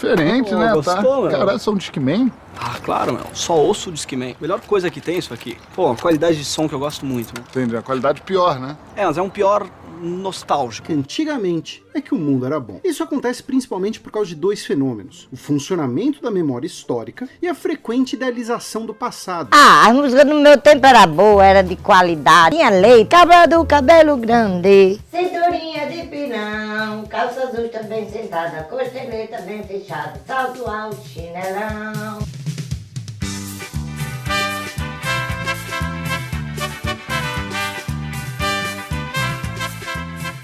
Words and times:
Diferente, 0.00 0.54
Oh, 0.54 0.58
né? 0.58 0.72
gostou, 0.72 1.28
tá? 1.30 1.36
Caralho, 1.38 1.58
são 1.58 1.74
Discman? 1.76 2.32
Ah, 2.58 2.76
claro, 2.82 3.12
meu. 3.12 3.26
Só 3.34 3.54
ouço 3.54 3.90
o 3.90 3.92
Discman. 3.92 4.34
Melhor 4.40 4.58
coisa 4.60 4.90
que 4.90 4.98
tem 5.00 5.18
isso 5.18 5.34
aqui. 5.34 5.58
Pô, 5.74 5.94
qualidade 5.94 6.38
de 6.38 6.44
som 6.44 6.66
que 6.66 6.74
eu 6.74 6.78
gosto 6.78 7.04
muito, 7.04 7.34
meu. 7.34 7.44
Entendi, 7.46 7.76
a 7.76 7.82
qualidade 7.82 8.22
pior, 8.22 8.58
né? 8.58 8.76
É, 8.96 9.04
mas 9.04 9.18
é 9.18 9.22
um 9.22 9.28
pior 9.28 9.66
nostálgico. 10.00 10.86
que 10.86 10.92
antigamente 10.92 11.84
é 11.94 12.00
que 12.00 12.14
o 12.14 12.18
mundo 12.18 12.46
era 12.46 12.58
bom. 12.58 12.80
Isso 12.82 13.02
acontece 13.02 13.42
principalmente 13.42 14.00
por 14.00 14.10
causa 14.10 14.28
de 14.28 14.34
dois 14.34 14.64
fenômenos: 14.64 15.28
o 15.32 15.36
funcionamento 15.36 16.22
da 16.22 16.30
memória 16.30 16.66
histórica 16.66 17.28
e 17.40 17.48
a 17.48 17.54
frequente 17.54 18.14
idealização 18.14 18.86
do 18.86 18.94
passado. 18.94 19.50
Ah, 19.52 19.86
a 19.86 19.92
música 19.92 20.24
no 20.24 20.40
meu 20.40 20.58
tempo 20.58 20.86
era 20.86 21.06
boa, 21.06 21.44
era 21.44 21.62
de 21.62 21.76
qualidade. 21.76 22.56
Tinha 22.56 22.70
leite, 22.70 23.08
cabra 23.08 23.46
do 23.46 23.64
cabelo 23.64 24.16
grande. 24.16 24.98
Cinturinha 25.10 25.88
de 25.88 26.06
pinão, 26.08 27.04
calça 27.06 27.42
azul 27.42 27.68
também 27.68 28.08
sentada, 28.10 28.62
costeleta 28.64 29.42
bem 29.42 29.62
fechada, 29.64 30.20
salto 30.26 30.66
alto, 30.66 30.96
chinelão. 31.06 32.18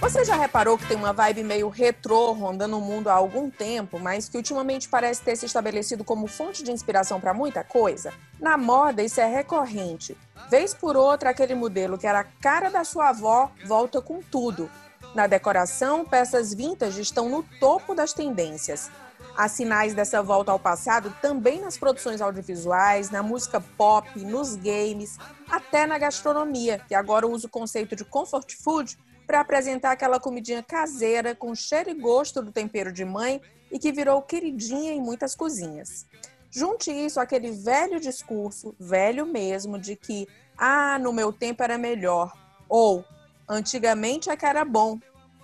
Você 0.07 0.25
já 0.25 0.37
reparou 0.37 0.79
que 0.79 0.87
tem 0.87 0.97
uma 0.97 1.13
vibe 1.13 1.43
meio 1.43 1.69
retrô 1.69 2.31
rondando 2.31 2.79
o 2.79 2.81
mundo 2.81 3.09
há 3.09 3.15
algum 3.15 3.51
tempo, 3.51 3.99
mas 3.99 4.29
que 4.29 4.37
ultimamente 4.37 4.89
parece 4.89 5.21
ter 5.21 5.35
se 5.35 5.47
estabelecido 5.47 6.05
como 6.05 6.29
fonte 6.29 6.63
de 6.63 6.71
inspiração 6.71 7.21
para 7.21 7.35
muita 7.35 7.65
coisa? 7.65 8.13
Na 8.39 8.57
moda, 8.57 9.03
isso 9.03 9.21
é 9.21 9.27
recorrente. 9.27 10.17
Vez 10.49 10.73
por 10.73 10.97
outra, 10.97 11.31
aquele 11.31 11.57
modelo 11.57 11.99
que 11.99 12.07
era 12.07 12.21
a 12.21 12.25
cara 12.41 12.71
da 12.71 12.85
sua 12.85 13.09
avó 13.09 13.51
volta 13.67 14.01
com 14.01 14.23
tudo. 14.23 14.71
Na 15.13 15.27
decoração, 15.27 16.05
peças 16.05 16.55
vintage 16.55 17.01
estão 17.01 17.29
no 17.29 17.43
topo 17.59 17.93
das 17.93 18.13
tendências. 18.13 18.89
Há 19.37 19.49
sinais 19.49 19.93
dessa 19.93 20.23
volta 20.23 20.53
ao 20.53 20.59
passado 20.59 21.13
também 21.21 21.61
nas 21.61 21.77
produções 21.77 22.21
audiovisuais, 22.21 23.11
na 23.11 23.25
música 23.25 23.61
pop, 23.77 24.09
nos 24.21 24.55
games, 24.55 25.19
até 25.51 25.85
na 25.85 25.99
gastronomia, 25.99 26.81
que 26.87 26.95
agora 26.95 27.27
usa 27.27 27.49
o 27.49 27.51
conceito 27.51 27.97
de 27.97 28.05
comfort 28.05 28.55
food 28.55 28.97
para 29.27 29.41
apresentar 29.41 29.93
aquela 29.93 30.21
comidinha 30.21 30.63
caseira 30.63 31.35
com 31.35 31.55
cheiro 31.55 31.91
e 31.91 31.95
gosto 31.95 32.41
do 32.41 32.53
tempero 32.53 32.93
de 32.93 33.05
mãe 33.05 33.41
e 33.71 33.79
que 33.79 33.93
virou 33.93 34.23
queridinha 34.23 34.93
em 34.93 35.01
muitas 35.01 35.35
cozinhas. 35.35 36.07
Junte 36.51 36.91
isso 36.91 37.21
àquele 37.21 37.51
velho 37.51 38.01
discurso, 38.01 38.75
velho 38.79 39.27
mesmo, 39.27 39.79
de 39.79 39.97
que, 39.97 40.27
ah, 40.57 40.99
no 40.99 41.13
meu 41.13 41.33
tempo 41.33 41.63
era 41.63 41.77
melhor, 41.77 42.33
ou 42.69 43.05
antigamente 43.49 44.31
é 44.31 44.37
que 44.37 44.47
era 44.47 44.65
bom. 44.65 44.99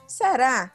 Será? 0.07 0.73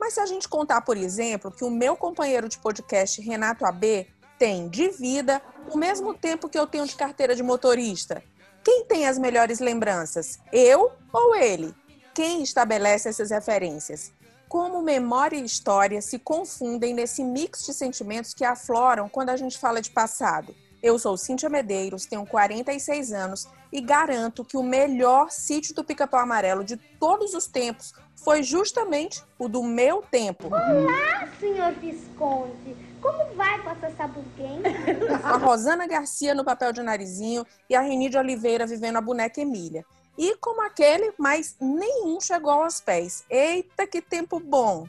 Mas 0.00 0.14
se 0.14 0.20
a 0.20 0.26
gente 0.26 0.48
contar, 0.48 0.80
por 0.80 0.96
exemplo, 0.96 1.50
que 1.50 1.64
o 1.64 1.70
meu 1.70 1.96
companheiro 1.96 2.48
de 2.48 2.58
podcast, 2.58 3.20
Renato 3.20 3.64
AB, 3.66 4.06
tem 4.38 4.68
de 4.68 4.88
vida 4.88 5.42
o 5.70 5.76
mesmo 5.76 6.14
tempo 6.14 6.48
que 6.48 6.58
eu 6.58 6.66
tenho 6.66 6.86
de 6.86 6.96
carteira 6.96 7.34
de 7.34 7.42
motorista, 7.42 8.22
quem 8.64 8.84
tem 8.84 9.06
as 9.06 9.18
melhores 9.18 9.58
lembranças? 9.58 10.38
Eu 10.52 10.92
ou 11.12 11.34
ele? 11.34 11.74
Quem 12.18 12.42
estabelece 12.42 13.08
essas 13.08 13.30
referências? 13.30 14.12
Como 14.48 14.82
memória 14.82 15.36
e 15.36 15.44
história 15.44 16.02
se 16.02 16.18
confundem 16.18 16.92
nesse 16.92 17.22
mix 17.22 17.64
de 17.64 17.72
sentimentos 17.72 18.34
que 18.34 18.44
afloram 18.44 19.08
quando 19.08 19.28
a 19.28 19.36
gente 19.36 19.56
fala 19.56 19.80
de 19.80 19.92
passado? 19.92 20.52
Eu 20.82 20.98
sou 20.98 21.16
Cíntia 21.16 21.48
Medeiros, 21.48 22.06
tenho 22.06 22.26
46 22.26 23.12
anos 23.12 23.46
e 23.72 23.80
garanto 23.80 24.44
que 24.44 24.56
o 24.56 24.64
melhor 24.64 25.30
sítio 25.30 25.72
do 25.76 25.84
Pica-Pau 25.84 26.18
Amarelo 26.18 26.64
de 26.64 26.76
todos 26.76 27.34
os 27.34 27.46
tempos 27.46 27.94
foi 28.16 28.42
justamente 28.42 29.22
o 29.38 29.48
do 29.48 29.62
meu 29.62 30.02
tempo. 30.02 30.48
Olá, 30.48 31.28
senhor 31.38 31.72
Visconde. 31.74 32.76
Como 33.00 33.32
vai 33.36 33.62
com 33.62 33.70
essa 33.70 33.96
sabuguém? 33.96 34.60
A 35.22 35.36
Rosana 35.36 35.86
Garcia 35.86 36.34
no 36.34 36.44
papel 36.44 36.72
de 36.72 36.82
narizinho 36.82 37.46
e 37.70 37.76
a 37.76 37.80
Reni 37.80 38.10
de 38.10 38.18
Oliveira 38.18 38.66
vivendo 38.66 38.96
a 38.96 39.00
boneca 39.00 39.40
Emília. 39.40 39.84
E 40.18 40.34
como 40.38 40.60
aquele, 40.62 41.14
mas 41.16 41.54
nenhum 41.60 42.20
chegou 42.20 42.50
aos 42.50 42.80
pés. 42.80 43.22
Eita, 43.30 43.86
que 43.86 44.02
tempo 44.02 44.40
bom! 44.40 44.88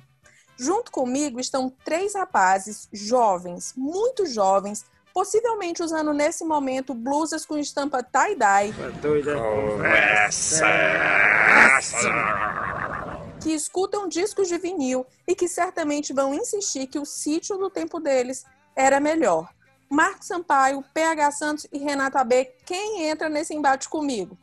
Junto 0.58 0.92
comigo 0.92 1.40
estão 1.40 1.70
três 1.86 2.16
rapazes 2.16 2.90
jovens, 2.92 3.76
muito 3.78 4.26
jovens, 4.26 4.84
possivelmente 5.14 5.84
usando 5.84 6.14
nesse 6.14 6.44
momento 6.44 6.96
blusas 6.96 7.46
com 7.46 7.60
estampa 7.60 8.02
tie-dye. 8.02 8.74
Que 13.40 13.54
escutam 13.54 14.10
discos 14.10 14.48
de 14.48 14.58
vinil 14.58 15.06
e 15.28 15.36
que 15.36 15.48
certamente 15.48 16.12
vão 16.12 16.34
insistir 16.34 16.88
que 16.88 16.98
o 16.98 17.06
sítio 17.06 17.56
do 17.56 17.70
tempo 17.70 18.00
deles 18.00 18.44
era 18.76 19.00
melhor. 19.00 19.48
Marcos 19.88 20.26
Sampaio, 20.26 20.84
PH 20.92 21.32
Santos 21.32 21.68
e 21.72 21.78
Renata 21.78 22.24
B, 22.24 22.52
quem 22.66 23.04
entra 23.04 23.30
nesse 23.30 23.54
embate 23.54 23.88
comigo? 23.88 24.36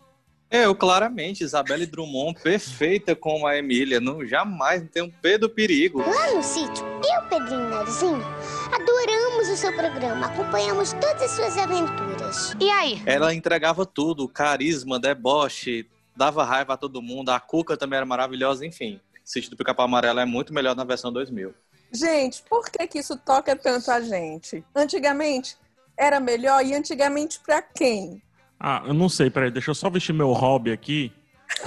Eu, 0.51 0.75
claramente, 0.77 1.43
Isabelle 1.43 1.87
Drummond, 1.87 2.41
perfeita 2.41 3.17
como 3.17 3.47
a 3.47 3.57
Emília. 3.57 4.01
Não, 4.01 4.25
jamais 4.25 4.81
não 4.83 4.89
tem 4.89 5.03
um 5.03 5.11
pé 5.11 5.37
do 5.37 5.51
perigo. 5.51 5.99
Lá 5.99 6.35
no 6.35 6.43
sítio, 6.43 6.85
eu, 6.87 7.29
Pedrinho 7.29 7.67
e 7.67 7.71
Narizinho, 7.71 8.25
adoramos 8.73 9.49
o 9.49 9.57
seu 9.57 9.75
programa, 9.75 10.27
acompanhamos 10.27 10.93
todas 10.93 11.23
as 11.23 11.31
suas 11.33 11.59
aventuras. 11.59 12.55
E 12.61 12.71
aí? 12.71 13.03
Ela 13.05 13.35
entregava 13.35 13.85
tudo, 13.85 14.29
carisma, 14.29 15.01
deboche, 15.01 15.89
dava 16.15 16.45
raiva 16.45 16.75
a 16.75 16.77
todo 16.77 17.03
mundo. 17.03 17.31
A 17.31 17.41
Cuca 17.41 17.77
também 17.77 17.97
era 17.97 18.07
maravilhosa, 18.07 18.65
enfim. 18.65 19.01
Sítio 19.25 19.51
do 19.51 19.57
Pica-Pau 19.57 19.87
Amarelo 19.87 20.21
é 20.21 20.25
muito 20.25 20.55
melhor 20.55 20.77
na 20.77 20.85
versão 20.85 21.13
2000. 21.13 21.53
Gente, 21.93 22.43
por 22.49 22.71
que, 22.71 22.87
que 22.87 22.99
isso 22.99 23.17
toca 23.17 23.57
tanto 23.57 23.91
a 23.91 24.01
gente? 24.01 24.65
Antigamente 24.75 25.57
era 25.99 26.21
melhor 26.21 26.65
e 26.65 26.75
antigamente 26.75 27.41
pra 27.41 27.61
quem? 27.63 28.23
Ah, 28.59 28.83
eu 28.87 28.95
não 28.95 29.09
sei, 29.09 29.31
peraí, 29.31 29.51
deixa 29.51 29.71
eu 29.71 29.75
só 29.75 29.91
vestir 29.91 30.13
meu 30.13 30.33
hobby 30.33 30.73
aqui. 30.73 31.13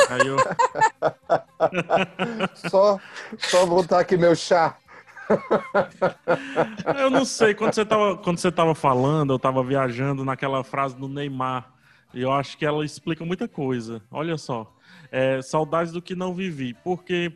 Aí 0.09 0.27
eu. 0.27 0.37
Só, 2.69 2.99
só 3.37 3.65
botar 3.65 3.99
aqui 3.99 4.17
meu 4.17 4.35
chá. 4.35 4.77
Eu 6.97 7.09
não 7.09 7.23
sei, 7.23 7.53
quando 7.53 7.73
você 7.73 7.85
tava, 7.85 8.17
quando 8.17 8.39
você 8.39 8.51
tava 8.51 8.73
falando, 8.73 9.33
eu 9.33 9.39
tava 9.39 9.63
viajando 9.63 10.25
naquela 10.25 10.63
frase 10.63 10.95
do 10.95 11.07
Neymar. 11.07 11.71
E 12.13 12.21
eu 12.21 12.31
acho 12.31 12.57
que 12.57 12.65
ela 12.65 12.83
explica 12.83 13.23
muita 13.23 13.47
coisa. 13.47 14.01
Olha 14.09 14.37
só. 14.37 14.73
É, 15.11 15.41
saudades 15.41 15.93
do 15.93 16.01
que 16.01 16.15
não 16.15 16.33
vivi. 16.33 16.73
Porque 16.83 17.31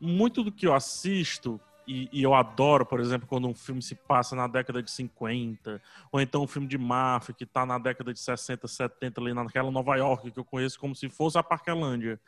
muito 0.00 0.44
do 0.44 0.52
que 0.52 0.66
eu 0.66 0.74
assisto, 0.74 1.60
e, 1.86 2.08
e 2.12 2.22
eu 2.22 2.34
adoro, 2.34 2.86
por 2.86 3.00
exemplo, 3.00 3.26
quando 3.26 3.48
um 3.48 3.54
filme 3.54 3.82
se 3.82 3.94
passa 3.94 4.36
na 4.36 4.46
década 4.46 4.82
de 4.82 4.90
50, 4.90 5.80
ou 6.10 6.20
então 6.20 6.42
um 6.44 6.46
filme 6.46 6.68
de 6.68 6.78
máfia 6.78 7.34
que 7.34 7.44
tá 7.44 7.66
na 7.66 7.78
década 7.78 8.12
de 8.12 8.20
60, 8.20 8.68
70, 8.68 9.20
ali 9.20 9.34
naquela 9.34 9.70
Nova 9.70 9.96
York 9.96 10.30
que 10.30 10.38
eu 10.38 10.44
conheço 10.44 10.78
como 10.78 10.94
se 10.94 11.08
fosse 11.08 11.38
a 11.38 11.42
Parquelândia. 11.42 12.20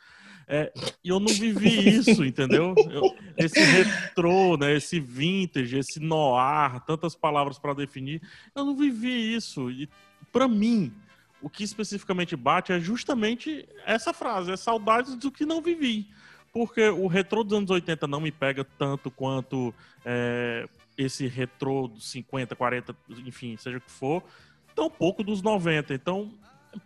É, 0.47 0.72
e 1.03 1.09
eu 1.09 1.19
não 1.19 1.32
vivi 1.32 1.88
isso, 1.97 2.25
entendeu? 2.25 2.76
Eu- 2.91 3.14
esse 3.38 3.64
retrô, 3.64 4.56
né, 4.56 4.75
esse 4.75 5.00
vintage, 5.00 5.78
esse 5.78 6.00
noir, 6.00 6.81
tantas 6.87 7.14
palavras 7.14 7.59
para 7.59 7.75
definir, 7.75 8.20
eu 8.54 8.64
não 8.64 8.76
vivi 8.76 9.34
isso. 9.34 9.70
E 9.70 9.88
para 10.32 10.47
mim, 10.48 10.93
o 11.41 11.48
que 11.48 11.62
especificamente 11.62 12.34
bate 12.37 12.72
é 12.72 12.81
justamente 12.81 13.69
essa 13.87 14.12
frase, 14.12 14.50
é 14.50 14.56
saudades 14.56 15.14
do 15.14 15.31
que 15.31 15.44
não 15.47 15.60
vivi. 15.62 16.09
Porque 16.54 16.88
o 16.88 17.09
retrô 17.09 17.42
dos 17.42 17.59
anos 17.59 17.69
80 17.69 18.06
não 18.06 18.20
me 18.20 18.31
pega 18.31 18.65
tanto 18.78 19.10
quanto 19.10 19.75
é, 20.04 20.69
esse 20.97 21.26
retrô 21.26 21.88
dos 21.88 22.09
50, 22.12 22.54
40, 22.54 22.94
enfim, 23.26 23.56
seja 23.56 23.78
o 23.78 23.81
que 23.81 23.91
for, 23.91 24.22
tão 24.72 24.88
pouco 24.88 25.25
dos 25.25 25.43
90. 25.43 25.93
Então, 25.93 26.31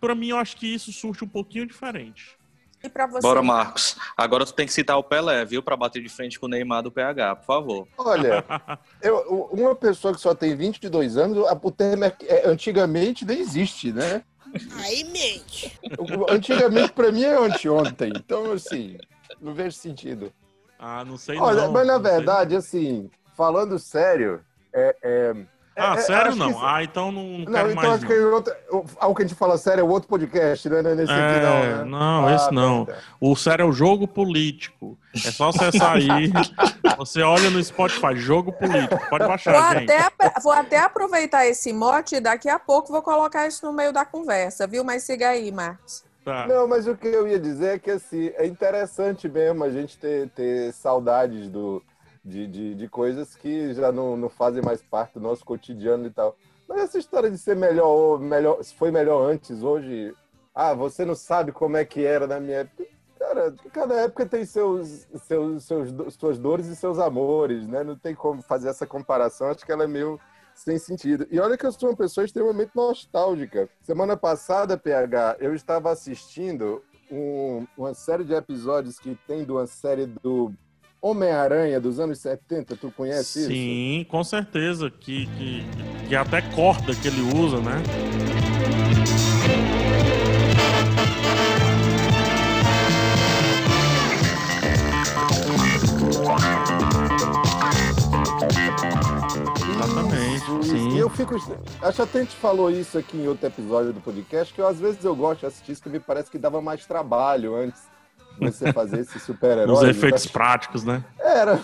para 0.01 0.15
mim, 0.15 0.29
eu 0.29 0.37
acho 0.37 0.57
que 0.57 0.65
isso 0.73 0.91
surge 0.91 1.23
um 1.23 1.27
pouquinho 1.27 1.67
diferente. 1.67 2.35
E 2.83 2.89
pra 2.89 3.05
você? 3.05 3.21
Bora, 3.21 3.43
Marcos. 3.43 3.95
Agora 4.17 4.43
tu 4.43 4.53
tem 4.53 4.65
que 4.65 4.73
citar 4.73 4.97
o 4.97 5.03
Pelé, 5.03 5.45
viu? 5.45 5.61
Pra 5.61 5.77
bater 5.77 6.01
de 6.01 6.09
frente 6.09 6.39
com 6.39 6.47
o 6.47 6.49
Neymar 6.49 6.81
do 6.81 6.91
PH, 6.91 7.35
por 7.35 7.45
favor. 7.45 7.87
Olha, 7.95 8.43
eu- 9.03 9.49
uma 9.51 9.75
pessoa 9.75 10.15
que 10.15 10.19
só 10.21 10.33
tem 10.33 10.55
22 10.55 11.15
anos, 11.15 11.45
a- 11.47 11.59
o 11.61 11.71
termo 11.71 12.05
é, 12.05 12.15
é- 12.23 12.47
antigamente 12.49 13.23
nem 13.23 13.39
existe, 13.39 13.91
né? 13.93 14.23
Aí 14.77 15.03
mente. 15.03 15.77
Antigamente, 16.27 16.91
pra 16.93 17.11
mim, 17.11 17.21
é 17.23 17.35
anteontem. 17.37 18.11
Então, 18.15 18.51
assim, 18.53 18.97
não 19.41 19.53
vejo 19.53 19.75
sentido. 19.75 20.31
Ah, 20.79 21.03
não 21.03 21.17
sei 21.17 21.37
Olha, 21.37 21.63
não. 21.63 21.71
mas 21.73 21.85
na 21.87 21.97
não 21.97 22.03
sei 22.03 22.11
verdade, 22.13 22.55
assim, 22.55 23.09
falando 23.35 23.77
sério, 23.77 24.41
é. 24.73 24.95
é- 25.03 25.33
Ah, 25.81 25.93
é- 25.95 26.01
sério 26.01 26.29
acho 26.29 26.37
não? 26.37 26.53
que- 26.53 26.59
Ah, 26.61 26.83
então 26.83 27.09
não, 27.11 27.23
não 27.23 27.39
Não, 27.39 27.45
quero 27.45 27.71
então 27.71 27.75
mais 27.75 27.93
acho 27.95 28.05
que 28.05 28.11
é 28.13 28.19
outro, 28.25 28.53
algo 28.99 29.15
que 29.15 29.23
a 29.23 29.25
gente 29.27 29.37
fala 29.37 29.57
sério 29.57 29.79
é 29.79 29.83
outro 29.83 30.09
podcast, 30.09 30.67
né? 30.69 30.81
Não 30.81 30.89
é 30.91 30.95
nesse 30.95 31.11
aqui, 31.11 31.39
não, 31.41 31.53
É, 31.53 31.75
né? 31.77 31.83
não, 31.85 32.27
Ah, 32.27 32.35
esse 32.35 32.51
não. 32.53 32.87
O 33.21 33.33
sério 33.35 33.63
é 33.63 33.65
o 33.65 33.71
jogo 33.71 34.05
político. 34.05 34.97
É 35.25 35.31
só 35.31 35.49
acessar 35.49 35.95
aí. 35.95 36.07
Você 36.97 37.21
olha 37.21 37.49
no 37.49 37.63
Spotify, 37.63 38.15
jogo 38.17 38.51
político. 38.51 38.99
Pode 39.09 39.23
Vou 39.23 39.27
baixar, 39.29 39.79
gente. 39.79 39.89
até, 39.91 40.09
vou 40.41 40.51
até 40.51 40.79
aproveitar 40.79 41.45
esse 41.45 41.71
mote 41.71 42.15
e 42.15 42.19
daqui 42.19 42.49
a 42.49 42.59
pouco 42.59 42.91
vou 42.91 43.01
colocar 43.01 43.47
isso 43.47 43.65
no 43.65 43.71
meio 43.71 43.93
da 43.93 44.03
conversa, 44.03 44.67
viu? 44.67 44.83
Mas 44.83 45.03
siga 45.03 45.29
aí, 45.29 45.49
Marcos. 45.49 46.03
Tá. 46.23 46.47
Não, 46.47 46.67
mas 46.67 46.87
o 46.87 46.95
que 46.95 47.07
eu 47.07 47.27
ia 47.27 47.39
dizer 47.39 47.75
é 47.75 47.79
que 47.79 47.91
assim, 47.91 48.27
é 48.35 48.45
interessante 48.45 49.27
mesmo 49.27 49.63
a 49.63 49.69
gente 49.69 49.97
ter, 49.97 50.29
ter 50.29 50.73
saudades 50.73 51.49
do, 51.49 51.81
de, 52.23 52.45
de, 52.47 52.75
de 52.75 52.87
coisas 52.87 53.35
que 53.35 53.73
já 53.73 53.91
não, 53.91 54.17
não 54.17 54.29
fazem 54.29 54.61
mais 54.61 54.81
parte 54.81 55.13
do 55.13 55.21
nosso 55.21 55.45
cotidiano 55.45 56.05
e 56.05 56.11
tal. 56.11 56.35
Mas 56.67 56.81
essa 56.81 56.99
história 56.99 57.31
de 57.31 57.37
ser 57.37 57.55
melhor, 57.55 58.19
melhor, 58.19 58.63
foi 58.63 58.91
melhor 58.91 59.27
antes, 59.27 59.63
hoje, 59.63 60.13
ah, 60.53 60.73
você 60.73 61.03
não 61.03 61.15
sabe 61.15 61.51
como 61.51 61.77
é 61.77 61.85
que 61.85 62.05
era 62.05 62.27
na 62.27 62.39
minha 62.39 62.57
época. 62.57 62.85
Cara, 63.17 63.53
cada 63.73 63.95
época 63.95 64.25
tem 64.25 64.45
seus, 64.45 65.07
seus, 65.25 65.65
seus, 65.65 66.13
suas 66.13 66.37
dores 66.37 66.67
e 66.67 66.75
seus 66.75 66.99
amores, 66.99 67.67
né? 67.67 67.83
Não 67.83 67.95
tem 67.95 68.15
como 68.15 68.41
fazer 68.41 68.69
essa 68.69 68.85
comparação, 68.85 69.49
acho 69.49 69.65
que 69.65 69.71
ela 69.71 69.83
é 69.83 69.87
meio 69.87 70.19
sem 70.59 70.77
sentido. 70.77 71.25
E 71.31 71.39
olha 71.39 71.57
que 71.57 71.65
eu 71.65 71.71
sou 71.71 71.89
uma 71.89 71.95
pessoa 71.95 72.25
extremamente 72.25 72.71
nostálgica. 72.75 73.69
Semana 73.81 74.17
passada, 74.17 74.77
PH, 74.77 75.37
eu 75.39 75.55
estava 75.55 75.91
assistindo 75.91 76.83
um, 77.09 77.65
uma 77.77 77.93
série 77.93 78.23
de 78.23 78.33
episódios 78.33 78.99
que 78.99 79.17
tem 79.25 79.45
de 79.45 79.51
uma 79.51 79.65
série 79.65 80.05
do 80.05 80.53
Homem-Aranha 81.01 81.79
dos 81.79 81.99
anos 81.99 82.19
70, 82.19 82.75
tu 82.75 82.91
conhece 82.91 83.23
Sim, 83.23 83.39
isso? 83.39 83.49
Sim, 83.49 84.05
com 84.09 84.23
certeza. 84.23 84.91
Que, 84.91 85.27
que, 85.27 85.63
que 86.07 86.15
até 86.15 86.41
corda 86.53 86.93
que 86.93 87.07
ele 87.07 87.21
usa, 87.39 87.61
né? 87.61 88.38
Sim. 100.69 100.95
E 100.95 100.99
eu 100.99 101.09
fico. 101.09 101.35
Acho 101.35 101.95
que 101.95 102.01
até 102.01 102.19
a 102.19 102.21
gente 102.21 102.35
falou 102.35 102.69
isso 102.69 102.97
aqui 102.97 103.17
em 103.17 103.27
outro 103.27 103.47
episódio 103.47 103.93
do 103.93 103.99
podcast, 104.01 104.53
que 104.53 104.61
eu, 104.61 104.67
às 104.67 104.79
vezes 104.79 105.03
eu 105.03 105.15
gosto 105.15 105.41
de 105.41 105.45
assistir 105.47 105.71
isso, 105.73 105.83
que 105.83 105.89
me 105.89 105.99
parece 105.99 106.29
que 106.29 106.37
dava 106.37 106.61
mais 106.61 106.85
trabalho 106.85 107.55
antes 107.55 107.81
de 108.39 108.49
você 108.51 108.71
fazer 108.73 108.99
esse 108.99 109.19
super-herói. 109.19 109.73
Os 109.73 109.83
efeitos 109.83 110.25
práticos, 110.27 110.83
né? 110.83 111.03
Era. 111.19 111.59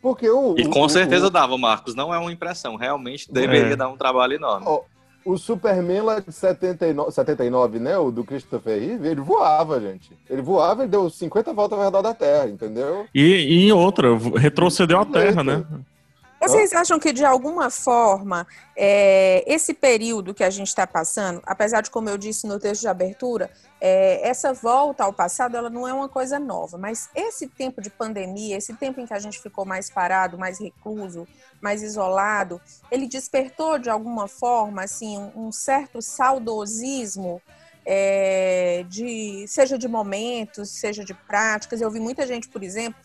Porque 0.00 0.28
o. 0.28 0.54
E 0.56 0.66
com 0.68 0.82
o, 0.82 0.88
certeza 0.88 1.26
o, 1.26 1.30
dava, 1.30 1.56
Marcos. 1.58 1.94
Não 1.94 2.14
é 2.14 2.18
uma 2.18 2.32
impressão. 2.32 2.76
Realmente 2.76 3.32
deveria 3.32 3.72
É. 3.72 3.76
dar 3.76 3.88
um 3.88 3.96
trabalho 3.96 4.34
enorme. 4.34 4.66
o, 4.66 4.84
o 5.24 5.36
Superman 5.36 6.02
lá 6.02 6.20
de 6.20 6.32
79, 6.32 7.10
79, 7.10 7.78
né? 7.80 7.98
O 7.98 8.10
do 8.10 8.22
Christopher 8.24 8.80
Reeve, 8.80 9.08
ele 9.08 9.20
voava, 9.20 9.80
gente. 9.80 10.16
Ele 10.30 10.40
voava 10.40 10.84
e 10.84 10.88
deu 10.88 11.10
50 11.10 11.52
voltas 11.52 11.78
ao 11.78 11.84
redor 11.84 12.00
da 12.02 12.14
Terra, 12.14 12.46
entendeu? 12.48 13.06
E, 13.14 13.20
e 13.20 13.66
em 13.68 13.72
outra, 13.72 14.08
retrocedeu 14.36 15.00
a 15.00 15.04
Terra, 15.04 15.42
né? 15.42 15.64
Vocês 16.40 16.72
acham 16.72 17.00
que, 17.00 17.12
de 17.12 17.24
alguma 17.24 17.68
forma, 17.68 18.46
é, 18.76 19.42
esse 19.46 19.74
período 19.74 20.32
que 20.32 20.44
a 20.44 20.50
gente 20.50 20.68
está 20.68 20.86
passando, 20.86 21.42
apesar 21.44 21.80
de, 21.80 21.90
como 21.90 22.08
eu 22.08 22.16
disse 22.16 22.46
no 22.46 22.60
texto 22.60 22.82
de 22.82 22.88
abertura, 22.88 23.50
é, 23.80 24.26
essa 24.26 24.52
volta 24.52 25.02
ao 25.02 25.12
passado 25.12 25.56
ela 25.56 25.68
não 25.68 25.86
é 25.86 25.92
uma 25.92 26.08
coisa 26.08 26.38
nova, 26.38 26.78
mas 26.78 27.08
esse 27.14 27.48
tempo 27.48 27.80
de 27.82 27.90
pandemia, 27.90 28.56
esse 28.56 28.72
tempo 28.74 29.00
em 29.00 29.06
que 29.06 29.14
a 29.14 29.18
gente 29.18 29.40
ficou 29.40 29.64
mais 29.64 29.90
parado, 29.90 30.38
mais 30.38 30.60
recluso, 30.60 31.26
mais 31.60 31.82
isolado, 31.82 32.60
ele 32.90 33.08
despertou, 33.08 33.78
de 33.78 33.90
alguma 33.90 34.28
forma, 34.28 34.84
assim, 34.84 35.18
um, 35.34 35.50
certo 35.50 36.00
saudosismo 36.00 37.42
é, 37.84 38.84
de 38.88 39.44
seja 39.48 39.76
de 39.76 39.88
momentos, 39.88 40.70
seja 40.70 41.04
de 41.04 41.14
práticas. 41.14 41.80
Eu 41.80 41.90
vi 41.90 41.98
muita 41.98 42.26
gente, 42.26 42.48
por 42.48 42.62
exemplo, 42.62 43.00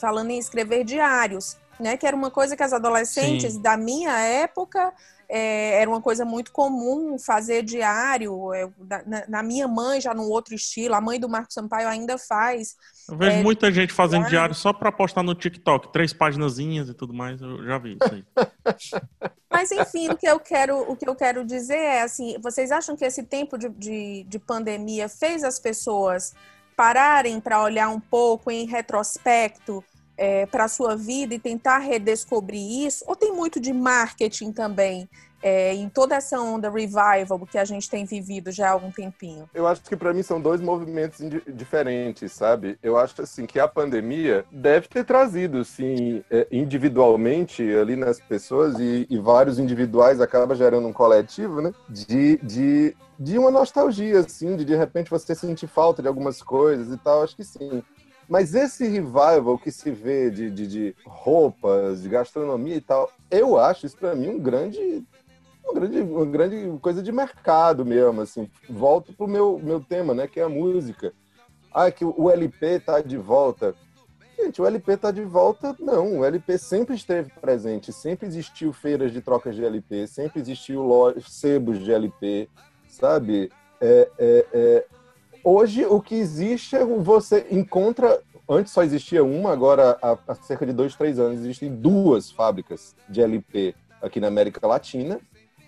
falando 0.00 0.30
em 0.30 0.38
escrever 0.38 0.84
diários, 0.84 1.56
né? 1.80 1.96
Que 1.96 2.06
era 2.06 2.16
uma 2.16 2.30
coisa 2.30 2.56
que 2.56 2.62
as 2.62 2.72
adolescentes 2.72 3.54
Sim. 3.54 3.62
da 3.62 3.76
minha 3.76 4.18
época 4.18 4.92
é, 5.30 5.80
era 5.82 5.90
uma 5.90 6.00
coisa 6.00 6.24
muito 6.24 6.50
comum 6.52 7.18
fazer 7.18 7.62
diário. 7.62 8.32
Da- 8.78 9.02
na, 9.06 9.24
na 9.28 9.42
minha 9.42 9.68
mãe, 9.68 10.00
já 10.00 10.14
num 10.14 10.28
outro 10.30 10.54
estilo, 10.54 10.94
a 10.94 11.00
mãe 11.00 11.20
do 11.20 11.28
Marco 11.28 11.52
Sampaio 11.52 11.86
ainda 11.88 12.16
faz. 12.16 12.76
Eu 13.08 13.16
vejo 13.16 13.36
É, 13.36 13.42
muita 13.42 13.70
gente 13.70 13.92
fazendo 13.92 14.20
diário. 14.22 14.30
diário 14.30 14.54
só 14.54 14.72
pra 14.72 14.90
postar 14.90 15.22
no 15.22 15.34
TikTok, 15.34 15.92
três 15.92 16.12
paginazinhas 16.12 16.88
e 16.88 16.94
tudo 16.94 17.12
mais. 17.12 17.40
Eu 17.42 17.62
já 17.64 17.78
vi 17.78 17.98
isso 18.00 18.14
aí. 18.14 18.24
Mas 19.50 19.70
enfim, 19.72 20.10
o 20.10 20.16
que 20.16 20.26
eu 20.28 20.38
quero, 20.38 20.78
o 20.90 20.94
que 20.96 21.08
eu 21.08 21.14
quero 21.14 21.44
dizer 21.44 21.76
é 21.78 22.02
assim, 22.02 22.36
vocês 22.42 22.70
acham 22.70 22.96
que 22.96 23.04
esse 23.04 23.22
tempo 23.22 23.56
de, 23.58 23.68
de, 23.70 24.24
de 24.24 24.38
pandemia 24.38 25.08
fez 25.08 25.42
as 25.42 25.58
pessoas 25.58 26.34
pararem 26.76 27.40
para 27.40 27.60
olhar 27.62 27.88
um 27.88 27.98
pouco 27.98 28.50
em 28.50 28.66
retrospecto 28.66 29.82
para 30.50 30.64
a 30.64 30.68
sua 30.68 30.96
vida 30.96 31.34
e 31.34 31.38
tentar 31.38 31.78
redescobrir 31.78 32.86
isso? 32.86 33.04
Ou 33.06 33.14
tem 33.14 33.32
muito 33.32 33.60
de 33.60 33.72
marketing 33.72 34.52
também 34.52 35.08
é, 35.42 35.74
em 35.74 35.88
toda 35.88 36.16
essa 36.16 36.40
onda 36.40 36.70
revival 36.70 37.46
que 37.50 37.58
a 37.58 37.64
gente 37.64 37.88
tem 37.88 38.04
vivido 38.04 38.50
já 38.50 38.68
há 38.68 38.72
algum 38.72 38.90
tempinho? 38.90 39.48
Eu 39.54 39.66
acho 39.66 39.82
que 39.82 39.96
para 39.96 40.12
mim 40.12 40.22
são 40.22 40.40
dois 40.40 40.60
movimentos 40.60 41.18
diferentes, 41.46 42.32
sabe? 42.32 42.78
Eu 42.82 42.98
acho 42.98 43.20
assim 43.22 43.46
que 43.46 43.60
a 43.60 43.68
pandemia 43.68 44.44
deve 44.50 44.88
ter 44.88 45.04
trazido, 45.04 45.64
sim, 45.64 46.22
é, 46.30 46.46
individualmente 46.50 47.62
ali 47.74 47.96
nas 47.96 48.20
pessoas 48.20 48.78
e, 48.78 49.06
e 49.08 49.18
vários 49.18 49.58
individuais 49.58 50.20
acaba 50.20 50.54
gerando 50.54 50.88
um 50.88 50.92
coletivo, 50.92 51.60
né? 51.60 51.72
De, 51.88 52.38
de, 52.38 52.96
de 53.18 53.38
uma 53.38 53.50
nostalgia, 53.50 54.20
assim, 54.20 54.56
de 54.56 54.64
de 54.64 54.74
repente 54.74 55.10
você 55.10 55.34
sentir 55.34 55.66
falta 55.66 56.02
de 56.02 56.08
algumas 56.08 56.42
coisas 56.42 56.92
e 56.92 56.96
tal. 56.98 57.22
Acho 57.22 57.36
que 57.36 57.44
sim. 57.44 57.82
Mas 58.28 58.54
esse 58.54 58.86
revival 58.86 59.58
que 59.58 59.72
se 59.72 59.90
vê 59.90 60.30
de, 60.30 60.50
de, 60.50 60.66
de 60.66 60.96
roupas, 61.04 62.02
de 62.02 62.08
gastronomia 62.08 62.76
e 62.76 62.80
tal, 62.80 63.10
eu 63.30 63.58
acho 63.58 63.86
isso 63.86 63.96
para 63.96 64.14
mim 64.14 64.28
um 64.28 64.38
grande 64.38 65.04
uma 65.64 65.74
grande, 65.74 66.00
uma 66.00 66.26
grande 66.26 66.78
coisa 66.80 67.02
de 67.02 67.12
mercado 67.12 67.84
mesmo, 67.84 68.20
assim. 68.20 68.50
Volto 68.68 69.12
pro 69.12 69.28
meu, 69.28 69.58
meu 69.62 69.80
tema, 69.80 70.14
né, 70.14 70.26
que 70.26 70.40
é 70.40 70.42
a 70.42 70.48
música. 70.48 71.12
Ah, 71.72 71.90
que 71.90 72.04
o 72.04 72.30
LP 72.30 72.80
tá 72.80 73.00
de 73.00 73.16
volta. 73.16 73.74
Gente, 74.38 74.62
o 74.62 74.66
LP 74.66 74.96
tá 74.96 75.10
de 75.10 75.22
volta? 75.22 75.76
Não, 75.78 76.20
o 76.20 76.24
LP 76.24 76.56
sempre 76.58 76.94
esteve 76.94 77.30
presente, 77.40 77.92
sempre 77.92 78.26
existiu 78.26 78.72
feiras 78.72 79.12
de 79.12 79.20
trocas 79.20 79.54
de 79.54 79.64
LP, 79.64 80.06
sempre 80.06 80.40
existiu 80.40 80.88
sebos 81.28 81.78
de 81.80 81.92
LP, 81.92 82.48
sabe? 82.88 83.50
É, 83.80 84.08
é, 84.18 84.46
é, 84.52 84.86
Hoje, 85.50 85.86
o 85.86 85.98
que 85.98 86.14
existe 86.14 86.76
é 86.76 86.84
você 86.84 87.46
encontra. 87.50 88.20
Antes 88.46 88.70
só 88.70 88.82
existia 88.82 89.24
uma, 89.24 89.50
agora 89.50 89.96
há, 90.02 90.18
há 90.28 90.34
cerca 90.34 90.66
de 90.66 90.74
dois, 90.74 90.94
três 90.94 91.18
anos 91.18 91.40
existem 91.40 91.74
duas 91.74 92.30
fábricas 92.30 92.94
de 93.08 93.22
LP 93.22 93.74
aqui 94.02 94.20
na 94.20 94.26
América 94.28 94.66
Latina. 94.66 95.18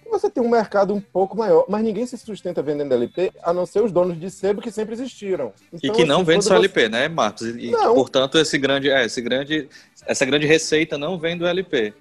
E 0.05 0.09
você 0.11 0.29
tem 0.29 0.43
um 0.45 0.51
mercado 0.51 0.93
um 0.93 1.01
pouco 1.01 1.35
maior, 1.35 1.65
mas 1.67 1.83
ninguém 1.83 2.05
se 2.05 2.19
sustenta 2.19 2.61
vendendo 2.63 2.93
LP, 2.93 3.33
a 3.43 3.55
não 3.55 3.65
ser 3.65 3.83
os 3.83 3.91
donos 3.91 4.21
de 4.21 4.31
sebo 4.31 4.61
que 4.61 4.71
sempre 4.71 4.93
existiram. 4.93 5.51
E 5.73 5.77
Então, 5.79 5.95
que 5.97 6.05
não 6.05 6.17
assim, 6.17 6.25
vende 6.27 6.45
só 6.45 6.51
você- 6.51 6.57
LP, 6.57 6.89
né, 6.91 7.09
Marcos? 7.09 7.41
E, 7.47 7.69
e, 7.69 7.71
Não. 7.71 7.95
portanto, 7.95 8.37
esse 8.39 8.59
grande, 8.59 8.91
é, 8.91 9.07
esse 9.07 9.23
grande, 9.23 9.67
essa 10.07 10.27
grande 10.27 10.47
receita 10.47 10.99
não 10.99 11.19
vem 11.19 11.39
do 11.39 11.47
LP. 11.47 11.95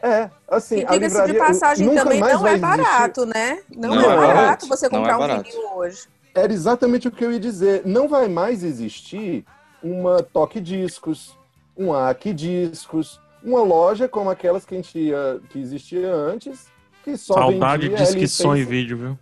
É, 0.00 0.30
assim, 0.46 0.80
E 0.82 0.84
a 0.84 0.90
diga-se 0.90 1.24
de 1.26 1.34
passagem 1.34 1.92
também 1.96 2.20
não 2.20 2.28
é 2.46 2.52
existir- 2.52 2.60
barato, 2.60 3.26
né? 3.26 3.58
Não, 3.74 3.88
Não 3.96 4.00
é 4.02 4.04
é 4.04 4.08
barato 4.16 4.34
barato, 4.36 4.66
você 4.68 4.86
é 4.86 4.88
comprar 4.88 5.16
um 5.16 5.20
barato. 5.20 5.50
vinil 5.50 5.68
hoje. 5.74 6.06
Era 6.34 6.52
exatamente 6.52 7.08
o 7.08 7.10
que 7.10 7.24
eu 7.24 7.32
ia 7.32 7.40
dizer. 7.40 7.82
Não 7.84 8.08
vai 8.08 8.28
mais 8.28 8.64
existir 8.64 9.44
uma 9.82 10.22
Toque 10.22 10.60
Discos, 10.60 11.38
um 11.76 11.92
Aki 11.92 12.32
Discos, 12.32 13.20
uma 13.42 13.62
loja 13.62 14.08
como 14.08 14.30
aquelas 14.30 14.64
que, 14.64 14.74
a 14.74 14.78
gente 14.78 14.98
ia, 14.98 15.40
que 15.50 15.58
existia 15.58 16.12
antes, 16.12 16.66
que 17.04 17.16
só 17.16 17.34
Saudade 17.34 17.88
vendia 17.88 17.98
diz 17.98 18.10
que 18.10 18.20
LP. 18.20 18.28
som 18.28 18.56
e 18.56 18.64
vídeo, 18.64 18.96
viu? 18.96 19.18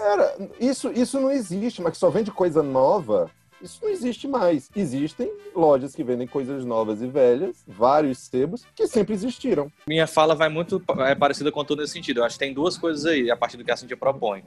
Era, 0.00 0.36
isso, 0.60 0.90
isso 0.92 1.20
não 1.20 1.30
existe, 1.30 1.82
mas 1.82 1.92
que 1.92 1.98
só 1.98 2.08
vende 2.08 2.30
coisa 2.30 2.62
nova, 2.62 3.30
isso 3.62 3.78
não 3.82 3.90
existe 3.90 4.26
mais. 4.26 4.68
Existem 4.74 5.32
lojas 5.54 5.94
que 5.94 6.02
vendem 6.02 6.26
coisas 6.26 6.64
novas 6.64 7.00
e 7.02 7.06
velhas, 7.06 7.62
vários 7.66 8.18
sebos, 8.18 8.64
que 8.74 8.86
sempre 8.86 9.14
existiram. 9.14 9.70
Minha 9.86 10.06
fala 10.06 10.34
vai 10.34 10.48
muito 10.48 10.82
é, 11.00 11.14
parecida 11.14 11.50
com 11.52 11.64
tudo 11.64 11.80
nesse 11.82 11.92
sentido. 11.92 12.20
Eu 12.20 12.24
acho 12.24 12.34
que 12.36 12.44
tem 12.44 12.52
duas 12.54 12.76
coisas 12.76 13.06
aí, 13.06 13.30
a 13.30 13.36
partir 13.36 13.56
do 13.56 13.64
que 13.64 13.70
a 13.70 13.76
Cintia 13.76 13.96
propõe. 13.96 14.42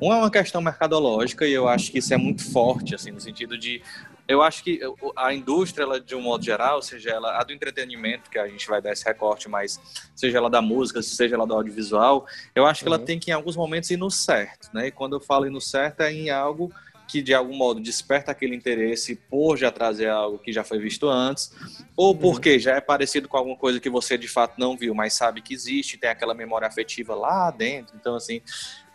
Uma 0.00 0.16
é 0.16 0.18
uma 0.20 0.30
questão 0.30 0.60
mercadológica, 0.60 1.46
e 1.46 1.52
eu 1.52 1.68
acho 1.68 1.90
que 1.90 1.98
isso 1.98 2.12
é 2.12 2.16
muito 2.16 2.50
forte, 2.52 2.94
assim, 2.94 3.10
no 3.10 3.20
sentido 3.20 3.56
de. 3.58 3.82
Eu 4.26 4.42
acho 4.42 4.62
que 4.62 4.78
a 5.16 5.32
indústria, 5.32 5.84
ela, 5.84 5.98
de 5.98 6.14
um 6.14 6.20
modo 6.20 6.44
geral, 6.44 6.82
seja 6.82 7.10
ela 7.10 7.40
a 7.40 7.44
do 7.44 7.50
entretenimento, 7.52 8.28
que 8.28 8.38
a 8.38 8.46
gente 8.46 8.68
vai 8.68 8.82
dar 8.82 8.92
esse 8.92 9.02
recorte, 9.02 9.48
mas 9.48 9.80
seja 10.14 10.36
ela 10.36 10.50
da 10.50 10.60
música, 10.60 11.00
seja 11.00 11.34
ela 11.34 11.46
do 11.46 11.54
audiovisual, 11.54 12.26
eu 12.54 12.66
acho 12.66 12.82
que 12.82 12.88
ela 12.88 12.98
Uhum. 12.98 13.04
tem 13.06 13.18
que, 13.18 13.30
em 13.30 13.34
alguns 13.34 13.56
momentos, 13.56 13.90
ir 13.90 13.96
no 13.96 14.10
certo, 14.10 14.68
né? 14.74 14.88
E 14.88 14.90
quando 14.90 15.16
eu 15.16 15.20
falo 15.20 15.46
ir 15.46 15.50
no 15.50 15.62
certo, 15.62 16.02
é 16.02 16.12
em 16.12 16.28
algo 16.28 16.70
que 17.08 17.22
de 17.22 17.32
algum 17.34 17.56
modo 17.56 17.80
desperta 17.80 18.30
aquele 18.30 18.54
interesse 18.54 19.16
por 19.16 19.56
já 19.56 19.72
trazer 19.72 20.10
algo 20.10 20.38
que 20.38 20.52
já 20.52 20.62
foi 20.62 20.78
visto 20.78 21.08
antes, 21.08 21.50
ou 21.96 22.14
porque 22.14 22.58
já 22.58 22.76
é 22.76 22.80
parecido 22.82 23.26
com 23.28 23.36
alguma 23.38 23.56
coisa 23.56 23.80
que 23.80 23.88
você 23.88 24.18
de 24.18 24.28
fato 24.28 24.56
não 24.58 24.76
viu, 24.76 24.94
mas 24.94 25.14
sabe 25.14 25.40
que 25.40 25.54
existe, 25.54 25.96
tem 25.96 26.10
aquela 26.10 26.34
memória 26.34 26.68
afetiva 26.68 27.14
lá 27.14 27.50
dentro. 27.50 27.96
Então, 27.96 28.14
assim, 28.14 28.42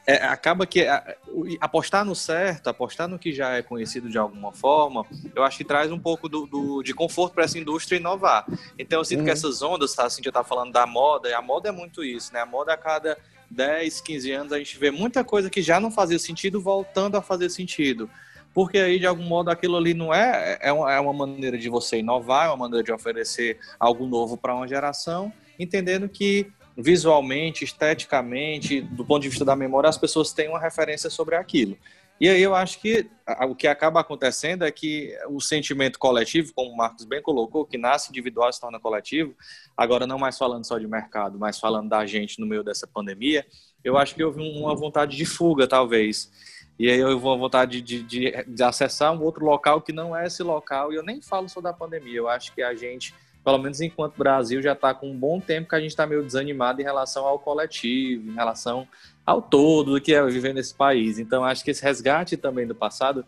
é, 0.05 0.15
acaba 0.25 0.67
que 0.67 0.86
a- 0.86 1.15
apostar 1.62 2.03
no 2.05 2.13
certo, 2.13 2.67
apostar 2.67 3.08
no 3.08 3.17
que 3.17 3.32
já 3.34 3.53
é 3.55 3.62
conhecido 3.63 4.10
de 4.10 4.17
alguma 4.17 4.51
forma, 4.53 5.05
eu 5.34 5.43
acho 5.43 5.58
que 5.58 5.63
traz 5.63 5.91
um 5.91 6.00
pouco 6.00 6.27
do, 6.29 6.46
do- 6.46 6.84
de 6.84 6.93
conforto 6.93 7.34
para 7.34 7.46
essa 7.46 7.58
indústria 7.58 7.98
inovar. 7.98 8.46
Então, 8.77 9.00
eu 9.00 9.05
sinto 9.05 9.20
Uhum. 9.20 9.25
que 9.25 9.32
essas 9.32 9.62
ondas, 9.62 9.93
tá, 9.96 10.05
assim, 10.05 10.22
já 10.24 10.32
tá 10.32 10.43
falando 10.43 10.72
da 10.74 10.86
moda, 10.86 11.29
e 11.29 11.34
a 11.34 11.41
moda 11.41 11.70
é 11.70 11.72
muito 11.72 12.03
isso, 12.03 12.32
né? 12.34 12.41
A 12.41 12.46
moda 12.46 12.74
a 12.74 12.77
cada 12.77 13.17
10, 13.53 14.01
15 14.01 14.31
anos 14.31 14.53
a 14.53 14.57
gente 14.57 14.77
vê 14.77 14.91
muita 14.91 15.24
coisa 15.24 15.50
que 15.50 15.62
já 15.62 15.79
não 15.79 15.91
fazia 15.91 16.19
sentido 16.19 16.60
voltando 16.60 17.15
a 17.15 17.22
fazer 17.22 17.50
sentido. 17.50 18.10
porque 18.53 18.77
aí, 18.77 19.00
de 19.00 19.07
algum 19.07 19.24
modo, 19.24 19.50
aquilo 19.50 19.75
ali 19.77 19.93
não 19.93 20.13
é, 20.13 20.60
é 20.62 20.72
uma, 20.72 20.91
é 20.93 21.01
maneira 21.01 21.57
de 21.57 21.69
você 21.69 22.00
inovar, 22.00 22.45
é 22.45 22.50
uma 22.50 22.57
maneira 22.57 22.83
de 22.83 22.91
oferecer 22.91 23.57
algo 23.79 24.05
novo 24.05 24.38
para 24.38 24.53
uma 24.55 24.67
geração, 24.67 25.33
entendendo 25.57 26.07
que 26.07 26.48
visualmente, 26.77 27.63
esteticamente, 27.63 28.81
do 28.81 29.05
ponto 29.05 29.22
de 29.22 29.29
vista 29.29 29.45
da 29.45 29.55
memória, 29.55 29.89
as 29.89 29.98
pessoas 29.98 30.33
têm 30.33 30.50
uma 30.50 30.60
referência 30.60 31.10
sobre 31.10 31.36
aquilo. 31.36 31.77
E 32.24 32.30
aí 32.30 32.42
eu 32.42 32.56
acho 32.56 32.80
que 32.80 33.06
o 33.50 33.53
que 33.53 33.68
acaba 33.68 34.00
acontecendo 34.00 34.63
é 34.63 34.72
que 34.72 35.13
o 35.27 35.42
sentimento 35.42 36.00
coletivo, 36.00 36.53
como 36.53 36.72
o 36.72 36.77
Marcos 36.77 37.03
bem 37.03 37.22
colocou, 37.22 37.65
que 37.65 37.77
nasce 37.77 38.12
individual 38.12 38.50
e 38.50 38.53
se 38.53 38.62
torna 38.62 38.80
coletivo, 38.80 39.36
agora 39.75 40.08
não 40.08 40.18
mais 40.18 40.38
falando 40.38 40.65
só 40.65 40.80
de 40.80 40.88
mercado, 40.88 41.38
mas 41.38 41.60
falando 41.60 41.89
da 41.89 42.06
gente 42.06 42.39
no 42.39 42.48
meio 42.48 42.63
dessa 42.63 42.88
pandemia, 42.88 43.46
eu 43.84 43.98
acho 43.98 44.15
que 44.15 44.24
houve 44.24 44.39
uma 44.39 44.74
vontade 44.74 45.18
de 45.18 45.25
fuga, 45.25 45.68
talvez. 45.68 46.32
E 46.80 46.89
aí 46.89 46.98
eu 46.98 47.20
vou 47.20 47.38
vontade 47.38 47.82
de, 47.82 48.01
de, 48.01 48.32
de 48.48 48.63
acessar 48.63 49.12
um 49.12 49.22
outro 49.22 49.44
local 49.44 49.82
que 49.82 49.92
não 49.92 50.15
é 50.15 50.25
esse 50.25 50.44
local, 50.44 50.94
e 50.94 50.96
eu 50.96 51.03
nem 51.03 51.22
falo 51.22 51.50
só 51.50 51.60
da 51.60 51.74
pandemia, 51.74 52.15
eu 52.15 52.30
acho 52.30 52.56
que 52.56 52.63
a 52.63 52.74
gente 52.74 53.13
pelo 53.44 53.58
menos 53.58 53.82
enquanto 53.82 54.18
Brasil, 54.18 54.62
já 54.62 54.72
está 54.72 54.94
com 54.94 55.12
um 55.12 55.18
bom 55.18 55.39
tempo 55.39 55.68
que 55.68 55.75
a 55.75 55.80
gente 55.80 55.89
está 55.89 56.08
meio 56.08 56.24
desanimado 56.24 56.80
em 56.80 56.84
relação 56.84 57.25
ao 57.25 57.38
coletivo, 57.38 58.32
em 58.32 58.34
relação 58.34 58.88
ao 59.25 59.42
todo 59.42 59.94
do 59.94 60.01
que 60.01 60.13
é 60.13 60.25
viver 60.25 60.53
nesse 60.53 60.74
país. 60.74 61.20
Então, 61.20 61.44
acho 61.44 61.63
que 61.63 61.72
esse 61.72 61.84
resgate 61.84 62.38
também 62.38 62.68
do 62.68 62.75
passado 62.75 63.25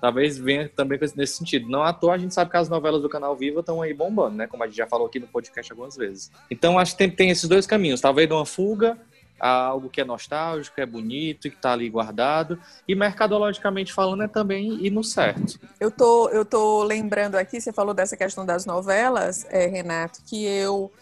talvez 0.00 0.36
venha 0.36 0.68
também 0.68 0.98
nesse 1.16 1.36
sentido. 1.36 1.68
Não 1.68 1.84
à 1.84 1.92
toa 1.92 2.14
a 2.14 2.18
gente 2.18 2.34
sabe 2.34 2.50
que 2.50 2.56
as 2.56 2.68
novelas 2.68 3.00
do 3.00 3.08
Canal 3.08 3.36
Viva 3.36 3.60
estão 3.60 3.80
aí 3.80 3.94
bombando, 3.94 4.36
né? 4.36 4.48
Como 4.48 4.62
a 4.64 4.66
gente 4.66 4.76
já 4.76 4.86
falou 4.86 5.06
aqui 5.06 5.20
no 5.20 5.28
podcast 5.28 5.70
algumas 5.70 5.96
vezes. 5.96 6.30
Então, 6.50 6.76
acho 6.76 6.92
que 6.92 6.98
tem, 6.98 7.10
tem 7.10 7.30
esses 7.30 7.48
dois 7.48 7.66
caminhos. 7.66 8.00
Talvez 8.00 8.28
uma 8.28 8.44
fuga 8.44 8.98
a 9.38 9.48
algo 9.48 9.88
que 9.88 10.00
é 10.00 10.04
nostálgico, 10.04 10.80
é 10.80 10.86
bonito, 10.86 11.50
que 11.50 11.56
está 11.56 11.72
ali 11.72 11.88
guardado. 11.88 12.58
E 12.86 12.94
mercadologicamente 12.94 13.92
falando, 13.92 14.24
é 14.24 14.28
também 14.28 14.84
ir 14.84 14.90
no 14.90 15.04
certo. 15.04 15.58
Eu 15.80 15.90
tô, 15.90 16.28
eu 16.30 16.44
tô 16.44 16.82
lembrando 16.82 17.36
aqui, 17.36 17.60
você 17.60 17.72
falou 17.72 17.94
dessa 17.94 18.16
questão 18.16 18.44
das 18.46 18.66
novelas, 18.66 19.44
é, 19.50 19.66
Renato, 19.66 20.20
que 20.26 20.44
eu 20.44 20.92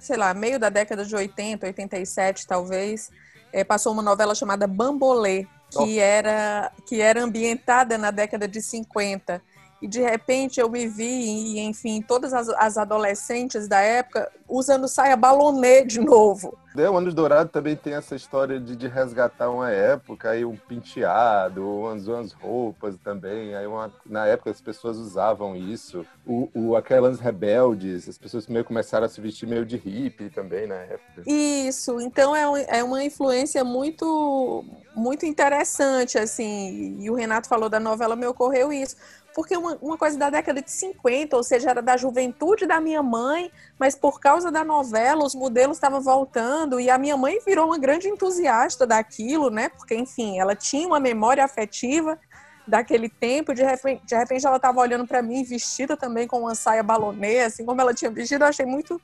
sei 0.00 0.16
lá, 0.16 0.32
meio 0.32 0.58
da 0.58 0.68
década 0.68 1.04
de 1.04 1.14
80, 1.14 1.66
87 1.66 2.46
talvez, 2.46 3.10
é, 3.52 3.64
passou 3.64 3.92
uma 3.92 4.02
novela 4.02 4.34
chamada 4.34 4.66
Bambolê, 4.66 5.46
que, 5.70 5.98
era, 5.98 6.70
que 6.86 7.00
era 7.00 7.22
ambientada 7.22 7.98
na 7.98 8.10
década 8.10 8.46
de 8.46 8.62
50. 8.62 9.42
E 9.84 9.86
de 9.86 10.00
repente 10.00 10.58
eu 10.58 10.70
me 10.70 10.88
vi, 10.88 11.58
enfim, 11.60 12.00
todas 12.00 12.32
as, 12.32 12.48
as 12.48 12.78
adolescentes 12.78 13.68
da 13.68 13.80
época 13.80 14.32
usando 14.48 14.88
saia 14.88 15.14
balonê 15.14 15.84
de 15.84 16.00
novo. 16.00 16.56
É, 16.74 16.88
o 16.88 16.96
Anos 16.96 17.12
Dourado 17.12 17.50
também 17.50 17.76
tem 17.76 17.92
essa 17.92 18.16
história 18.16 18.58
de, 18.58 18.74
de 18.74 18.88
resgatar 18.88 19.50
uma 19.50 19.70
época, 19.70 20.30
aí 20.30 20.44
um 20.44 20.56
penteado, 20.56 21.62
umas, 21.68 22.08
umas 22.08 22.32
roupas 22.32 22.96
também. 22.96 23.54
Aí 23.54 23.66
uma, 23.66 23.92
na 24.06 24.26
época 24.26 24.50
as 24.50 24.60
pessoas 24.60 24.96
usavam 24.96 25.54
isso. 25.54 26.04
O, 26.26 26.48
o, 26.54 26.76
aquelas 26.76 27.20
rebeldes, 27.20 28.08
as 28.08 28.16
pessoas 28.16 28.46
meio 28.46 28.64
começaram 28.64 29.04
a 29.04 29.08
se 29.08 29.20
vestir 29.20 29.46
meio 29.46 29.66
de 29.66 29.76
hippie 29.76 30.30
também 30.30 30.66
na 30.66 30.76
época. 30.76 31.22
Isso, 31.26 32.00
então 32.00 32.34
é, 32.34 32.48
um, 32.48 32.56
é 32.56 32.82
uma 32.82 33.04
influência 33.04 33.62
muito, 33.62 34.64
muito 34.96 35.26
interessante, 35.26 36.18
assim. 36.18 36.96
E 37.00 37.10
o 37.10 37.14
Renato 37.14 37.48
falou 37.48 37.68
da 37.68 37.78
novela, 37.78 38.16
me 38.16 38.26
ocorreu 38.26 38.72
isso 38.72 38.96
porque 39.34 39.56
uma, 39.56 39.76
uma 39.82 39.98
coisa 39.98 40.16
da 40.16 40.30
década 40.30 40.62
de 40.62 40.70
50, 40.70 41.36
ou 41.36 41.42
seja, 41.42 41.70
era 41.70 41.82
da 41.82 41.96
juventude 41.96 42.66
da 42.66 42.80
minha 42.80 43.02
mãe, 43.02 43.50
mas 43.78 43.94
por 43.96 44.20
causa 44.20 44.50
da 44.50 44.64
novela, 44.64 45.24
os 45.24 45.34
modelos 45.34 45.76
estavam 45.76 46.00
voltando 46.00 46.78
e 46.78 46.88
a 46.88 46.96
minha 46.96 47.16
mãe 47.16 47.40
virou 47.44 47.66
uma 47.66 47.78
grande 47.78 48.08
entusiasta 48.08 48.86
daquilo, 48.86 49.50
né? 49.50 49.68
Porque, 49.68 49.94
enfim, 49.94 50.38
ela 50.38 50.54
tinha 50.54 50.86
uma 50.86 51.00
memória 51.00 51.44
afetiva 51.44 52.18
daquele 52.66 53.08
tempo, 53.08 53.52
de 53.52 53.62
repente, 53.62 54.06
de 54.06 54.16
repente 54.16 54.46
ela 54.46 54.56
estava 54.56 54.80
olhando 54.80 55.06
para 55.06 55.20
mim 55.20 55.44
vestida 55.44 55.96
também 55.96 56.26
com 56.26 56.40
uma 56.40 56.54
saia 56.54 56.82
balonê, 56.82 57.40
assim 57.40 57.64
como 57.64 57.80
ela 57.80 57.92
tinha 57.92 58.10
vestido, 58.10 58.42
eu 58.42 58.48
achei 58.48 58.64
muito 58.64 58.98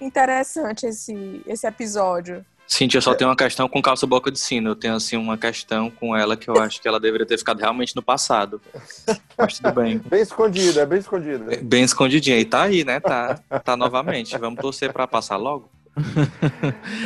interessante 0.00 0.86
esse, 0.86 1.42
esse 1.46 1.66
episódio. 1.66 2.44
Cintia, 2.72 2.98
eu 2.98 3.02
só 3.02 3.14
tenho 3.16 3.28
uma 3.28 3.36
questão 3.36 3.68
com 3.68 3.82
calça 3.82 4.06
boca 4.06 4.30
de 4.30 4.38
sino. 4.38 4.70
Eu 4.70 4.76
tenho, 4.76 4.94
assim, 4.94 5.16
uma 5.16 5.36
questão 5.36 5.90
com 5.90 6.16
ela 6.16 6.36
que 6.36 6.48
eu 6.48 6.56
acho 6.56 6.80
que 6.80 6.86
ela 6.86 7.00
deveria 7.00 7.26
ter 7.26 7.36
ficado 7.36 7.58
realmente 7.58 7.96
no 7.96 8.02
passado. 8.02 8.62
Mas 9.36 9.58
tudo 9.58 9.74
bem. 9.74 9.98
Bem 10.08 10.22
escondida, 10.22 10.86
bem 10.86 11.00
escondida. 11.00 11.58
Bem 11.62 11.82
escondidinha. 11.82 12.38
E 12.38 12.44
tá 12.44 12.62
aí, 12.62 12.84
né? 12.84 13.00
Tá, 13.00 13.40
tá 13.64 13.76
novamente. 13.76 14.38
Vamos 14.38 14.60
torcer 14.60 14.92
para 14.92 15.06
passar 15.08 15.36
logo. 15.36 15.68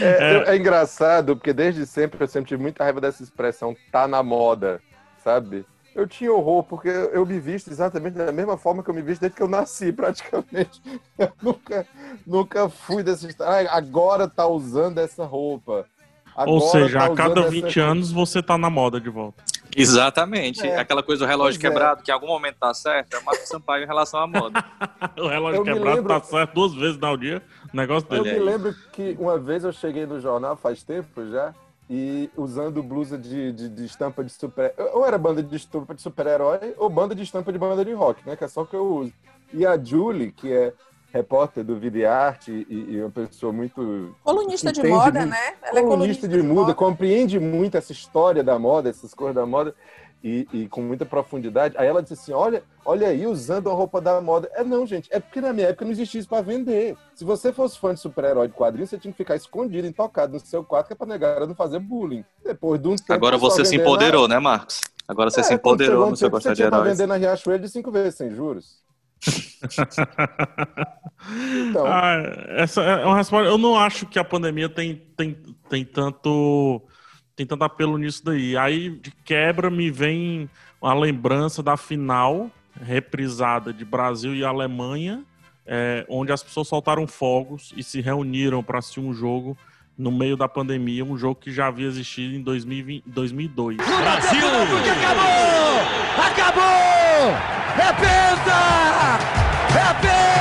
É, 0.00 0.50
é, 0.50 0.54
é, 0.54 0.56
engraçado, 0.56 1.34
porque 1.34 1.52
desde 1.52 1.86
sempre 1.86 2.22
eu 2.22 2.28
sempre 2.28 2.48
tive 2.48 2.62
muita 2.62 2.84
raiva 2.84 3.00
dessa 3.00 3.22
expressão 3.22 3.74
tá 3.90 4.06
na 4.06 4.22
moda, 4.22 4.82
sabe? 5.24 5.64
Eu 5.94 6.08
tinha 6.08 6.32
horror, 6.32 6.64
porque 6.64 6.88
eu 6.88 7.24
me 7.24 7.38
visto 7.38 7.70
exatamente 7.70 8.14
da 8.14 8.32
mesma 8.32 8.56
forma 8.56 8.82
que 8.82 8.90
eu 8.90 8.94
me 8.94 9.02
visto 9.02 9.20
desde 9.20 9.36
que 9.36 9.42
eu 9.42 9.48
nasci, 9.48 9.92
praticamente. 9.94 10.82
Eu 11.16 11.32
nunca, 11.40 11.86
nunca 12.26 12.68
fui 12.68 13.02
dessa 13.02 13.26
história. 13.26 13.70
agora 13.70 14.28
tá 14.28 14.46
usando 14.46 14.98
essa 14.98 15.24
roupa. 15.24 15.86
Agora 16.34 16.50
Ou 16.50 16.60
seja, 16.62 16.98
tá 16.98 17.06
a 17.06 17.14
cada 17.14 17.48
20 17.48 17.66
essa... 17.66 17.80
anos 17.80 18.10
você 18.10 18.42
tá 18.42 18.58
na 18.58 18.68
moda 18.68 19.00
de 19.00 19.08
volta. 19.08 19.44
Exatamente. 19.76 20.66
É. 20.66 20.78
Aquela 20.78 21.02
coisa 21.02 21.24
do 21.24 21.28
relógio 21.28 21.60
pois 21.60 21.64
é. 21.64 21.72
quebrado, 21.72 22.00
é. 22.00 22.04
que 22.04 22.10
em 22.10 22.14
algum 22.14 22.26
momento 22.26 22.56
tá 22.58 22.74
certo, 22.74 23.14
é 23.14 23.18
o 23.18 23.24
Marcos 23.24 23.46
Sampaio 23.48 23.84
em 23.84 23.86
relação 23.86 24.20
à 24.20 24.26
moda. 24.26 24.64
o 25.16 25.28
relógio 25.28 25.60
eu 25.60 25.64
quebrado 25.64 25.96
lembro... 25.96 26.08
tá 26.08 26.20
certo 26.20 26.54
duas 26.54 26.74
vezes 26.74 26.98
no 26.98 27.16
dia. 27.16 27.40
negócio 27.72 28.08
dele. 28.08 28.30
Eu 28.30 28.34
me 28.34 28.40
lembro 28.40 28.74
que 28.92 29.16
uma 29.18 29.38
vez 29.38 29.62
eu 29.62 29.72
cheguei 29.72 30.06
no 30.06 30.20
jornal, 30.20 30.56
faz 30.56 30.82
tempo 30.82 31.24
já, 31.30 31.54
e 31.88 32.30
usando 32.36 32.82
blusa 32.82 33.18
de, 33.18 33.52
de, 33.52 33.68
de 33.68 33.84
estampa 33.84 34.24
de 34.24 34.30
super. 34.30 34.74
Ou 34.92 35.04
era 35.04 35.18
banda 35.18 35.42
de 35.42 35.56
estampa 35.56 35.94
de 35.94 36.02
super-herói, 36.02 36.74
ou 36.78 36.88
banda 36.88 37.14
de 37.14 37.22
estampa 37.22 37.52
de 37.52 37.58
banda 37.58 37.84
de 37.84 37.92
rock, 37.92 38.26
né? 38.26 38.36
Que 38.36 38.44
é 38.44 38.48
só 38.48 38.62
o 38.62 38.66
que 38.66 38.76
eu 38.76 38.86
uso. 38.86 39.12
E 39.52 39.66
a 39.66 39.82
Julie, 39.82 40.32
que 40.32 40.52
é 40.52 40.72
repórter 41.14 41.62
do 41.62 41.78
Vida 41.78 41.98
e 41.98 42.04
Arte 42.04 42.66
e, 42.68 42.94
e 42.94 43.00
uma 43.00 43.10
pessoa 43.10 43.52
muito. 43.52 44.16
Colunista 44.24 44.72
de 44.72 44.82
moda, 44.82 45.20
muito, 45.20 45.30
né? 45.30 45.54
Ela 45.62 45.80
colunista, 45.80 45.80
é 45.80 45.82
colunista 45.82 46.28
de, 46.28 46.36
de 46.36 46.42
moda, 46.42 46.60
moda, 46.60 46.74
compreende 46.74 47.38
muito 47.38 47.76
essa 47.76 47.92
história 47.92 48.42
da 48.42 48.58
moda, 48.58 48.90
essas 48.90 49.14
coisas 49.14 49.36
da 49.36 49.46
moda 49.46 49.72
e, 50.24 50.48
e, 50.52 50.68
com 50.68 50.82
muita 50.82 51.06
profundidade. 51.06 51.76
Aí 51.78 51.86
ela 51.86 52.02
disse 52.02 52.14
assim: 52.14 52.32
olha, 52.32 52.64
olha 52.84 53.06
aí, 53.06 53.28
usando 53.28 53.70
a 53.70 53.72
roupa 53.72 54.00
da 54.00 54.20
moda. 54.20 54.50
É 54.54 54.64
não, 54.64 54.84
gente, 54.84 55.08
é 55.12 55.20
porque 55.20 55.40
na 55.40 55.52
minha 55.52 55.68
época 55.68 55.84
não 55.84 55.92
existia 55.92 56.18
isso 56.18 56.28
para 56.28 56.42
vender. 56.42 56.96
Se 57.14 57.24
você 57.24 57.52
fosse 57.52 57.78
fã 57.78 57.94
de 57.94 58.00
super-herói 58.00 58.48
de 58.48 58.54
quadrinhos, 58.54 58.90
você 58.90 58.98
tinha 58.98 59.12
que 59.12 59.18
ficar 59.18 59.36
escondido, 59.36 59.86
intocado 59.86 60.32
no 60.32 60.40
seu 60.40 60.64
quarto, 60.64 60.88
que 60.88 60.94
é 60.94 60.96
pra 60.96 61.06
negar 61.06 61.46
não 61.46 61.54
fazer 61.54 61.78
bullying. 61.78 62.24
Depois 62.42 62.82
de 62.82 62.88
um 62.88 62.96
tempo. 62.96 63.12
Agora 63.12 63.38
você 63.38 63.64
se 63.64 63.76
empoderou, 63.76 64.26
na... 64.26 64.34
né, 64.34 64.40
Marcos? 64.40 64.80
Agora 65.06 65.30
você 65.30 65.40
é, 65.40 65.42
se 65.44 65.54
empoderou 65.54 66.10
no 66.10 66.16
seu 66.16 66.28
gostar 66.28 66.54
de 66.54 66.62
heróis. 66.62 66.82
Você 66.82 66.90
vender 66.90 67.06
na 67.06 67.16
Riachuelo 67.16 67.62
de 67.62 67.68
cinco 67.68 67.92
vezes 67.92 68.16
sem 68.16 68.30
juros. 68.30 68.82
Então. 71.68 71.86
Ah, 71.86 72.16
essa 72.48 72.82
é 72.82 73.04
uma 73.04 73.16
resposta. 73.16 73.48
Eu 73.48 73.58
não 73.58 73.78
acho 73.78 74.06
que 74.06 74.18
a 74.18 74.24
pandemia 74.24 74.68
tem, 74.68 75.02
tem, 75.16 75.36
tem 75.68 75.84
tanto 75.84 76.82
tem 77.36 77.46
tanto 77.46 77.64
apelo 77.64 77.98
nisso 77.98 78.24
daí. 78.24 78.56
Aí, 78.56 78.90
de 78.90 79.10
quebra, 79.24 79.70
me 79.70 79.90
vem 79.90 80.48
a 80.80 80.94
lembrança 80.94 81.62
da 81.62 81.76
final 81.76 82.50
reprisada 82.80 83.72
de 83.72 83.84
Brasil 83.84 84.34
e 84.34 84.44
Alemanha, 84.44 85.24
é, 85.66 86.04
onde 86.08 86.32
as 86.32 86.42
pessoas 86.42 86.68
soltaram 86.68 87.06
fogos 87.06 87.72
e 87.76 87.82
se 87.82 88.00
reuniram 88.00 88.62
para 88.62 88.78
assistir 88.78 89.00
um 89.00 89.14
jogo 89.14 89.56
no 89.96 90.10
meio 90.10 90.36
da 90.36 90.48
pandemia, 90.48 91.04
um 91.04 91.16
jogo 91.16 91.36
que 91.36 91.52
já 91.52 91.68
havia 91.68 91.86
existido 91.86 92.34
em 92.34 92.42
2020, 92.42 93.04
2002. 93.06 93.76
Brasil! 93.76 94.40
Acabou! 94.92 95.74
Acabou! 96.26 97.63
É 97.76 97.92
penta! 97.92 98.60
É 99.78 99.94
penta! 100.00 100.34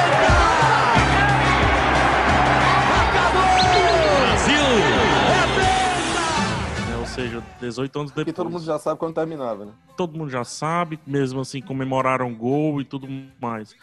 seja, 7.14 7.44
18 7.60 8.00
anos 8.00 8.12
depois. 8.12 8.26
Que 8.26 8.34
todo 8.34 8.50
mundo 8.50 8.64
já 8.64 8.80
sabe 8.80 9.00
quando 9.00 9.14
terminava, 9.14 9.66
né? 9.66 9.74
Todo 9.96 10.18
mundo 10.18 10.30
já 10.30 10.44
sabe, 10.44 11.00
mesmo 11.06 11.42
assim, 11.42 11.62
comemoraram 11.62 12.34
gol 12.34 12.82
e 12.82 12.86
tudo 12.86 13.08
mais. 13.40 13.76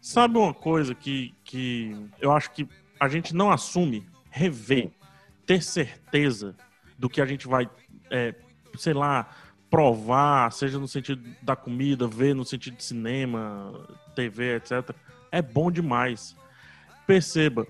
Sabe 0.00 0.38
uma 0.38 0.54
coisa 0.54 0.94
que, 0.94 1.34
que 1.44 1.94
eu 2.20 2.32
acho 2.32 2.50
que 2.50 2.68
a 2.98 3.08
gente 3.08 3.34
não 3.34 3.50
assume? 3.50 4.06
Rever, 4.30 4.90
ter 5.46 5.62
certeza 5.62 6.54
do 6.98 7.08
que 7.08 7.20
a 7.20 7.26
gente 7.26 7.46
vai, 7.46 7.68
é, 8.10 8.34
sei 8.76 8.94
lá, 8.94 9.28
provar, 9.70 10.50
seja 10.52 10.78
no 10.78 10.88
sentido 10.88 11.22
da 11.42 11.54
comida, 11.54 12.06
ver 12.06 12.34
no 12.34 12.44
sentido 12.44 12.76
de 12.76 12.84
cinema, 12.84 13.86
TV, 14.14 14.56
etc. 14.56 14.94
É 15.30 15.42
bom 15.42 15.70
demais. 15.70 16.34
Perceba, 17.06 17.66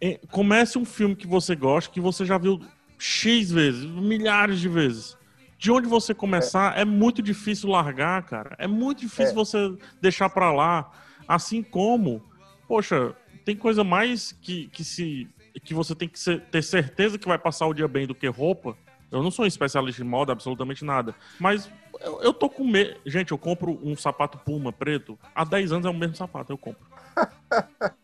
é, 0.00 0.20
comece 0.30 0.78
um 0.78 0.84
filme 0.84 1.16
que 1.16 1.26
você 1.26 1.54
gosta, 1.54 1.92
que 1.92 2.00
você 2.00 2.24
já 2.24 2.38
viu 2.38 2.60
X 2.98 3.50
vezes, 3.50 3.84
milhares 3.84 4.60
de 4.60 4.68
vezes. 4.68 5.16
De 5.58 5.70
onde 5.70 5.88
você 5.88 6.14
começar 6.14 6.76
é, 6.76 6.82
é 6.82 6.84
muito 6.84 7.22
difícil 7.22 7.70
largar, 7.70 8.22
cara. 8.24 8.54
É 8.58 8.66
muito 8.66 9.00
difícil 9.00 9.32
é. 9.32 9.34
você 9.34 9.76
deixar 10.00 10.28
para 10.28 10.52
lá. 10.52 10.90
Assim 11.26 11.62
como, 11.62 12.22
poxa, 12.68 13.14
tem 13.44 13.56
coisa 13.56 13.82
mais 13.82 14.32
que, 14.32 14.68
que 14.68 14.84
se 14.84 15.28
que 15.64 15.72
você 15.72 15.94
tem 15.94 16.06
que 16.06 16.18
ser, 16.18 16.42
ter 16.42 16.62
certeza 16.62 17.18
que 17.18 17.26
vai 17.26 17.38
passar 17.38 17.66
o 17.66 17.72
dia 17.72 17.88
bem 17.88 18.06
do 18.06 18.14
que 18.14 18.26
roupa. 18.26 18.76
Eu 19.10 19.22
não 19.22 19.30
sou 19.30 19.44
um 19.44 19.48
especialista 19.48 20.02
em 20.02 20.06
moda, 20.06 20.32
absolutamente 20.32 20.84
nada. 20.84 21.14
Mas 21.38 21.70
eu, 22.00 22.20
eu 22.22 22.34
tô 22.34 22.48
com 22.48 22.64
medo. 22.64 22.98
Gente, 23.06 23.32
eu 23.32 23.38
compro 23.38 23.78
um 23.82 23.96
sapato 23.96 24.38
Puma 24.38 24.72
preto. 24.72 25.18
Há 25.34 25.44
10 25.44 25.72
anos 25.72 25.86
é 25.86 25.90
o 25.90 25.94
mesmo 25.94 26.16
sapato, 26.16 26.52
eu 26.52 26.58
compro. 26.58 26.86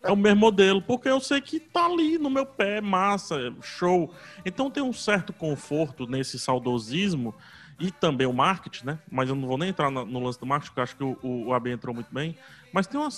É 0.02 0.10
o 0.10 0.16
mesmo 0.16 0.40
modelo, 0.40 0.82
porque 0.82 1.08
eu 1.08 1.20
sei 1.20 1.40
que 1.40 1.60
tá 1.60 1.86
ali 1.86 2.18
no 2.18 2.30
meu 2.30 2.44
pé, 2.44 2.80
massa, 2.80 3.54
show. 3.60 4.12
Então 4.44 4.70
tem 4.70 4.82
um 4.82 4.92
certo 4.92 5.32
conforto 5.32 6.06
nesse 6.06 6.38
saudosismo 6.38 7.34
e 7.78 7.90
também 7.90 8.26
o 8.26 8.32
marketing, 8.32 8.86
né? 8.86 8.98
Mas 9.10 9.28
eu 9.28 9.34
não 9.34 9.46
vou 9.46 9.58
nem 9.58 9.68
entrar 9.68 9.90
no, 9.90 10.18
lance 10.20 10.40
do 10.40 10.46
marketing, 10.46 10.70
porque 10.70 10.80
acho 10.80 10.96
que 10.96 11.04
o, 11.04 11.18
o, 11.22 11.46
o 11.46 11.54
AB 11.54 11.70
entrou 11.70 11.94
muito 11.94 12.12
bem. 12.12 12.36
Mas 12.72 12.86
tem 12.86 12.98
uma, 12.98 13.08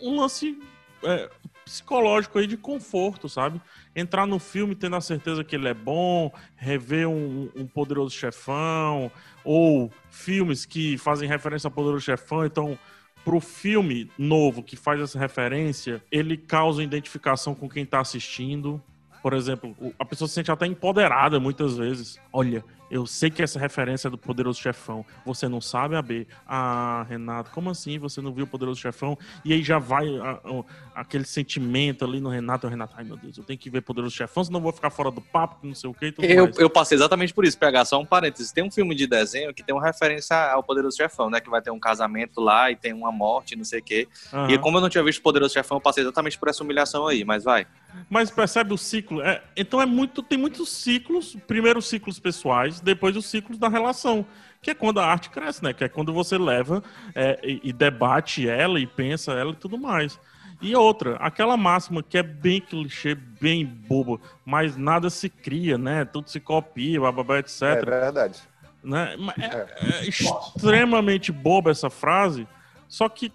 um 0.00 0.20
lance 0.20 0.58
é, 1.04 1.30
psicológico 1.64 2.38
aí 2.38 2.46
de 2.46 2.56
conforto, 2.56 3.28
sabe? 3.28 3.60
Entrar 3.94 4.26
no 4.26 4.38
filme 4.38 4.74
tendo 4.74 4.96
a 4.96 5.00
certeza 5.00 5.42
que 5.42 5.56
ele 5.56 5.68
é 5.68 5.74
bom, 5.74 6.32
rever 6.56 7.08
um, 7.08 7.50
um 7.56 7.66
poderoso 7.66 8.14
chefão, 8.14 9.10
ou 9.44 9.90
filmes 10.10 10.64
que 10.64 10.98
fazem 10.98 11.28
referência 11.28 11.68
ao 11.68 11.72
poderoso 11.72 12.04
chefão, 12.04 12.44
então 12.44 12.78
pro 13.24 13.40
filme 13.40 14.10
novo 14.18 14.62
que 14.62 14.76
faz 14.76 15.00
essa 15.00 15.18
referência, 15.18 16.02
ele 16.12 16.36
causa 16.36 16.82
identificação 16.82 17.54
com 17.54 17.68
quem 17.68 17.86
tá 17.86 18.00
assistindo. 18.00 18.82
Por 19.22 19.32
exemplo, 19.32 19.74
a 19.98 20.04
pessoa 20.04 20.28
se 20.28 20.34
sente 20.34 20.50
até 20.50 20.66
empoderada 20.66 21.40
muitas 21.40 21.78
vezes. 21.78 22.20
Olha, 22.30 22.62
eu 22.90 23.06
sei 23.06 23.30
que 23.30 23.42
essa 23.42 23.58
referência 23.58 24.08
é 24.08 24.10
do 24.10 24.18
Poderoso 24.18 24.60
Chefão. 24.60 25.04
Você 25.24 25.48
não 25.48 25.60
sabe 25.60 25.96
a 25.96 26.02
B. 26.02 26.26
Ah, 26.46 27.04
Renato, 27.08 27.50
como 27.50 27.70
assim 27.70 27.98
você 27.98 28.20
não 28.20 28.32
viu 28.32 28.44
o 28.44 28.46
Poderoso 28.46 28.80
Chefão? 28.80 29.18
E 29.44 29.52
aí 29.52 29.62
já 29.62 29.78
vai 29.78 30.06
a, 30.18 30.32
a, 30.32 30.64
aquele 31.00 31.24
sentimento 31.24 32.04
ali 32.04 32.20
no 32.20 32.28
Renato. 32.28 32.66
O 32.66 32.70
Renato, 32.70 32.94
ai 32.96 33.04
meu 33.04 33.16
Deus, 33.16 33.36
eu 33.36 33.44
tenho 33.44 33.58
que 33.58 33.70
ver 33.70 33.80
Poderoso 33.80 34.14
Chefão, 34.14 34.44
senão 34.44 34.58
eu 34.58 34.62
vou 34.62 34.72
ficar 34.72 34.90
fora 34.90 35.10
do 35.10 35.20
papo, 35.20 35.66
não 35.66 35.74
sei 35.74 35.90
o 35.90 35.94
que. 35.94 36.14
Eu, 36.18 36.50
eu 36.58 36.70
passei 36.70 36.96
exatamente 36.96 37.32
por 37.32 37.44
isso. 37.44 37.58
Pegar 37.58 37.84
só 37.84 38.00
um 38.00 38.06
parênteses. 38.06 38.52
Tem 38.52 38.62
um 38.62 38.70
filme 38.70 38.94
de 38.94 39.06
desenho 39.06 39.52
que 39.54 39.62
tem 39.62 39.74
uma 39.74 39.84
referência 39.84 40.36
ao 40.52 40.62
Poderoso 40.62 40.96
Chefão, 40.96 41.30
né? 41.30 41.40
Que 41.40 41.50
vai 41.50 41.62
ter 41.62 41.70
um 41.70 41.80
casamento 41.80 42.40
lá 42.40 42.70
e 42.70 42.76
tem 42.76 42.92
uma 42.92 43.10
morte, 43.10 43.56
não 43.56 43.64
sei 43.64 43.80
o 43.80 43.82
quê. 43.82 44.08
Uhum. 44.32 44.50
E 44.50 44.58
como 44.58 44.76
eu 44.76 44.80
não 44.80 44.88
tinha 44.88 45.02
visto 45.02 45.22
Poderoso 45.22 45.54
Chefão, 45.54 45.78
eu 45.78 45.80
passei 45.80 46.02
exatamente 46.02 46.38
por 46.38 46.48
essa 46.48 46.62
humilhação 46.62 47.06
aí, 47.06 47.24
mas 47.24 47.44
vai. 47.44 47.66
Mas 48.08 48.30
percebe 48.30 48.72
o 48.72 48.78
ciclo? 48.78 49.22
É, 49.22 49.42
então 49.56 49.80
é 49.80 49.86
muito, 49.86 50.22
tem 50.22 50.38
muitos 50.38 50.68
ciclos. 50.68 51.36
Primeiro 51.46 51.80
ciclos 51.80 52.18
pessoais, 52.18 52.73
depois 52.80 53.16
os 53.16 53.26
ciclos 53.26 53.58
da 53.58 53.68
relação, 53.68 54.26
que 54.60 54.70
é 54.70 54.74
quando 54.74 55.00
a 55.00 55.06
arte 55.06 55.30
cresce, 55.30 55.62
né? 55.62 55.72
Que 55.72 55.84
é 55.84 55.88
quando 55.88 56.12
você 56.12 56.38
leva 56.38 56.82
é, 57.14 57.38
e, 57.42 57.60
e, 57.64 57.72
debate 57.72 58.48
ela 58.48 58.80
e 58.80 58.86
pensa 58.86 59.32
ela 59.32 59.52
e 59.52 59.56
tudo 59.56 59.78
mais. 59.78 60.18
E 60.60 60.74
outra, 60.74 61.16
aquela 61.16 61.56
máxima 61.56 62.02
que 62.02 62.16
é 62.16 62.22
bem 62.22 62.60
clichê, 62.60 63.14
bem 63.14 63.66
bobo, 63.66 64.20
mas 64.44 64.76
nada 64.76 65.10
se 65.10 65.28
cria, 65.28 65.76
né? 65.76 66.04
Tudo 66.04 66.30
se 66.30 66.40
copia, 66.40 67.00
bababá, 67.00 67.38
etc. 67.38 67.62
É 67.62 67.84
verdade. 67.84 68.40
Né? 68.82 69.16
É, 69.38 70.02
é 70.02 70.08
extremamente 70.08 71.32
boba 71.32 71.70
essa 71.70 71.90
frase, 71.90 72.46
só 72.88 73.08
que 73.08 73.32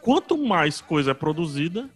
quanto 0.00 0.36
mais 0.36 0.80
coisa 0.80 1.12
é 1.12 1.14
produzida, 1.14 1.88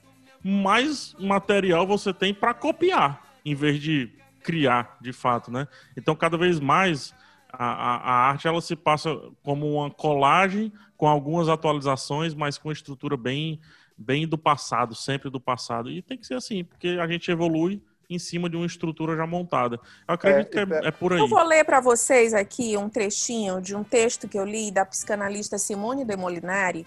mais 0.43 1.15
material 1.19 1.87
você 1.87 2.13
tem 2.13 2.33
para 2.33 2.55
copiar, 2.55 3.21
em 3.45 3.55
vez 3.55 3.81
de 3.81 4.11
criar, 4.47 4.97
de 5.01 5.13
fato, 5.13 5.51
né? 5.51 5.67
Então, 5.97 6.15
cada 6.15 6.39
vez 6.39 6.61
mais 6.61 7.13
a, 7.53 7.65
a, 7.65 7.97
a, 7.97 8.29
arte 8.29 8.47
ela 8.47 8.61
se 8.61 8.77
passa 8.77 9.11
como 9.43 9.75
uma 9.75 9.91
colagem 9.91 10.73
com 10.97 11.09
algumas 11.09 11.49
atualizações, 11.49 12.33
mas 12.33 12.57
com 12.57 12.71
estrutura 12.71 13.17
bem, 13.17 13.61
bem 13.99 14.27
do 14.27 14.39
passado, 14.39 14.95
sempre 14.95 15.29
do 15.29 15.41
passado. 15.41 15.91
E 15.91 16.01
tem 16.01 16.17
que 16.17 16.25
ser 16.25 16.35
assim, 16.35 16.63
porque 16.63 16.91
a 17.01 17.09
gente 17.09 17.29
evolui 17.29 17.83
em 18.09 18.21
cima 18.21 18.49
de 18.49 18.57
uma 18.57 18.67
estrutura 18.67 19.17
já 19.17 19.27
montada. 19.27 19.81
Eu 20.07 20.15
acredito 20.15 20.57
é, 20.57 20.67
que 20.67 20.75
é, 20.75 20.89
é, 20.89 20.91
por 20.93 21.13
aí. 21.13 21.19
Eu 21.19 21.27
vou 21.27 21.43
ler 21.43 21.65
para 21.65 21.81
vocês 21.81 22.33
aqui 22.33 22.77
um 22.77 22.89
trechinho 22.89 23.61
de 23.61 23.75
um 23.75 23.83
texto 23.83 24.29
que 24.29 24.39
eu 24.39 24.45
li 24.45 24.71
da 24.71 24.87
psicanalista 24.87 25.59
Simone 25.59 26.05
de 26.05 26.17
Molinari, 26.17 26.87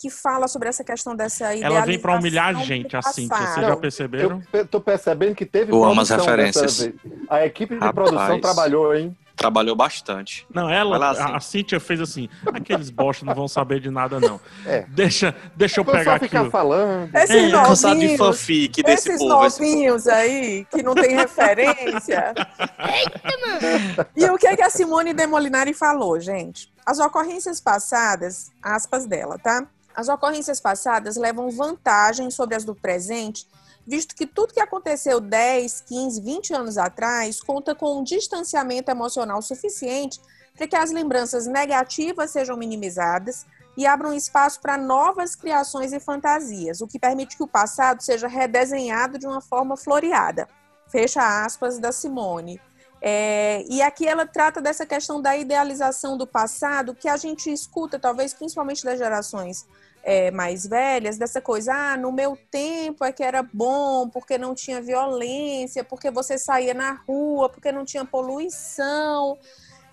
que 0.00 0.08
fala 0.08 0.48
sobre 0.48 0.70
essa 0.70 0.82
questão 0.82 1.14
dessa 1.14 1.54
idealização 1.54 1.76
Ela 1.76 1.84
vem 1.84 1.98
para 1.98 2.18
humilhar 2.18 2.56
a 2.56 2.64
gente, 2.64 2.96
assim, 2.96 3.28
vocês 3.28 3.66
já 3.66 3.76
perceberam? 3.76 4.42
Eu 4.50 4.66
tô 4.66 4.80
percebendo 4.80 5.34
que 5.34 5.44
teve 5.44 5.70
eu 5.70 5.84
amo 5.84 6.00
as 6.00 6.08
referências. 6.08 6.90
A 7.28 7.44
equipe 7.44 7.74
de 7.74 7.80
Rapaz, 7.80 8.08
produção 8.08 8.40
trabalhou, 8.40 8.96
hein? 8.96 9.14
Trabalhou 9.36 9.76
bastante. 9.76 10.46
Não, 10.52 10.70
ela, 10.70 10.96
lá, 10.96 11.10
assim. 11.10 11.22
a 11.22 11.40
Cíntia 11.40 11.78
fez 11.78 12.00
assim, 12.00 12.30
aqueles 12.46 12.88
bosta 12.88 13.26
não 13.26 13.34
vão 13.34 13.46
saber 13.46 13.78
de 13.80 13.90
nada, 13.90 14.18
não. 14.18 14.40
É. 14.64 14.86
Deixa, 14.88 15.34
deixa 15.54 15.80
eu, 15.80 15.84
eu 15.84 15.92
pegar 15.92 16.14
aqui. 16.14 16.26
ficar 16.26 16.48
falando. 16.50 17.14
Esses 17.14 17.36
é, 17.36 17.48
novinhos, 17.48 18.10
de 18.10 18.16
fanfic 18.16 18.82
desse 18.82 19.08
esses 19.10 19.20
povo. 19.20 19.44
Esses 19.46 19.58
novinhos 19.58 20.06
aí, 20.06 20.66
que 20.70 20.82
não 20.82 20.94
tem 20.94 21.14
referência. 21.14 22.34
Eita, 22.36 23.38
mano. 23.46 24.06
E 24.16 24.24
o 24.24 24.38
que, 24.38 24.46
é 24.46 24.56
que 24.56 24.62
a 24.62 24.70
Simone 24.70 25.12
Demolinari 25.12 25.74
falou, 25.74 26.18
gente? 26.18 26.72
As 26.86 26.98
ocorrências 26.98 27.60
passadas, 27.60 28.50
aspas 28.62 29.06
dela, 29.06 29.38
tá? 29.38 29.66
As 29.94 30.08
ocorrências 30.08 30.60
passadas 30.60 31.16
levam 31.16 31.50
vantagem 31.50 32.30
sobre 32.30 32.54
as 32.54 32.64
do 32.64 32.74
presente, 32.74 33.46
visto 33.86 34.14
que 34.14 34.26
tudo 34.26 34.54
que 34.54 34.60
aconteceu 34.60 35.20
10, 35.20 35.82
15, 35.82 36.20
20 36.20 36.54
anos 36.54 36.78
atrás 36.78 37.40
conta 37.40 37.74
com 37.74 37.98
um 37.98 38.04
distanciamento 38.04 38.90
emocional 38.90 39.42
suficiente 39.42 40.20
para 40.56 40.68
que 40.68 40.76
as 40.76 40.90
lembranças 40.90 41.46
negativas 41.46 42.30
sejam 42.30 42.56
minimizadas 42.56 43.46
e 43.76 43.86
abram 43.86 44.12
espaço 44.12 44.60
para 44.60 44.76
novas 44.76 45.34
criações 45.34 45.92
e 45.92 46.00
fantasias, 46.00 46.80
o 46.80 46.86
que 46.86 46.98
permite 46.98 47.36
que 47.36 47.42
o 47.42 47.48
passado 47.48 48.02
seja 48.02 48.28
redesenhado 48.28 49.18
de 49.18 49.26
uma 49.26 49.40
forma 49.40 49.76
floreada. 49.76 50.48
Fecha 50.88 51.44
aspas 51.44 51.78
da 51.78 51.92
Simone. 51.92 52.60
É, 53.02 53.64
e 53.68 53.80
aqui 53.80 54.06
ela 54.06 54.26
trata 54.26 54.60
dessa 54.60 54.84
questão 54.84 55.22
da 55.22 55.36
idealização 55.36 56.18
do 56.18 56.26
passado, 56.26 56.94
que 56.94 57.08
a 57.08 57.16
gente 57.16 57.50
escuta, 57.50 57.98
talvez 57.98 58.34
principalmente 58.34 58.84
das 58.84 58.98
gerações 58.98 59.66
é, 60.02 60.30
mais 60.30 60.66
velhas, 60.66 61.16
dessa 61.16 61.40
coisa, 61.40 61.72
ah, 61.72 61.96
no 61.96 62.12
meu 62.12 62.38
tempo 62.50 63.04
é 63.04 63.12
que 63.12 63.22
era 63.22 63.42
bom, 63.42 64.08
porque 64.08 64.36
não 64.36 64.54
tinha 64.54 64.80
violência, 64.80 65.82
porque 65.82 66.10
você 66.10 66.38
saía 66.38 66.74
na 66.74 66.92
rua, 66.92 67.48
porque 67.48 67.72
não 67.72 67.84
tinha 67.84 68.04
poluição, 68.04 69.38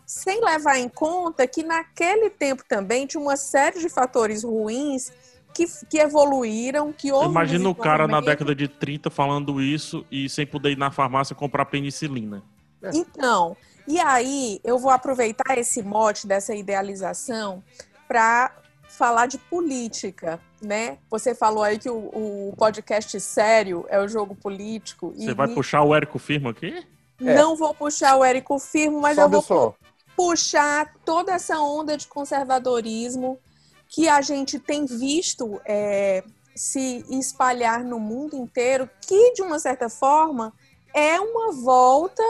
sem 0.05 0.43
levar 0.43 0.77
em 0.77 0.89
conta 0.89 1.47
que 1.47 1.63
naquele 1.63 2.29
tempo 2.29 2.63
também 2.67 3.05
tinha 3.05 3.21
uma 3.21 3.37
série 3.37 3.79
de 3.79 3.89
fatores 3.89 4.43
ruins 4.43 5.11
que, 5.53 5.65
que 5.89 5.97
evoluíram, 5.97 6.93
que 6.93 7.11
houve. 7.11 7.29
Imagina 7.29 7.69
o 7.69 7.75
cara 7.75 8.07
na 8.07 8.21
década 8.21 8.53
de 8.53 8.67
30 8.67 9.09
falando 9.09 9.61
isso 9.61 10.05
e 10.11 10.29
sem 10.29 10.45
poder 10.45 10.71
ir 10.71 10.77
na 10.77 10.91
farmácia 10.91 11.35
comprar 11.35 11.65
penicilina. 11.65 12.43
É. 12.81 12.89
Então, 12.93 13.55
e 13.87 13.99
aí 13.99 14.59
eu 14.63 14.77
vou 14.77 14.91
aproveitar 14.91 15.57
esse 15.57 15.81
mote 15.81 16.27
dessa 16.27 16.53
idealização 16.53 17.63
para 18.07 18.55
falar 18.87 19.27
de 19.27 19.37
política, 19.37 20.39
né? 20.61 20.97
Você 21.09 21.35
falou 21.35 21.63
aí 21.63 21.77
que 21.77 21.89
o, 21.89 21.97
o, 21.97 22.53
podcast 22.57 23.19
sério 23.19 23.85
é 23.89 23.99
o 23.99 24.07
jogo 24.07 24.35
político. 24.35 25.13
Você 25.15 25.33
vai 25.33 25.47
puxar 25.47 25.83
o 25.83 25.93
Érico 25.93 26.17
Firmo 26.17 26.49
aqui? 26.49 26.85
Não 27.19 27.53
é. 27.53 27.55
vou 27.55 27.73
puxar 27.73 28.15
o 28.15 28.23
Érico 28.23 28.57
Firmo, 28.59 29.01
mas 29.01 29.15
Sobe 29.15 29.35
eu 29.35 29.41
vou 29.41 29.75
puxar 30.15 30.93
toda 31.05 31.33
essa 31.33 31.59
onda 31.59 31.95
de 31.95 32.07
conservadorismo 32.07 33.39
que 33.87 34.09
a 34.09 34.21
gente 34.21 34.57
tem 34.59 34.85
visto 34.85 35.61
é, 35.65 36.23
se 36.55 37.05
espalhar 37.09 37.83
no 37.83 37.99
mundo 37.99 38.35
inteiro, 38.35 38.89
que 39.01 39.33
de 39.33 39.41
uma 39.41 39.59
certa 39.59 39.89
forma 39.89 40.51
é 40.93 41.19
uma 41.19 41.53
volta 41.53 42.23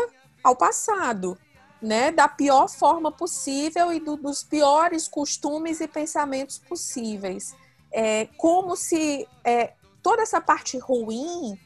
ao 0.47 0.55
passado, 0.55 1.37
né? 1.81 2.11
Da 2.11 2.27
pior 2.27 2.69
forma 2.69 3.11
possível 3.11 3.93
e 3.93 3.99
do, 3.99 4.15
dos 4.15 4.43
piores 4.43 5.07
costumes 5.07 5.81
e 5.81 5.87
pensamentos 5.87 6.57
possíveis. 6.57 7.55
É, 7.91 8.27
como 8.37 8.75
se 8.75 9.27
é, 9.43 9.73
toda 10.01 10.21
essa 10.21 10.41
parte 10.41 10.77
ruim 10.77 11.57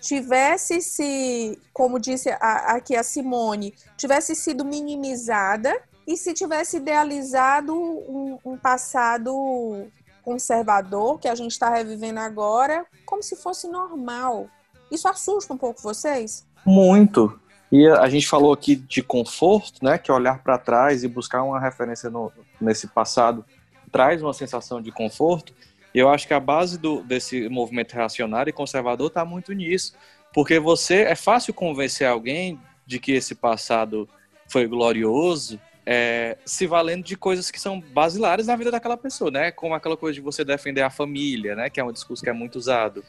tivesse 0.00 0.80
se, 0.80 1.58
como 1.72 1.98
disse 1.98 2.30
a, 2.30 2.74
aqui 2.74 2.96
a 2.96 3.02
Simone, 3.02 3.74
tivesse 3.96 4.34
sido 4.34 4.64
minimizada 4.64 5.72
e 6.06 6.16
se 6.16 6.34
tivesse 6.34 6.78
idealizado 6.78 7.72
um, 7.74 8.38
um 8.44 8.56
passado 8.58 9.86
conservador 10.22 11.18
que 11.18 11.28
a 11.28 11.34
gente 11.34 11.52
está 11.52 11.68
revivendo 11.68 12.18
agora, 12.18 12.84
como 13.04 13.22
se 13.22 13.36
fosse 13.36 13.68
normal. 13.68 14.48
Isso 14.90 15.06
assusta 15.06 15.52
um 15.54 15.58
pouco 15.58 15.80
vocês? 15.80 16.44
Muito. 16.64 17.38
E 17.72 17.88
a 17.88 18.06
gente 18.10 18.28
falou 18.28 18.52
aqui 18.52 18.76
de 18.76 19.02
conforto, 19.02 19.82
né, 19.82 19.96
que 19.96 20.10
é 20.10 20.14
olhar 20.14 20.42
para 20.42 20.58
trás 20.58 21.02
e 21.02 21.08
buscar 21.08 21.42
uma 21.42 21.58
referência 21.58 22.10
no, 22.10 22.30
nesse 22.60 22.86
passado 22.86 23.42
traz 23.90 24.22
uma 24.22 24.32
sensação 24.32 24.80
de 24.80 24.90
conforto. 24.90 25.54
E 25.94 25.98
eu 25.98 26.08
acho 26.08 26.26
que 26.26 26.34
a 26.34 26.40
base 26.40 26.78
do, 26.78 27.02
desse 27.02 27.48
movimento 27.48 27.92
reacionário 27.92 28.50
e 28.50 28.52
conservador 28.52 29.08
está 29.08 29.24
muito 29.24 29.52
nisso, 29.52 29.94
porque 30.34 30.58
você 30.58 31.02
é 31.02 31.14
fácil 31.14 31.52
convencer 31.52 32.06
alguém 32.06 32.58
de 32.86 32.98
que 32.98 33.12
esse 33.12 33.34
passado 33.34 34.08
foi 34.48 34.66
glorioso, 34.66 35.60
é, 35.84 36.38
se 36.44 36.66
valendo 36.66 37.04
de 37.04 37.16
coisas 37.16 37.50
que 37.50 37.60
são 37.60 37.80
basilares 37.80 38.46
na 38.46 38.56
vida 38.56 38.70
daquela 38.70 38.96
pessoa, 38.96 39.30
né? 39.30 39.50
Como 39.50 39.74
aquela 39.74 39.96
coisa 39.96 40.14
de 40.14 40.20
você 40.20 40.44
defender 40.44 40.82
a 40.82 40.90
família, 40.90 41.54
né? 41.54 41.68
Que 41.68 41.80
é 41.80 41.84
um 41.84 41.92
discurso 41.92 42.22
que 42.22 42.30
é 42.30 42.32
muito 42.32 42.56
usado. 42.56 43.04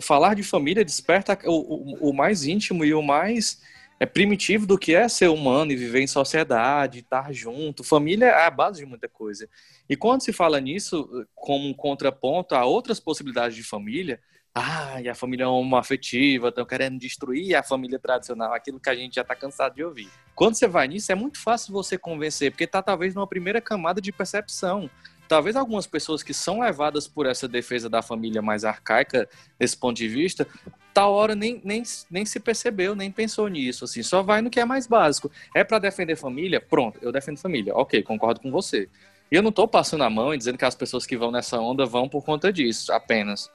Falar 0.00 0.34
de 0.34 0.42
família 0.42 0.84
desperta 0.84 1.38
o, 1.46 1.52
o, 1.52 2.10
o 2.10 2.12
mais 2.12 2.44
íntimo 2.44 2.84
e 2.84 2.92
o 2.92 3.02
mais 3.02 3.60
é 4.00 4.06
primitivo 4.06 4.66
do 4.66 4.78
que 4.78 4.94
é 4.94 5.06
ser 5.10 5.28
humano 5.28 5.72
e 5.72 5.76
viver 5.76 6.00
em 6.00 6.06
sociedade, 6.06 7.00
estar 7.00 7.30
junto. 7.34 7.84
Família 7.84 8.24
é 8.24 8.46
a 8.46 8.50
base 8.50 8.80
de 8.80 8.86
muita 8.86 9.06
coisa. 9.06 9.46
E 9.86 9.94
quando 9.94 10.22
se 10.22 10.32
fala 10.32 10.58
nisso 10.58 11.26
como 11.34 11.68
um 11.68 11.74
contraponto 11.74 12.54
a 12.54 12.64
outras 12.64 12.98
possibilidades 12.98 13.54
de 13.54 13.62
família, 13.62 14.18
ah, 14.54 15.00
e 15.02 15.08
a 15.08 15.14
família 15.14 15.48
homoafetiva, 15.48 16.48
estão 16.48 16.64
querendo 16.64 16.98
destruir 16.98 17.54
a 17.54 17.62
família 17.62 17.98
tradicional, 17.98 18.54
aquilo 18.54 18.80
que 18.80 18.88
a 18.88 18.96
gente 18.96 19.14
já 19.14 19.22
está 19.22 19.36
cansado 19.36 19.74
de 19.74 19.84
ouvir. 19.84 20.08
Quando 20.34 20.54
você 20.54 20.66
vai 20.66 20.88
nisso, 20.88 21.12
é 21.12 21.14
muito 21.14 21.38
fácil 21.38 21.72
você 21.72 21.98
convencer, 21.98 22.50
porque 22.50 22.64
está 22.64 22.82
talvez 22.82 23.14
numa 23.14 23.26
primeira 23.26 23.60
camada 23.60 24.00
de 24.00 24.10
percepção 24.10 24.90
talvez 25.30 25.54
algumas 25.54 25.86
pessoas 25.86 26.24
que 26.24 26.34
são 26.34 26.58
levadas 26.58 27.06
por 27.06 27.24
essa 27.24 27.46
defesa 27.46 27.88
da 27.88 28.02
família 28.02 28.42
mais 28.42 28.64
arcaica, 28.64 29.28
desse 29.56 29.76
ponto 29.76 29.96
de 29.96 30.08
vista, 30.08 30.44
tal 30.92 31.12
hora 31.12 31.36
nem, 31.36 31.60
nem, 31.62 31.84
nem 32.10 32.26
se 32.26 32.40
percebeu, 32.40 32.96
nem 32.96 33.12
pensou 33.12 33.46
nisso, 33.46 33.84
assim, 33.84 34.02
só 34.02 34.24
vai 34.24 34.42
no 34.42 34.50
que 34.50 34.58
é 34.58 34.64
mais 34.64 34.88
básico. 34.88 35.30
É 35.54 35.62
para 35.62 35.78
defender 35.78 36.16
família? 36.16 36.60
Pronto, 36.60 36.98
eu 37.00 37.12
defendo 37.12 37.38
família. 37.38 37.72
Ok, 37.76 38.02
concordo 38.02 38.40
com 38.40 38.50
você. 38.50 38.88
E 39.30 39.36
eu 39.36 39.40
não 39.40 39.50
estou 39.50 39.68
passando 39.68 40.02
a 40.02 40.10
mão 40.10 40.34
e 40.34 40.38
dizendo 40.38 40.58
que 40.58 40.64
as 40.64 40.74
pessoas 40.74 41.06
que 41.06 41.16
vão 41.16 41.30
nessa 41.30 41.60
onda 41.60 41.86
vão 41.86 42.08
por 42.08 42.24
conta 42.24 42.52
disso, 42.52 42.92
apenas. 42.92 43.48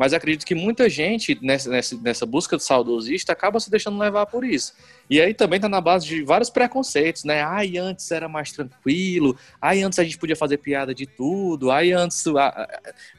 Mas 0.00 0.14
acredito 0.14 0.46
que 0.46 0.54
muita 0.54 0.88
gente 0.88 1.38
nessa, 1.42 1.68
nessa, 2.00 2.24
busca 2.24 2.56
de 2.56 2.64
saudosista 2.64 3.34
acaba 3.34 3.60
se 3.60 3.70
deixando 3.70 3.98
levar 3.98 4.24
por 4.24 4.46
isso. 4.46 4.72
E 5.10 5.20
aí 5.20 5.34
também 5.34 5.58
está 5.58 5.68
na 5.68 5.78
base 5.78 6.06
de 6.06 6.22
vários 6.22 6.48
preconceitos, 6.48 7.22
né? 7.22 7.42
Ai, 7.42 7.76
antes 7.76 8.10
era 8.10 8.26
mais 8.26 8.50
tranquilo, 8.50 9.36
ai, 9.60 9.82
antes 9.82 9.98
a 9.98 10.02
gente 10.02 10.16
podia 10.16 10.34
fazer 10.34 10.56
piada 10.56 10.94
de 10.94 11.04
tudo, 11.04 11.70
ai, 11.70 11.92
antes 11.92 12.26
a, 12.28 12.66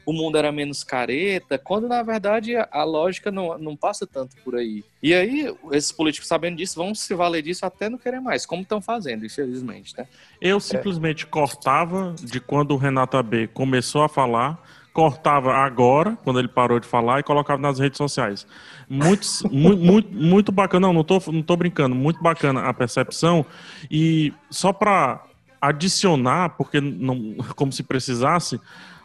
o 0.04 0.12
mundo 0.12 0.36
era 0.36 0.50
menos 0.50 0.82
careta, 0.82 1.56
quando 1.56 1.86
na 1.86 2.02
verdade 2.02 2.56
a, 2.56 2.68
a 2.72 2.82
lógica 2.82 3.30
não, 3.30 3.56
não 3.58 3.76
passa 3.76 4.04
tanto 4.04 4.34
por 4.42 4.56
aí. 4.56 4.82
E 5.00 5.14
aí, 5.14 5.54
esses 5.70 5.92
políticos 5.92 6.26
sabendo 6.26 6.56
disso 6.56 6.74
vão 6.74 6.96
se 6.96 7.14
valer 7.14 7.42
disso 7.42 7.64
até 7.64 7.88
não 7.88 7.96
querer 7.96 8.20
mais, 8.20 8.44
como 8.44 8.62
estão 8.62 8.80
fazendo, 8.80 9.24
infelizmente, 9.24 9.96
né? 9.96 10.08
Eu 10.40 10.58
simplesmente 10.58 11.26
é. 11.26 11.28
cortava 11.28 12.12
de 12.20 12.40
quando 12.40 12.72
o 12.72 12.76
Renato 12.76 13.16
AB 13.16 13.46
começou 13.54 14.02
a 14.02 14.08
falar 14.08 14.81
cortava 14.92 15.54
agora, 15.54 16.16
quando 16.22 16.38
ele 16.38 16.48
parou 16.48 16.78
de 16.78 16.86
falar, 16.86 17.20
e 17.20 17.22
colocava 17.22 17.60
nas 17.60 17.78
redes 17.78 17.96
sociais. 17.96 18.46
Muito, 18.88 19.26
muito, 19.50 19.82
muito, 19.82 20.14
muito 20.14 20.52
bacana, 20.52 20.88
não, 20.88 20.94
não 20.94 21.04
tô, 21.04 21.20
não 21.32 21.42
tô 21.42 21.56
brincando, 21.56 21.94
muito 21.94 22.22
bacana 22.22 22.68
a 22.68 22.74
percepção. 22.74 23.44
E 23.90 24.32
só 24.50 24.72
para 24.72 25.24
adicionar, 25.60 26.50
porque 26.50 26.80
não, 26.80 27.36
como 27.56 27.72
se 27.72 27.82
precisasse, 27.82 28.60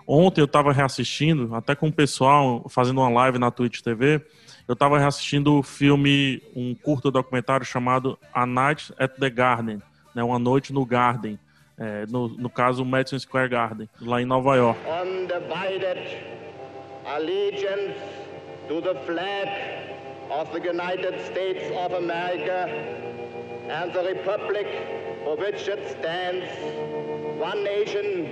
ontem 0.06 0.42
eu 0.42 0.46
estava 0.46 0.74
reassistindo, 0.74 1.56
até 1.56 1.74
com 1.74 1.88
o 1.88 1.94
pessoal, 1.94 2.66
fazendo 2.70 3.00
uma 3.00 3.10
live 3.10 3.40
na 3.40 3.52
Twitch 3.52 3.82
TV, 3.82 4.22
eu 4.68 4.74
estava 4.74 5.00
reassistindo 5.00 5.54
o 5.54 5.64
filme, 5.64 6.42
um 6.54 6.76
curto 6.76 7.10
documentário 7.10 7.66
chamado 7.66 8.20
A 8.34 8.46
Night 8.46 8.94
at 9.00 9.14
the 9.18 9.30
Garden, 9.30 9.82
né, 10.14 10.22
Uma 10.22 10.38
Noite 10.38 10.74
no 10.74 10.86
Garden, 10.86 11.40
é, 11.78 12.06
no, 12.08 12.28
no 12.28 12.50
caso, 12.50 12.82
o 12.82 12.86
Madison 12.86 13.20
Square 13.20 13.50
Garden, 13.50 13.90
lá 14.02 14.22
em 14.22 14.26
Nova 14.26 14.56
York. 14.56 14.80
Undivided 14.88 16.18
allegiance 17.06 17.96
to 18.68 18.82
the 18.82 18.96
flag 19.06 19.50
of 20.30 20.52
the 20.52 20.68
United 20.68 21.20
States 21.26 21.64
of 21.78 21.96
America 21.96 22.68
and 23.70 23.92
the 23.94 24.02
republic 24.02 24.68
for 25.24 25.38
which 25.38 25.70
it 25.70 25.80
stands, 26.00 26.46
one 27.40 27.64
nation, 27.64 28.28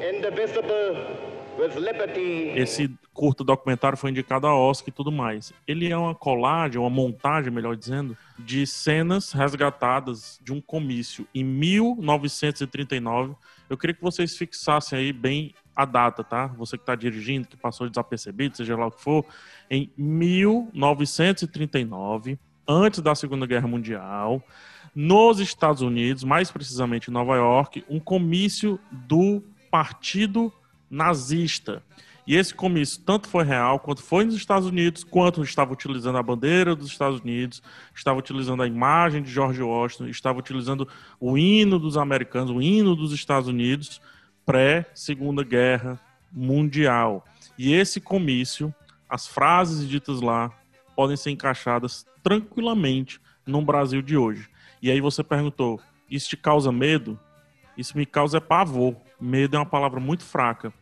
indivisible, 0.00 1.28
with 1.58 1.74
liberty. 1.76 2.52
Esse 2.56 2.90
curto 3.12 3.42
documentário 3.42 3.98
foi 3.98 4.10
indicado 4.10 4.46
a 4.46 4.54
Oscar 4.54 4.90
e 4.90 4.92
tudo 4.92 5.10
mais. 5.10 5.52
Ele 5.66 5.90
é 5.90 5.96
uma 5.96 6.14
colagem, 6.14 6.78
uma 6.78 6.90
montagem, 6.90 7.50
melhor 7.50 7.76
dizendo, 7.76 8.16
de 8.38 8.66
cenas 8.66 9.32
resgatadas 9.32 10.38
de 10.42 10.52
um 10.52 10.60
comício 10.60 11.26
em 11.34 11.42
1939. 11.44 13.34
Eu 13.68 13.76
queria 13.76 13.94
que 13.94 14.02
vocês 14.02 14.36
fixassem 14.36 14.98
aí 14.98 15.12
bem 15.12 15.54
a 15.74 15.84
data, 15.84 16.22
tá? 16.24 16.46
Você 16.48 16.76
que 16.76 16.82
está 16.82 16.94
dirigindo, 16.94 17.48
que 17.48 17.56
passou 17.56 17.88
desapercebido, 17.88 18.56
seja 18.56 18.76
lá 18.76 18.86
o 18.86 18.90
que 18.90 19.02
for, 19.02 19.24
em 19.70 19.90
1939, 19.96 22.38
antes 22.66 23.00
da 23.00 23.14
Segunda 23.14 23.46
Guerra 23.46 23.68
Mundial, 23.68 24.42
nos 24.94 25.38
Estados 25.38 25.82
Unidos, 25.82 26.24
mais 26.24 26.50
precisamente 26.50 27.08
em 27.08 27.12
Nova 27.12 27.36
York, 27.36 27.84
um 27.88 28.00
comício 28.00 28.80
do 28.90 29.42
Partido 29.70 30.52
Nazista. 30.90 31.82
E 32.28 32.36
esse 32.36 32.52
comício 32.52 33.00
tanto 33.06 33.26
foi 33.26 33.42
real 33.42 33.80
quanto 33.80 34.02
foi 34.02 34.22
nos 34.22 34.34
Estados 34.34 34.68
Unidos, 34.68 35.02
quanto 35.02 35.42
estava 35.42 35.72
utilizando 35.72 36.18
a 36.18 36.22
bandeira 36.22 36.76
dos 36.76 36.88
Estados 36.88 37.20
Unidos, 37.20 37.62
estava 37.94 38.18
utilizando 38.18 38.62
a 38.62 38.66
imagem 38.66 39.22
de 39.22 39.30
George 39.30 39.62
Washington, 39.62 40.08
estava 40.08 40.38
utilizando 40.38 40.86
o 41.18 41.38
hino 41.38 41.78
dos 41.78 41.96
americanos, 41.96 42.50
o 42.50 42.60
hino 42.60 42.94
dos 42.94 43.14
Estados 43.14 43.48
Unidos 43.48 43.98
pré-Segunda 44.44 45.42
Guerra 45.42 45.98
Mundial. 46.30 47.24
E 47.56 47.72
esse 47.72 47.98
comício, 47.98 48.74
as 49.08 49.26
frases 49.26 49.88
ditas 49.88 50.20
lá, 50.20 50.52
podem 50.94 51.16
ser 51.16 51.30
encaixadas 51.30 52.04
tranquilamente 52.22 53.22
no 53.46 53.62
Brasil 53.62 54.02
de 54.02 54.18
hoje. 54.18 54.50
E 54.82 54.90
aí 54.90 55.00
você 55.00 55.24
perguntou: 55.24 55.80
isso 56.10 56.28
te 56.28 56.36
causa 56.36 56.70
medo? 56.70 57.18
Isso 57.74 57.96
me 57.96 58.04
causa 58.04 58.38
pavor. 58.38 58.96
Medo 59.20 59.56
é 59.56 59.58
uma 59.58 59.66
palavra 59.66 59.98
muito 59.98 60.22
fraca. 60.22 60.72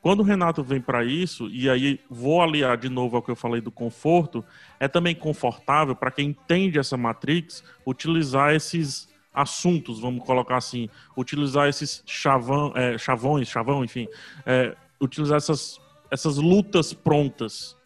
Quando 0.00 0.20
o 0.20 0.22
Renato 0.24 0.62
vem 0.62 0.80
para 0.80 1.04
isso, 1.04 1.48
e 1.48 1.70
aí 1.70 2.00
vou 2.10 2.42
aliar 2.42 2.76
de 2.76 2.88
novo 2.88 3.16
ao 3.16 3.22
que 3.22 3.30
eu 3.30 3.36
falei 3.36 3.60
do 3.60 3.70
conforto, 3.70 4.44
é 4.80 4.88
também 4.88 5.14
confortável 5.14 5.94
para 5.94 6.10
quem 6.10 6.30
entende 6.30 6.78
essa 6.78 6.96
matrix 6.96 7.62
utilizar 7.86 8.54
esses 8.54 9.08
assuntos, 9.32 10.00
vamos 10.00 10.24
colocar 10.24 10.56
assim, 10.56 10.88
utilizar 11.16 11.68
esses 11.68 12.02
chavão, 12.06 12.72
é, 12.76 12.96
chavões, 12.96 13.48
chavão, 13.48 13.84
enfim, 13.84 14.06
é, 14.46 14.76
utilizar 15.00 15.36
essas, 15.36 15.80
essas 16.10 16.36
lutas 16.36 16.92
prontas. 16.92 17.76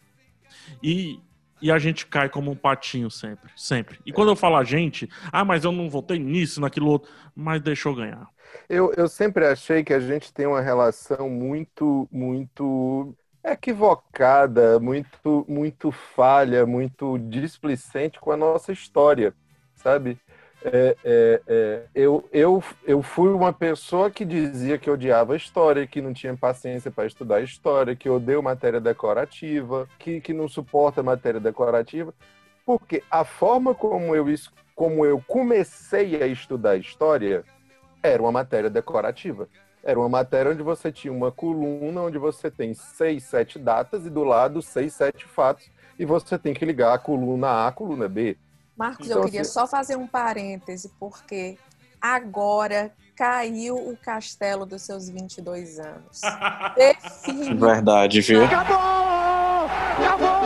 E, 0.83 1.19
e 1.61 1.71
a 1.71 1.79
gente 1.79 2.05
cai 2.05 2.29
como 2.29 2.51
um 2.51 2.55
patinho 2.55 3.09
sempre, 3.09 3.51
sempre. 3.55 3.99
E 4.05 4.11
quando 4.11 4.29
eu 4.29 4.35
falo 4.35 4.55
a 4.55 4.63
gente, 4.63 5.09
ah, 5.31 5.43
mas 5.43 5.63
eu 5.63 5.71
não 5.71 5.89
votei 5.89 6.19
nisso, 6.19 6.61
naquilo 6.61 6.87
outro, 6.87 7.11
mas 7.35 7.61
deixou 7.61 7.95
ganhar. 7.95 8.27
Eu, 8.67 8.93
eu 8.97 9.07
sempre 9.07 9.45
achei 9.45 9.83
que 9.83 9.93
a 9.93 9.99
gente 9.99 10.33
tem 10.33 10.47
uma 10.47 10.61
relação 10.61 11.29
muito, 11.29 12.07
muito 12.11 13.15
equivocada, 13.43 14.79
muito, 14.79 15.45
muito 15.47 15.91
falha, 15.91 16.65
muito 16.65 17.17
displicente 17.17 18.19
com 18.19 18.31
a 18.31 18.37
nossa 18.37 18.71
história, 18.71 19.33
sabe? 19.75 20.17
É, 20.61 20.97
é, 21.05 21.41
é, 21.47 21.83
eu, 21.95 22.27
eu, 22.33 22.63
eu 22.85 23.01
fui 23.01 23.29
uma 23.31 23.53
pessoa 23.53 24.11
que 24.11 24.25
dizia 24.25 24.77
que 24.77 24.89
odiava 24.89 25.35
história, 25.35 25.87
que 25.87 26.01
não 26.01 26.13
tinha 26.13 26.35
paciência 26.35 26.91
para 26.91 27.05
estudar 27.05 27.41
história, 27.41 27.95
que 27.95 28.09
odeio 28.09 28.43
matéria 28.43 28.81
decorativa, 28.81 29.87
que, 29.97 30.19
que 30.19 30.33
não 30.33 30.49
suporta 30.49 31.01
matéria 31.01 31.39
decorativa, 31.39 32.13
porque 32.65 33.01
a 33.09 33.23
forma 33.23 33.73
como 33.73 34.13
eu, 34.13 34.25
como 34.75 35.05
eu 35.05 35.23
comecei 35.25 36.21
a 36.21 36.27
estudar 36.27 36.75
história 36.75 37.43
era 38.03 38.21
uma 38.21 38.31
matéria 38.31 38.69
decorativa. 38.69 39.47
Era 39.81 39.97
uma 39.97 40.09
matéria 40.09 40.51
onde 40.51 40.61
você 40.61 40.91
tinha 40.91 41.13
uma 41.13 41.31
coluna 41.31 42.01
onde 42.01 42.17
você 42.17 42.51
tem 42.51 42.73
seis, 42.73 43.23
sete 43.23 43.57
datas 43.57 44.05
e 44.05 44.09
do 44.09 44.25
lado 44.25 44.61
seis, 44.61 44.93
sete 44.93 45.25
fatos 45.25 45.71
e 45.97 46.05
você 46.05 46.37
tem 46.37 46.53
que 46.53 46.65
ligar 46.65 46.93
a 46.93 46.97
coluna 46.97 47.47
A 47.47 47.67
à 47.67 47.71
coluna 47.71 48.09
B. 48.09 48.37
Marcos, 48.79 49.07
então, 49.07 49.17
eu 49.17 49.25
queria 49.25 49.41
assim... 49.41 49.51
só 49.51 49.67
fazer 49.67 49.97
um 49.97 50.07
parêntese, 50.07 50.89
porque 50.97 51.57
agora 51.99 52.93
caiu 53.13 53.75
o 53.75 53.97
castelo 53.97 54.65
dos 54.65 54.83
seus 54.83 55.09
22 55.09 55.79
anos. 55.79 56.21
Definiu. 56.77 57.57
Verdade, 57.57 58.21
viu? 58.21 58.45
Acabou! 58.45 58.77
Acabou! 60.01 60.39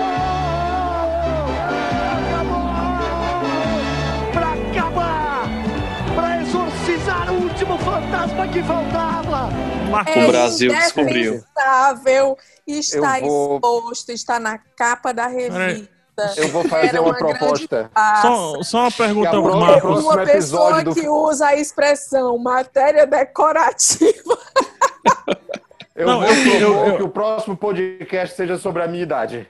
último 7.63 7.77
fantasma 7.77 8.47
que 8.47 8.63
faltava. 8.63 9.49
É 10.07 10.23
o 10.23 10.27
Brasil 10.27 10.71
descobriu. 10.71 11.43
Está 12.67 13.19
vou... 13.19 13.55
exposto, 13.55 14.11
está 14.11 14.39
na 14.39 14.57
capa 14.57 15.13
da 15.13 15.27
revista. 15.27 15.92
Eu 16.37 16.49
vou 16.49 16.63
fazer 16.67 16.99
uma, 16.99 17.09
uma 17.09 17.17
proposta. 17.17 17.89
Só, 18.21 18.63
só 18.63 18.79
uma 18.81 18.91
pergunta, 18.91 19.41
Marcos. 19.41 20.03
Uma 20.03 20.23
pessoa 20.23 20.83
do... 20.83 20.93
que 20.93 21.07
usa 21.07 21.47
a 21.47 21.55
expressão 21.55 22.37
matéria 22.37 23.07
decorativa. 23.07 24.37
eu 25.95 26.05
Não, 26.05 26.19
vou 26.19 26.29
eu, 26.29 26.59
eu, 26.59 26.85
eu, 26.85 26.97
que 26.97 27.03
o 27.03 27.09
próximo 27.09 27.57
podcast 27.57 28.35
seja 28.35 28.57
sobre 28.57 28.83
a 28.83 28.87
minha 28.87 29.03
idade. 29.03 29.47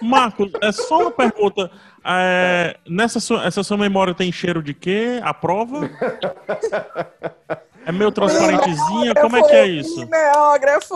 Marcos, 0.00 0.50
é 0.62 0.72
só 0.72 1.02
uma 1.02 1.10
pergunta. 1.10 1.70
É, 2.04 2.78
nessa 2.88 3.20
sua, 3.20 3.44
essa 3.44 3.62
sua 3.62 3.76
memória 3.76 4.14
tem 4.14 4.32
cheiro 4.32 4.62
de 4.62 4.72
quê? 4.72 5.20
A 5.22 5.34
prova? 5.34 5.90
É 7.88 7.92
meio 7.92 8.12
transparentezinha? 8.12 9.14
Como 9.14 9.38
é 9.38 9.42
que 9.42 9.56
é 9.56 9.66
isso? 9.66 10.00
Mimeógrafo. 10.00 10.94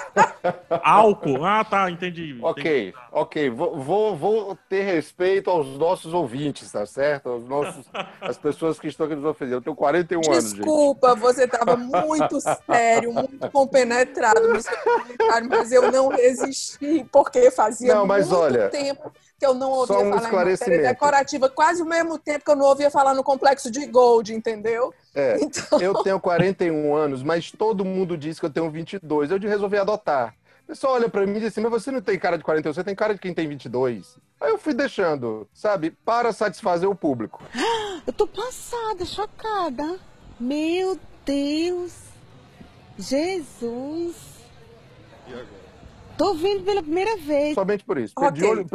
Álcool? 0.82 1.44
Ah, 1.44 1.62
tá, 1.62 1.90
entendi. 1.90 2.38
Ok, 2.40 2.94
ok. 3.12 3.50
Vou, 3.50 3.78
vou, 3.78 4.16
vou 4.16 4.58
ter 4.66 4.82
respeito 4.82 5.50
aos 5.50 5.66
nossos 5.76 6.14
ouvintes, 6.14 6.72
tá 6.72 6.86
certo? 6.86 7.28
Aos 7.28 7.46
nossos, 7.46 7.84
as 8.22 8.38
pessoas 8.38 8.80
que 8.80 8.88
estão 8.88 9.04
aqui 9.04 9.14
nos 9.14 9.26
oferecendo. 9.26 9.58
Eu 9.58 9.62
tenho 9.62 9.76
41 9.76 10.20
anos, 10.20 10.44
gente. 10.44 10.56
Desculpa, 10.56 11.14
você 11.16 11.44
estava 11.44 11.76
muito 11.76 12.40
sério, 12.40 13.12
muito 13.12 13.50
compenetrado 13.50 14.48
no 14.48 14.62
seu 14.62 14.76
comentário, 14.78 15.50
mas 15.50 15.70
eu 15.70 15.92
não 15.92 16.08
resisti, 16.08 17.06
porque 17.12 17.50
fazia 17.50 17.94
Não, 17.94 18.06
mas 18.06 18.30
muito 18.30 18.40
olha, 18.40 18.70
tempo 18.70 19.12
que 19.38 19.44
eu 19.44 19.52
não 19.54 19.70
ouvia 19.70 19.86
só 19.94 20.02
um 20.02 20.12
falar 20.12 20.28
em 20.28 20.50
matéria 20.52 20.82
decorativa, 20.88 21.48
quase 21.48 21.82
o 21.82 21.86
mesmo 21.86 22.18
tempo 22.18 22.44
que 22.44 22.50
eu 22.50 22.56
não 22.56 22.66
ouvia 22.66 22.90
falar 22.90 23.14
no 23.14 23.22
complexo 23.22 23.70
de 23.70 23.86
Gold, 23.86 24.34
entendeu? 24.34 24.94
É, 25.14 25.36
Então- 25.42 25.80
eu 25.80 25.94
tenho 26.02 26.18
41 26.18 26.94
anos, 26.94 27.22
mas 27.22 27.50
todo 27.50 27.84
mundo 27.84 28.16
diz 28.16 28.40
que 28.40 28.46
eu 28.46 28.50
tenho 28.50 28.70
22. 28.70 29.30
Eu 29.30 29.38
resolvi 29.38 29.76
adotar. 29.76 30.34
O 30.64 30.68
pessoal 30.68 30.94
olha 30.94 31.08
pra 31.08 31.24
mim 31.26 31.36
e 31.36 31.40
diz 31.40 31.48
assim, 31.48 31.60
mas 31.60 31.70
você 31.70 31.90
não 31.92 32.00
tem 32.00 32.18
cara 32.18 32.36
de 32.36 32.42
41, 32.42 32.72
você 32.72 32.82
tem 32.82 32.94
cara 32.94 33.14
de 33.14 33.20
quem 33.20 33.32
tem 33.32 33.46
22. 33.46 34.16
Aí 34.40 34.50
eu 34.50 34.58
fui 34.58 34.74
deixando, 34.74 35.46
sabe, 35.54 35.90
para 36.04 36.32
satisfazer 36.32 36.88
o 36.88 36.94
público. 36.94 37.42
Eu 38.06 38.12
tô 38.12 38.26
passada, 38.26 39.04
chocada. 39.04 39.98
Meu 40.38 40.96
Deus. 41.24 41.92
Jesus. 42.98 44.14
Tô 46.16 46.34
vindo 46.34 46.64
pela 46.64 46.82
primeira 46.82 47.16
vez. 47.16 47.54
Somente 47.54 47.84
por 47.84 47.98
isso. 47.98 48.14
Ok. 48.16 48.32
De 48.32 48.44
olho, 48.44 48.66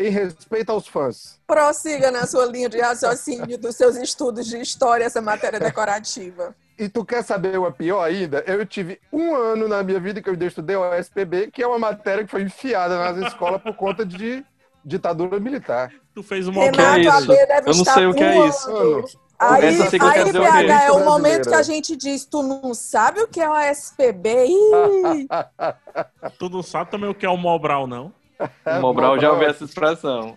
em 0.00 0.08
respeito 0.08 0.72
aos 0.72 0.88
fãs. 0.88 1.38
Prossiga 1.46 2.10
na 2.10 2.26
sua 2.26 2.46
linha 2.46 2.70
de 2.70 2.80
raciocínio 2.80 3.58
dos 3.58 3.76
seus 3.76 3.96
estudos 3.96 4.46
de 4.46 4.56
história, 4.58 5.04
essa 5.04 5.20
matéria 5.20 5.60
decorativa. 5.60 6.54
E 6.78 6.88
tu 6.88 7.04
quer 7.04 7.22
saber 7.22 7.58
o 7.58 7.70
pior 7.70 8.02
ainda? 8.02 8.42
Eu 8.46 8.64
tive 8.64 8.98
um 9.12 9.34
ano 9.36 9.68
na 9.68 9.82
minha 9.82 10.00
vida 10.00 10.22
que 10.22 10.30
eu 10.30 10.34
estudei 10.34 10.74
o 10.74 10.94
SPB, 10.94 11.50
que 11.50 11.62
é 11.62 11.66
uma 11.66 11.78
matéria 11.78 12.24
que 12.24 12.30
foi 12.30 12.40
enfiada 12.40 12.98
nas 12.98 13.26
escolas 13.26 13.60
por 13.60 13.74
conta 13.74 14.06
de 14.06 14.42
ditadura 14.82 15.38
militar. 15.38 15.92
Tu 16.14 16.22
fez 16.22 16.48
uma 16.48 16.64
Renato 16.64 16.78
que 16.78 16.86
é 16.86 17.00
isso? 17.00 17.32
AB 17.32 17.46
deve 17.46 17.70
Eu 17.70 17.76
não 17.76 17.84
sei 17.84 18.06
o 18.06 18.14
que 18.14 18.24
é 18.24 18.48
isso. 18.48 19.20
Aí, 19.38 19.64
aí 19.64 19.80
o 19.80 20.32
PH, 20.32 20.84
é 20.84 20.92
o 20.92 21.04
momento 21.04 21.48
que 21.48 21.54
a 21.54 21.62
gente 21.62 21.94
diz, 21.96 22.24
tu 22.24 22.42
não 22.42 22.72
sabe 22.72 23.20
o 23.20 23.28
que 23.28 23.40
é 23.40 23.48
o 23.48 23.58
SPB? 23.58 24.48
Tu 26.38 26.48
não 26.50 26.62
sabe 26.62 26.90
também 26.90 27.08
o 27.08 27.14
que 27.14 27.24
é 27.24 27.28
o 27.28 27.38
Mobral, 27.38 27.86
não? 27.86 28.12
O 28.78 28.80
Mobral 28.80 29.18
já 29.20 29.30
ouviu 29.32 29.48
essa 29.48 29.64
expressão. 29.64 30.36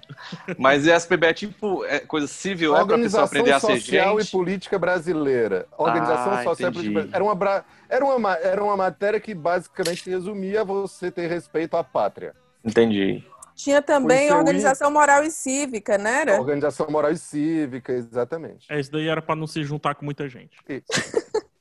Mas 0.58 0.86
SPB 0.86 1.28
é 1.28 1.34
tipo 1.34 1.86
é 1.86 2.00
coisa 2.00 2.28
civil, 2.28 2.76
é 2.76 2.86
pra 2.86 2.98
pessoa 2.98 3.24
Organização 3.24 3.26
aprender 3.26 3.52
a 3.52 3.60
ser 3.60 3.80
Social 3.80 4.20
e 4.20 4.22
gente. 4.24 4.32
Política 4.32 4.80
Brasileira. 4.80 5.68
Organização 5.78 6.34
Ah, 6.34 6.44
Social 6.44 6.70
e 6.70 6.72
entendi. 6.72 6.92
Política 6.92 6.94
Brasileira. 6.94 7.16
Era 7.16 7.24
uma, 7.24 7.66
era, 7.90 8.06
uma, 8.06 8.20
ma- 8.20 8.38
era 8.38 8.64
uma 8.64 8.78
matéria 8.78 9.20
que 9.20 9.34
basicamente 9.34 10.10
resumia 10.10 10.64
você 10.64 11.10
ter 11.12 11.28
respeito 11.28 11.76
à 11.78 11.84
pátria. 11.84 12.34
Entendi. 12.64 13.24
Tinha 13.56 13.82
também 13.84 14.32
organização 14.32 14.90
moral 14.90 15.24
e 15.24 15.30
cívica, 15.30 15.96
né? 15.98 16.22
Era? 16.22 16.40
Organização 16.40 16.88
Moral 16.90 17.12
e 17.12 17.18
Cívica, 17.18 17.94
exatamente. 17.94 18.66
É, 18.68 18.80
isso 18.80 18.92
daí 18.92 19.08
era 19.08 19.22
pra 19.22 19.36
não 19.36 19.46
se 19.46 19.64
juntar 19.64 19.94
com 19.94 20.04
muita 20.04 20.28
gente. 20.28 20.58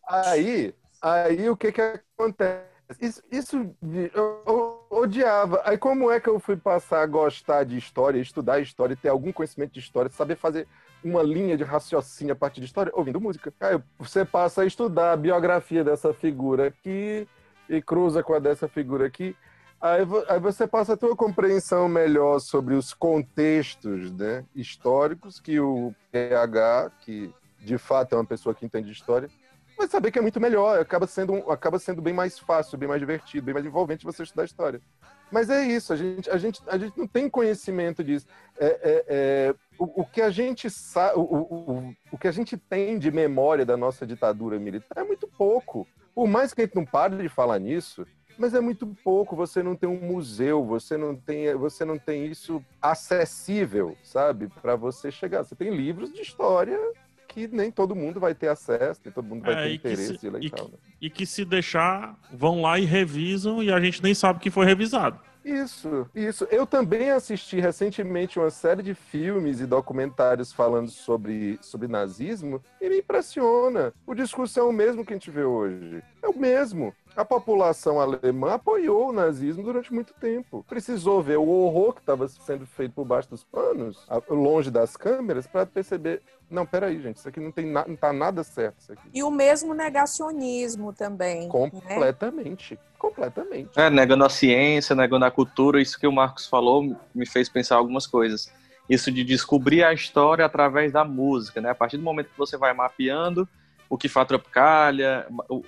Aí, 0.08 0.74
aí 1.00 1.48
o 1.48 1.56
que 1.56 1.70
que 1.72 1.80
acontece? 1.80 2.62
Isso, 3.00 3.22
isso 3.30 3.74
eu 4.14 4.81
odiava. 4.92 5.62
Aí 5.64 5.78
como 5.78 6.10
é 6.10 6.20
que 6.20 6.28
eu 6.28 6.38
fui 6.38 6.56
passar 6.56 7.02
a 7.02 7.06
gostar 7.06 7.64
de 7.64 7.76
história, 7.78 8.20
estudar 8.20 8.60
história, 8.60 8.94
ter 8.94 9.08
algum 9.08 9.32
conhecimento 9.32 9.72
de 9.72 9.80
história, 9.80 10.10
saber 10.10 10.36
fazer 10.36 10.68
uma 11.02 11.22
linha 11.22 11.56
de 11.56 11.64
raciocínio 11.64 12.34
a 12.34 12.36
partir 12.36 12.60
de 12.60 12.66
história? 12.66 12.92
Ouvindo 12.94 13.20
música. 13.20 13.52
Aí 13.60 13.80
você 13.98 14.24
passa 14.24 14.62
a 14.62 14.66
estudar 14.66 15.12
a 15.12 15.16
biografia 15.16 15.82
dessa 15.82 16.12
figura 16.12 16.68
aqui 16.68 17.26
e 17.68 17.80
cruza 17.80 18.22
com 18.22 18.34
a 18.34 18.38
dessa 18.38 18.68
figura 18.68 19.06
aqui. 19.06 19.34
Aí, 19.80 20.02
aí 20.28 20.38
você 20.38 20.66
passa 20.66 20.92
a 20.92 20.96
ter 20.96 21.06
uma 21.06 21.16
compreensão 21.16 21.88
melhor 21.88 22.38
sobre 22.38 22.74
os 22.74 22.94
contextos 22.94 24.12
né, 24.12 24.44
históricos 24.54 25.40
que 25.40 25.58
o 25.58 25.92
PH, 26.12 26.92
que 27.00 27.34
de 27.58 27.78
fato 27.78 28.14
é 28.14 28.18
uma 28.18 28.24
pessoa 28.24 28.54
que 28.54 28.64
entende 28.64 28.86
de 28.86 28.92
história, 28.92 29.28
vai 29.82 29.88
saber 29.90 30.10
que 30.10 30.18
é 30.18 30.22
muito 30.22 30.40
melhor, 30.40 30.78
acaba 30.80 31.06
sendo, 31.06 31.34
acaba 31.50 31.78
sendo 31.78 32.00
bem 32.00 32.14
mais 32.14 32.38
fácil, 32.38 32.78
bem 32.78 32.88
mais 32.88 33.00
divertido, 33.00 33.44
bem 33.44 33.54
mais 33.54 33.66
envolvente 33.66 34.04
você 34.04 34.22
estudar 34.22 34.44
história. 34.44 34.80
Mas 35.30 35.48
é 35.50 35.62
isso, 35.64 35.92
a 35.92 35.96
gente, 35.96 36.30
a 36.30 36.36
gente, 36.36 36.62
a 36.66 36.76
gente 36.78 36.96
não 36.98 37.06
tem 37.06 37.28
conhecimento 37.28 38.04
disso. 38.04 38.26
É, 38.58 38.66
é- 38.66 39.04
é, 39.08 39.54
o, 39.78 40.02
o 40.02 40.04
que 40.06 40.20
a 40.20 40.30
gente 40.30 40.68
sabe, 40.70 41.18
o, 41.18 41.22
o- 41.22 41.94
o 42.12 42.18
que 42.18 42.28
a 42.28 42.32
gente 42.32 42.56
tem 42.56 42.98
de 42.98 43.10
memória 43.10 43.64
da 43.64 43.76
nossa 43.76 44.06
ditadura 44.06 44.58
militar 44.58 44.98
é 45.00 45.04
muito 45.04 45.26
pouco. 45.26 45.86
Por 46.14 46.28
mais 46.28 46.52
que 46.52 46.60
a 46.60 46.64
gente 46.64 46.76
não 46.76 46.84
pare 46.84 47.16
de 47.16 47.28
falar 47.30 47.58
nisso, 47.58 48.06
mas 48.38 48.52
é 48.54 48.60
muito 48.60 48.86
pouco. 49.02 49.34
Você 49.34 49.62
não 49.62 49.74
tem 49.74 49.88
um 49.88 49.98
museu, 50.00 50.62
você 50.64 50.96
não 50.98 51.16
tem, 51.16 51.54
você 51.54 51.84
não 51.84 51.98
tem 51.98 52.26
isso 52.26 52.62
acessível, 52.80 53.96
sabe, 54.02 54.48
para 54.60 54.76
você 54.76 55.10
chegar. 55.10 55.42
Você 55.44 55.54
tem 55.56 55.74
livros 55.74 56.12
de 56.12 56.20
história 56.20 56.78
que 57.32 57.48
nem 57.48 57.70
todo 57.70 57.94
mundo 57.94 58.20
vai 58.20 58.34
ter 58.34 58.48
acesso, 58.48 59.00
nem 59.04 59.12
todo 59.12 59.24
mundo 59.26 59.42
vai 59.44 59.54
É, 59.54 59.62
ter 59.68 59.74
interesse 59.74 60.18
se- 60.18 60.26
e, 60.40 60.50
tal. 60.50 60.66
que- 60.66 60.72
né? 60.72 60.78
E 61.00 61.10
que 61.10 61.26
se 61.26 61.44
deixar, 61.44 62.16
vão 62.32 62.60
lá 62.62 62.78
e 62.78 62.84
revisam 62.84 63.62
e 63.62 63.72
a 63.72 63.80
gente 63.80 64.02
nem 64.02 64.14
sabe 64.14 64.38
que 64.40 64.50
foi 64.50 64.66
revisado. 64.66 65.18
Isso, 65.44 66.08
isso. 66.14 66.46
Eu 66.52 66.64
também 66.64 67.10
assisti 67.10 67.58
recentemente 67.58 68.38
uma 68.38 68.48
série 68.50 68.80
de 68.80 68.94
filmes 68.94 69.58
e 69.60 69.66
documentários 69.66 70.52
falando 70.52 70.88
sobre, 70.88 71.58
sobre 71.60 71.88
nazismo 71.88 72.62
e 72.80 72.88
me 72.88 72.98
impressiona. 72.98 73.92
O 74.06 74.14
discurso 74.14 74.60
é 74.60 74.62
o 74.62 74.72
mesmo 74.72 75.04
que 75.04 75.12
a 75.12 75.16
gente 75.16 75.32
vê 75.32 75.42
hoje. 75.42 76.00
O 76.34 76.38
mesmo. 76.38 76.94
A 77.14 77.24
população 77.24 78.00
alemã 78.00 78.54
apoiou 78.54 79.10
o 79.10 79.12
nazismo 79.12 79.62
durante 79.62 79.92
muito 79.92 80.14
tempo. 80.14 80.64
Precisou 80.66 81.22
ver 81.22 81.36
o 81.36 81.46
horror 81.46 81.92
que 81.92 82.00
estava 82.00 82.26
sendo 82.26 82.66
feito 82.66 82.94
por 82.94 83.04
baixo 83.04 83.28
dos 83.28 83.44
panos, 83.44 84.06
longe 84.30 84.70
das 84.70 84.96
câmeras, 84.96 85.46
para 85.46 85.66
perceber. 85.66 86.22
Não, 86.50 86.64
peraí, 86.64 87.00
gente, 87.00 87.16
isso 87.18 87.28
aqui 87.28 87.38
não, 87.38 87.52
tem 87.52 87.66
na, 87.66 87.86
não 87.86 87.96
tá 87.96 88.12
nada 88.12 88.42
certo. 88.42 88.80
Isso 88.80 88.92
aqui. 88.92 89.02
E 89.12 89.22
o 89.22 89.30
mesmo 89.30 89.74
negacionismo 89.74 90.92
também. 90.92 91.42
né? 91.42 91.48
Completamente. 91.48 92.78
Completamente. 92.98 93.78
É, 93.78 93.90
negando 93.90 94.24
a 94.24 94.30
ciência, 94.30 94.96
negando 94.96 95.24
a 95.24 95.30
cultura, 95.30 95.82
isso 95.82 95.98
que 95.98 96.06
o 96.06 96.12
Marcos 96.12 96.46
falou 96.46 96.96
me 97.14 97.26
fez 97.26 97.48
pensar 97.48 97.76
algumas 97.76 98.06
coisas. 98.06 98.50
Isso 98.88 99.10
de 99.10 99.22
descobrir 99.22 99.84
a 99.84 99.92
história 99.92 100.44
através 100.44 100.92
da 100.92 101.04
música, 101.04 101.60
né? 101.60 101.70
A 101.70 101.74
partir 101.74 101.98
do 101.98 102.02
momento 102.02 102.30
que 102.30 102.38
você 102.38 102.56
vai 102.56 102.72
mapeando 102.72 103.48
o 103.92 103.98
que 103.98 104.08
a 104.14 104.24
Tropicália, 104.24 105.26
o, 105.50 105.62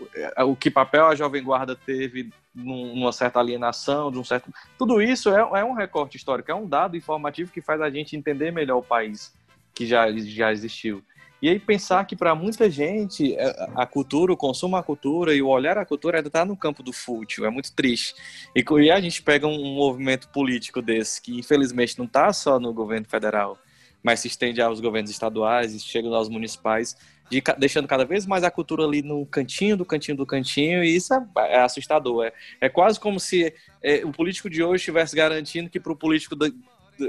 o 0.46 0.56
que 0.56 0.70
papel 0.70 1.08
a 1.08 1.14
Jovem 1.14 1.42
Guarda 1.42 1.76
teve 1.76 2.30
num- 2.54 2.94
numa 2.94 3.12
certa 3.12 3.38
alienação, 3.38 4.10
de 4.10 4.18
um 4.18 4.24
certo... 4.24 4.50
Tudo 4.78 5.02
isso 5.02 5.28
é, 5.28 5.40
é 5.40 5.62
um 5.62 5.74
recorte 5.74 6.16
histórico, 6.16 6.50
é 6.50 6.54
um 6.54 6.66
dado 6.66 6.96
informativo 6.96 7.52
que 7.52 7.60
faz 7.60 7.82
a 7.82 7.90
gente 7.90 8.16
entender 8.16 8.50
melhor 8.50 8.78
o 8.78 8.82
país 8.82 9.34
que 9.74 9.84
já, 9.84 10.10
já 10.10 10.50
existiu. 10.50 11.04
E 11.42 11.50
aí 11.50 11.58
pensar 11.58 12.06
que 12.06 12.16
para 12.16 12.34
muita 12.34 12.70
gente 12.70 13.34
é, 13.34 13.68
a 13.76 13.84
cultura, 13.84 14.32
o 14.32 14.36
consumo 14.38 14.76
à 14.76 14.82
cultura 14.82 15.34
e 15.34 15.42
o 15.42 15.48
olhar 15.48 15.76
à 15.76 15.84
cultura 15.84 16.16
ainda 16.16 16.28
está 16.28 16.46
no 16.46 16.56
campo 16.56 16.82
do 16.82 16.94
fútil, 16.94 17.44
é 17.44 17.50
muito 17.50 17.74
triste. 17.74 18.14
E 18.56 18.64
e 18.80 18.90
a 18.90 19.00
gente 19.02 19.20
pega 19.20 19.46
um 19.46 19.74
movimento 19.74 20.30
político 20.30 20.80
desse, 20.80 21.20
que 21.20 21.38
infelizmente 21.38 21.98
não 21.98 22.06
está 22.06 22.32
só 22.32 22.58
no 22.58 22.72
governo 22.72 23.06
federal, 23.06 23.58
mas 24.02 24.20
se 24.20 24.28
estende 24.28 24.62
aos 24.62 24.80
governos 24.80 25.10
estaduais 25.10 25.84
chega 25.84 26.08
aos 26.08 26.30
municipais, 26.30 26.96
de 27.30 27.42
deixando 27.58 27.88
cada 27.88 28.04
vez 28.04 28.26
mais 28.26 28.44
a 28.44 28.50
cultura 28.50 28.84
ali 28.84 29.02
no 29.02 29.24
cantinho 29.26 29.76
do 29.76 29.84
cantinho 29.84 30.16
do 30.16 30.26
cantinho, 30.26 30.84
e 30.84 30.94
isso 30.94 31.12
é, 31.14 31.22
é 31.38 31.60
assustador. 31.60 32.26
É, 32.26 32.32
é 32.60 32.68
quase 32.68 33.00
como 33.00 33.18
se 33.18 33.54
é, 33.82 34.04
o 34.04 34.12
político 34.12 34.48
de 34.50 34.62
hoje 34.62 34.82
estivesse 34.82 35.16
garantindo 35.16 35.70
que 35.70 35.80
para 35.80 35.92
o 35.92 35.96
político 35.96 36.36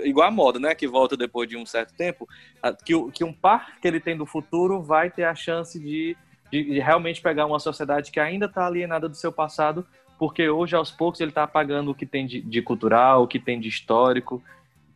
igual 0.03 0.27
a 0.27 0.31
moda, 0.31 0.59
né, 0.59 0.73
que 0.73 0.87
volta 0.87 1.15
depois 1.15 1.47
de 1.47 1.57
um 1.57 1.65
certo 1.65 1.93
tempo, 1.93 2.27
que, 2.83 3.11
que 3.11 3.23
um 3.23 3.33
par 3.33 3.79
que 3.79 3.87
ele 3.87 3.99
tem 3.99 4.17
do 4.17 4.25
futuro 4.25 4.81
vai 4.81 5.09
ter 5.09 5.25
a 5.25 5.35
chance 5.35 5.79
de, 5.79 6.17
de, 6.51 6.63
de 6.63 6.79
realmente 6.79 7.21
pegar 7.21 7.45
uma 7.45 7.59
sociedade 7.59 8.11
que 8.11 8.19
ainda 8.19 8.47
está 8.47 8.65
alienada 8.65 9.07
do 9.07 9.15
seu 9.15 9.31
passado, 9.31 9.85
porque 10.17 10.49
hoje, 10.49 10.75
aos 10.75 10.91
poucos, 10.91 11.19
ele 11.19 11.31
está 11.31 11.43
apagando 11.43 11.91
o 11.91 11.95
que 11.95 12.05
tem 12.05 12.25
de, 12.25 12.41
de 12.41 12.61
cultural, 12.61 13.23
o 13.23 13.27
que 13.27 13.39
tem 13.39 13.59
de 13.59 13.67
histórico. 13.67 14.41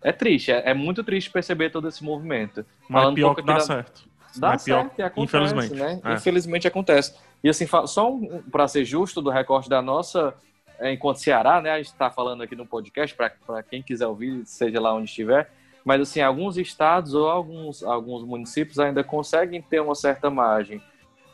É 0.01 0.13
triste, 0.13 0.51
é, 0.51 0.69
é 0.69 0.73
muito 0.73 1.03
triste 1.03 1.29
perceber 1.29 1.69
todo 1.69 1.87
esse 1.87 2.03
movimento. 2.03 2.65
Mas 2.87 3.01
Falando 3.01 3.11
um 3.11 3.15
pior 3.15 3.27
pouco 3.27 3.41
que 3.41 3.47
dá 3.47 3.55
da- 3.55 3.59
certo. 3.59 4.08
Dá 4.35 4.49
Mas 4.49 4.63
pior- 4.63 4.83
certo, 4.83 4.99
e 4.99 5.01
acontece, 5.01 5.37
infelizmente, 5.37 5.73
né? 5.75 6.01
é. 6.03 6.13
Infelizmente 6.13 6.67
acontece. 6.67 7.15
E 7.43 7.49
assim, 7.49 7.65
só 7.85 8.11
um, 8.11 8.41
para 8.51 8.67
ser 8.67 8.85
justo 8.85 9.21
do 9.21 9.29
recorte 9.29 9.69
da 9.69 9.81
nossa, 9.81 10.33
é, 10.79 10.93
enquanto 10.93 11.17
Ceará, 11.17 11.61
né? 11.61 11.71
A 11.71 11.77
gente 11.77 11.87
está 11.87 12.09
falando 12.11 12.43
aqui 12.43 12.55
no 12.55 12.65
podcast, 12.65 13.15
para 13.15 13.63
quem 13.63 13.81
quiser 13.81 14.07
ouvir, 14.07 14.45
seja 14.45 14.79
lá 14.79 14.93
onde 14.93 15.05
estiver. 15.09 15.49
Mas 15.83 16.01
assim, 16.01 16.21
alguns 16.21 16.57
estados 16.57 17.13
ou 17.13 17.29
alguns, 17.29 17.81
alguns 17.83 18.23
municípios 18.23 18.77
ainda 18.79 19.03
conseguem 19.03 19.61
ter 19.61 19.79
uma 19.81 19.95
certa 19.95 20.29
margem. 20.29 20.81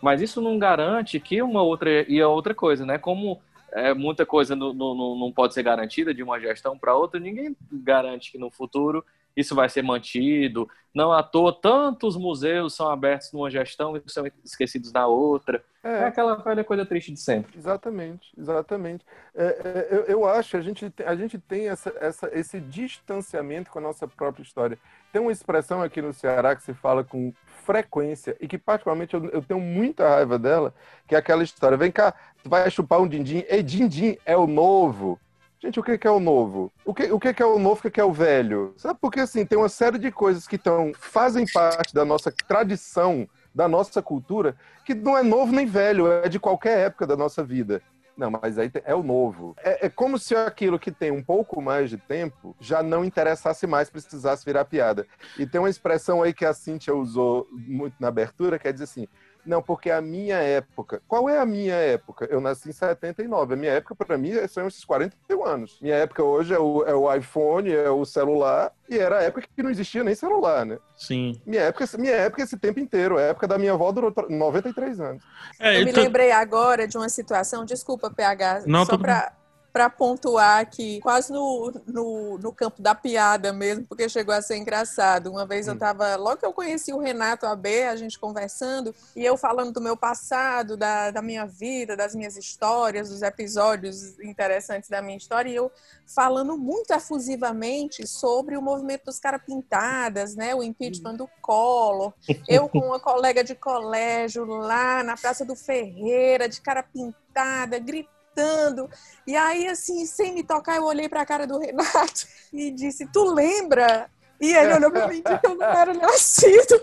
Mas 0.01 0.21
isso 0.21 0.39
não 0.41 0.57
garante 0.59 1.19
que 1.19 1.41
uma 1.41 1.61
outra. 1.63 1.89
E 2.09 2.21
a 2.21 2.27
outra 2.29 2.53
coisa, 2.53 2.85
né? 2.85 2.97
Como 2.97 3.41
é, 3.73 3.93
muita 3.93 4.25
coisa 4.25 4.55
não, 4.55 4.73
não, 4.73 4.95
não- 4.95 5.15
não 5.17 5.31
pode 5.31 5.53
ser 5.53 5.63
garantida 5.63 6.13
de 6.13 6.21
uma 6.23 6.39
gestão 6.39 6.77
para 6.77 6.95
outra, 6.95 7.19
ninguém 7.19 7.55
garante 7.71 8.31
que 8.31 8.37
no 8.37 8.49
futuro 8.51 9.03
isso 9.35 9.55
vai 9.55 9.69
ser 9.69 9.81
mantido. 9.81 10.69
Não 10.93 11.11
à 11.11 11.21
toa, 11.21 11.51
tantos 11.51 12.15
museus 12.15 12.73
são 12.73 12.89
abertos 12.89 13.31
numa 13.33 13.49
gestão 13.51 13.97
e 13.97 14.01
são 14.07 14.25
esquecidos 14.45 14.93
na 14.93 15.05
outra. 15.07 15.61
É, 15.83 15.89
é 15.89 16.03
aquela 16.05 16.35
velha 16.37 16.63
coisa 16.63 16.85
triste 16.85 17.11
de 17.11 17.19
sempre. 17.19 17.57
Exatamente, 17.57 18.31
exatamente. 18.37 19.05
É, 19.35 19.43
é, 19.43 19.87
eu, 19.91 20.03
eu, 20.05 20.25
acho, 20.25 20.55
a 20.55 20.61
gente, 20.61 20.91
a 21.05 21.13
gente 21.13 21.37
tem 21.37 21.67
essa, 21.67 21.93
essa, 21.99 22.29
esse 22.33 22.61
distanciamento 22.61 23.69
com 23.69 23.79
a 23.79 23.81
nossa 23.81 24.07
própria 24.07 24.41
história. 24.41 24.79
Tem 25.11 25.21
uma 25.21 25.33
expressão 25.33 25.83
aqui 25.83 26.01
no 26.01 26.13
Ceará 26.13 26.55
que 26.55 26.63
se 26.63 26.73
fala 26.73 27.03
com 27.03 27.33
frequência 27.65 28.37
e 28.39 28.47
que 28.47 28.57
particularmente 28.57 29.13
eu, 29.13 29.25
eu 29.25 29.41
tenho 29.41 29.59
muita 29.59 30.07
raiva 30.07 30.39
dela, 30.39 30.73
que 31.07 31.13
é 31.13 31.17
aquela 31.17 31.43
história, 31.43 31.77
vem 31.77 31.91
cá, 31.91 32.13
tu 32.41 32.49
vai 32.49 32.69
chupar 32.71 33.01
um 33.01 33.07
din-din, 33.07 33.43
e 33.49 33.61
din-din 33.61 34.17
é 34.25 34.37
o 34.37 34.47
novo. 34.47 35.19
Gente, 35.61 35.79
o 35.79 35.83
que 35.83 36.07
é 36.07 36.11
o 36.11 36.19
novo? 36.19 36.71
O 36.83 36.93
que, 36.93 37.11
o 37.11 37.19
que 37.19 37.41
é 37.41 37.45
o 37.45 37.57
novo? 37.57 37.81
O 37.87 37.91
que 37.91 37.99
é 37.99 38.03
o 38.03 38.11
velho? 38.11 38.73
Sabe? 38.77 38.99
Porque, 39.01 39.19
assim, 39.19 39.45
tem 39.45 39.57
uma 39.57 39.69
série 39.69 39.97
de 39.97 40.11
coisas 40.11 40.47
que 40.47 40.57
tão, 40.57 40.91
fazem 40.93 41.45
parte 41.51 41.93
da 41.93 42.03
nossa 42.03 42.31
tradição, 42.47 43.27
da 43.53 43.67
nossa 43.67 44.01
cultura, 44.01 44.55
que 44.83 44.93
não 44.93 45.17
é 45.17 45.23
novo 45.23 45.53
nem 45.53 45.65
velho, 45.65 46.11
é 46.11 46.27
de 46.27 46.39
qualquer 46.39 46.79
época 46.79 47.07
da 47.07 47.15
nossa 47.15 47.43
vida. 47.43 47.81
Não, 48.17 48.31
mas 48.31 48.57
aí 48.57 48.71
é 48.85 48.95
o 48.95 49.03
novo. 49.03 49.55
É, 49.61 49.87
é, 49.87 49.89
como 49.89 50.17
se 50.17 50.33
aquilo 50.35 50.79
que 50.79 50.91
tem 50.91 51.11
um 51.11 51.21
pouco 51.21 51.61
mais 51.61 51.89
de 51.89 51.97
tempo 51.97 52.55
já 52.59 52.81
não 52.81 53.03
interessasse 53.03 53.67
mais, 53.67 53.89
precisasse 53.89 54.45
virar 54.45 54.65
piada. 54.65 55.05
E 55.37 55.45
tem 55.45 55.59
uma 55.59 55.69
expressão 55.69 56.23
aí 56.23 56.33
que 56.33 56.45
a 56.45 56.53
Cíntia 56.53 56.95
usou 56.95 57.45
muito 57.51 57.95
na 57.99 58.07
abertura, 58.07 58.57
que 58.57 58.67
é 58.67 58.71
dizer 58.71 58.85
assim: 58.85 59.07
não, 59.45 59.61
porque 59.61 59.91
a 59.91 60.01
minha 60.01 60.37
época. 60.37 61.01
Qual 61.07 61.29
é 61.29 61.39
a 61.39 61.45
minha 61.45 61.75
época? 61.75 62.25
Eu 62.25 62.41
nasci 62.41 62.69
em 62.69 62.71
79. 62.71 63.53
A 63.53 63.57
minha 63.57 63.71
época, 63.73 63.95
para 63.95 64.17
mim, 64.17 64.31
são 64.47 64.67
esses 64.67 64.83
41 64.83 65.45
anos. 65.45 65.77
Minha 65.81 65.95
época 65.95 66.23
hoje 66.23 66.53
é 66.53 66.59
o, 66.59 66.83
é 66.85 66.93
o 66.93 67.13
iPhone, 67.13 67.71
é 67.71 67.89
o 67.89 68.03
celular, 68.05 68.71
e 68.89 68.97
era 68.97 69.19
a 69.19 69.23
época 69.23 69.47
que 69.55 69.63
não 69.63 69.69
existia 69.69 70.03
nem 70.03 70.15
celular, 70.15 70.65
né? 70.65 70.77
Sim. 70.97 71.39
Minha 71.45 71.63
época, 71.63 71.85
minha 71.97 72.13
época 72.13 72.43
esse 72.43 72.57
tempo 72.57 72.79
inteiro. 72.79 73.17
A 73.17 73.21
época 73.21 73.47
da 73.47 73.57
minha 73.57 73.73
avó 73.73 73.91
durou 73.91 74.13
93 74.29 74.99
anos. 74.99 75.23
É, 75.59 75.81
eu 75.81 75.85
me 75.85 75.91
lembrei 75.91 76.31
agora 76.31 76.87
de 76.87 76.97
uma 76.97 77.09
situação, 77.09 77.65
desculpa, 77.65 78.09
PH, 78.09 78.63
não, 78.65 78.85
só 78.85 78.97
para 78.97 79.33
para 79.75 79.89
pontuar 79.89 80.61
aqui, 80.61 81.01
quase 81.01 81.33
no, 81.33 81.69
no, 81.85 82.37
no, 82.37 82.53
campo 82.53 82.81
da 82.81 82.95
piada 82.95 83.51
mesmo, 83.51 83.85
porque 83.85 84.07
chegou 84.07 84.33
a 84.33 84.41
ser 84.41 84.55
engraçado. 84.55 85.29
Uma 85.29 85.45
vez 85.45 85.67
eu 85.67 85.73
estava, 85.73 86.15
hum. 86.15 86.21
logo 86.21 86.37
que 86.37 86.45
eu 86.45 86.53
conheci 86.53 86.93
o 86.93 86.97
Renato 86.97 87.45
AB, 87.45 87.83
a 87.83 87.95
gente 87.97 88.17
conversando, 88.17 88.95
e 89.13 89.25
eu 89.25 89.35
falando 89.35 89.73
do 89.73 89.81
meu 89.81 89.97
passado, 89.97 90.77
da, 90.77 91.11
da 91.11 91.21
minha 91.21 91.45
vida, 91.45 91.97
das 91.97 92.15
minhas 92.15 92.37
histórias, 92.37 93.09
dos 93.09 93.21
episódios 93.21 94.17
interessantes 94.21 94.89
da 94.89 95.01
minha 95.01 95.17
história, 95.17 95.49
e 95.49 95.55
eu 95.55 95.69
falando 96.07 96.57
muito 96.57 96.91
efusivamente 96.91 98.07
sobre 98.07 98.55
o 98.55 98.61
movimento 98.61 99.03
dos 99.03 99.19
cara 99.19 99.37
pintadas, 99.37 100.37
né, 100.37 100.55
o 100.55 100.63
impeachment 100.63 101.15
do 101.15 101.29
Collor. 101.41 102.13
Eu 102.47 102.69
com 102.69 102.79
uma 102.79 102.99
colega 103.01 103.43
de 103.43 103.55
colégio 103.55 104.45
lá 104.45 105.03
na 105.03 105.17
Praça 105.17 105.43
do 105.43 105.53
Ferreira, 105.53 106.47
de 106.47 106.61
cara 106.61 106.81
pintada, 106.81 107.77
gritando 107.77 108.14
gritando. 108.35 108.89
E 109.25 109.35
aí, 109.35 109.67
assim, 109.67 110.05
sem 110.05 110.33
me 110.33 110.43
tocar, 110.43 110.75
eu 110.75 110.83
olhei 110.83 111.07
para 111.07 111.21
a 111.21 111.25
cara 111.25 111.47
do 111.47 111.57
Renato 111.57 112.27
e 112.51 112.69
disse: 112.71 113.07
Tu 113.07 113.23
lembra? 113.23 114.09
E 114.39 114.53
ele 114.53 114.73
olhou 114.73 114.91
para 114.91 115.07
mim 115.07 115.19
e 115.19 115.23
disse 115.23 115.39
eu 115.43 115.55
não 115.55 115.65
era 115.65 115.93
nascido. 115.93 116.81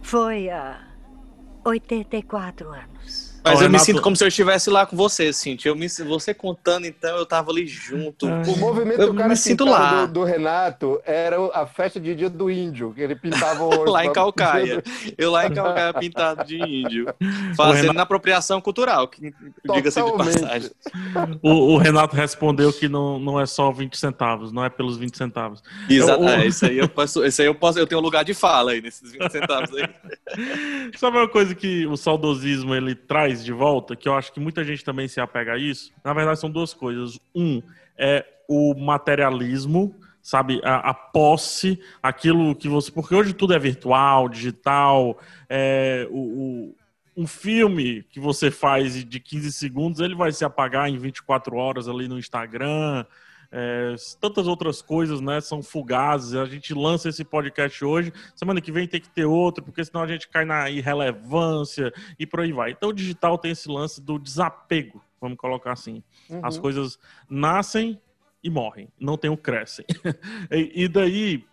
Foi 0.00 0.48
há 0.48 0.80
84 1.64 2.68
anos. 2.68 3.25
Mas 3.46 3.62
eu 3.62 3.70
me 3.70 3.78
sinto 3.78 4.02
como 4.02 4.16
se 4.16 4.24
eu 4.24 4.28
estivesse 4.28 4.68
lá 4.68 4.84
com 4.84 4.96
você, 4.96 5.32
Cintia. 5.32 5.70
Eu 5.70 5.76
me, 5.76 5.88
você 5.88 6.34
contando, 6.34 6.86
então, 6.86 7.16
eu 7.16 7.24
tava 7.24 7.50
ali 7.50 7.66
junto. 7.66 8.26
O 8.26 8.58
movimento 8.58 9.00
eu 9.00 9.12
do 9.12 9.14
cara 9.14 9.28
me 9.28 9.36
sinto 9.36 9.64
lá. 9.64 10.06
Do, 10.06 10.14
do, 10.14 10.24
Renato 10.24 11.00
era 11.04 11.36
a 11.54 11.66
festa 11.66 12.00
de 12.00 12.14
dia 12.14 12.28
do 12.28 12.50
índio, 12.50 12.92
que 12.92 13.00
ele 13.00 13.14
pintava 13.14 13.64
o 13.64 13.84
Lá 13.88 14.04
em 14.04 14.12
Calcaia. 14.12 14.82
Eu 15.16 15.30
lá 15.30 15.46
em 15.46 15.54
Calcaia 15.54 15.94
pintado 15.94 16.44
de 16.44 16.56
índio. 16.56 17.06
Fazendo 17.56 17.88
Renato... 17.88 18.00
apropriação 18.00 18.60
cultural, 18.60 19.08
diga-se 19.74 20.02
de 20.02 20.12
passagem. 20.12 20.70
O, 21.42 21.74
o, 21.74 21.78
Renato 21.78 22.16
respondeu 22.16 22.72
que 22.72 22.88
não, 22.88 23.18
não 23.18 23.40
é 23.40 23.46
só 23.46 23.70
20 23.70 23.96
centavos, 23.96 24.52
não 24.52 24.64
é 24.64 24.68
pelos 24.68 24.96
20 24.96 25.16
centavos. 25.16 25.62
Exato. 25.88 26.22
Eu, 26.22 26.28
é, 26.28 26.46
isso 26.46 26.66
aí 26.66 26.78
eu 26.78 26.88
posso, 26.88 27.24
isso 27.24 27.40
aí 27.40 27.48
eu 27.48 27.54
posso, 27.54 27.78
eu 27.78 27.86
tenho 27.86 28.00
um 28.00 28.04
lugar 28.04 28.24
de 28.24 28.34
fala 28.34 28.72
aí 28.72 28.80
nesses 28.80 29.12
20 29.12 29.30
centavos 29.30 29.70
aí. 29.74 29.88
Sabe 30.96 31.16
uma 31.16 31.28
coisa 31.28 31.54
que 31.54 31.86
o 31.86 31.96
saudosismo 31.96 32.74
ele 32.74 32.94
traz 32.94 33.35
de 33.44 33.52
volta, 33.52 33.96
que 33.96 34.08
eu 34.08 34.14
acho 34.14 34.32
que 34.32 34.40
muita 34.40 34.64
gente 34.64 34.84
também 34.84 35.08
se 35.08 35.20
apega 35.20 35.54
a 35.54 35.58
isso, 35.58 35.92
na 36.04 36.12
verdade 36.12 36.40
são 36.40 36.50
duas 36.50 36.72
coisas. 36.72 37.18
Um 37.34 37.62
é 37.98 38.24
o 38.48 38.74
materialismo, 38.74 39.94
sabe, 40.22 40.60
a, 40.64 40.90
a, 40.90 40.94
posse, 40.94 41.80
aquilo 42.02 42.54
que 42.54 42.68
você. 42.68 42.90
Porque 42.90 43.14
hoje 43.14 43.32
tudo 43.32 43.54
é 43.54 43.58
virtual, 43.58 44.28
digital, 44.28 45.18
é, 45.48 46.06
o, 46.10 46.18
o, 46.18 46.76
um 47.16 47.26
filme 47.26 48.02
que 48.10 48.20
você 48.20 48.50
faz 48.50 49.04
de 49.04 49.20
15 49.20 49.52
segundos, 49.52 50.00
ele 50.00 50.14
vai 50.14 50.32
se 50.32 50.44
apagar 50.44 50.88
em 50.88 50.98
24 50.98 51.56
horas 51.56 51.88
ali 51.88 52.06
no 52.08 52.18
Instagram. 52.18 53.04
É, 53.50 53.94
tantas 54.20 54.46
outras 54.46 54.82
coisas, 54.82 55.20
né? 55.20 55.40
São 55.40 55.62
fugazes. 55.62 56.34
A 56.34 56.44
gente 56.46 56.74
lança 56.74 57.08
esse 57.08 57.24
podcast 57.24 57.84
hoje, 57.84 58.12
semana 58.34 58.60
que 58.60 58.72
vem 58.72 58.86
tem 58.86 59.00
que 59.00 59.08
ter 59.08 59.24
outro, 59.24 59.64
porque 59.64 59.84
senão 59.84 60.02
a 60.02 60.06
gente 60.06 60.28
cai 60.28 60.44
na 60.44 60.70
irrelevância 60.70 61.92
e 62.18 62.26
por 62.26 62.40
aí 62.40 62.52
vai. 62.52 62.72
Então 62.72 62.90
o 62.90 62.94
digital 62.94 63.38
tem 63.38 63.52
esse 63.52 63.68
lance 63.68 64.00
do 64.00 64.18
desapego, 64.18 65.02
vamos 65.20 65.38
colocar 65.38 65.72
assim. 65.72 66.02
Uhum. 66.28 66.40
As 66.42 66.58
coisas 66.58 66.98
nascem 67.28 68.00
e 68.42 68.50
morrem, 68.50 68.88
não 68.98 69.16
tem 69.16 69.30
o 69.30 69.36
crescem. 69.36 69.84
e, 70.50 70.86
daí 70.88 71.44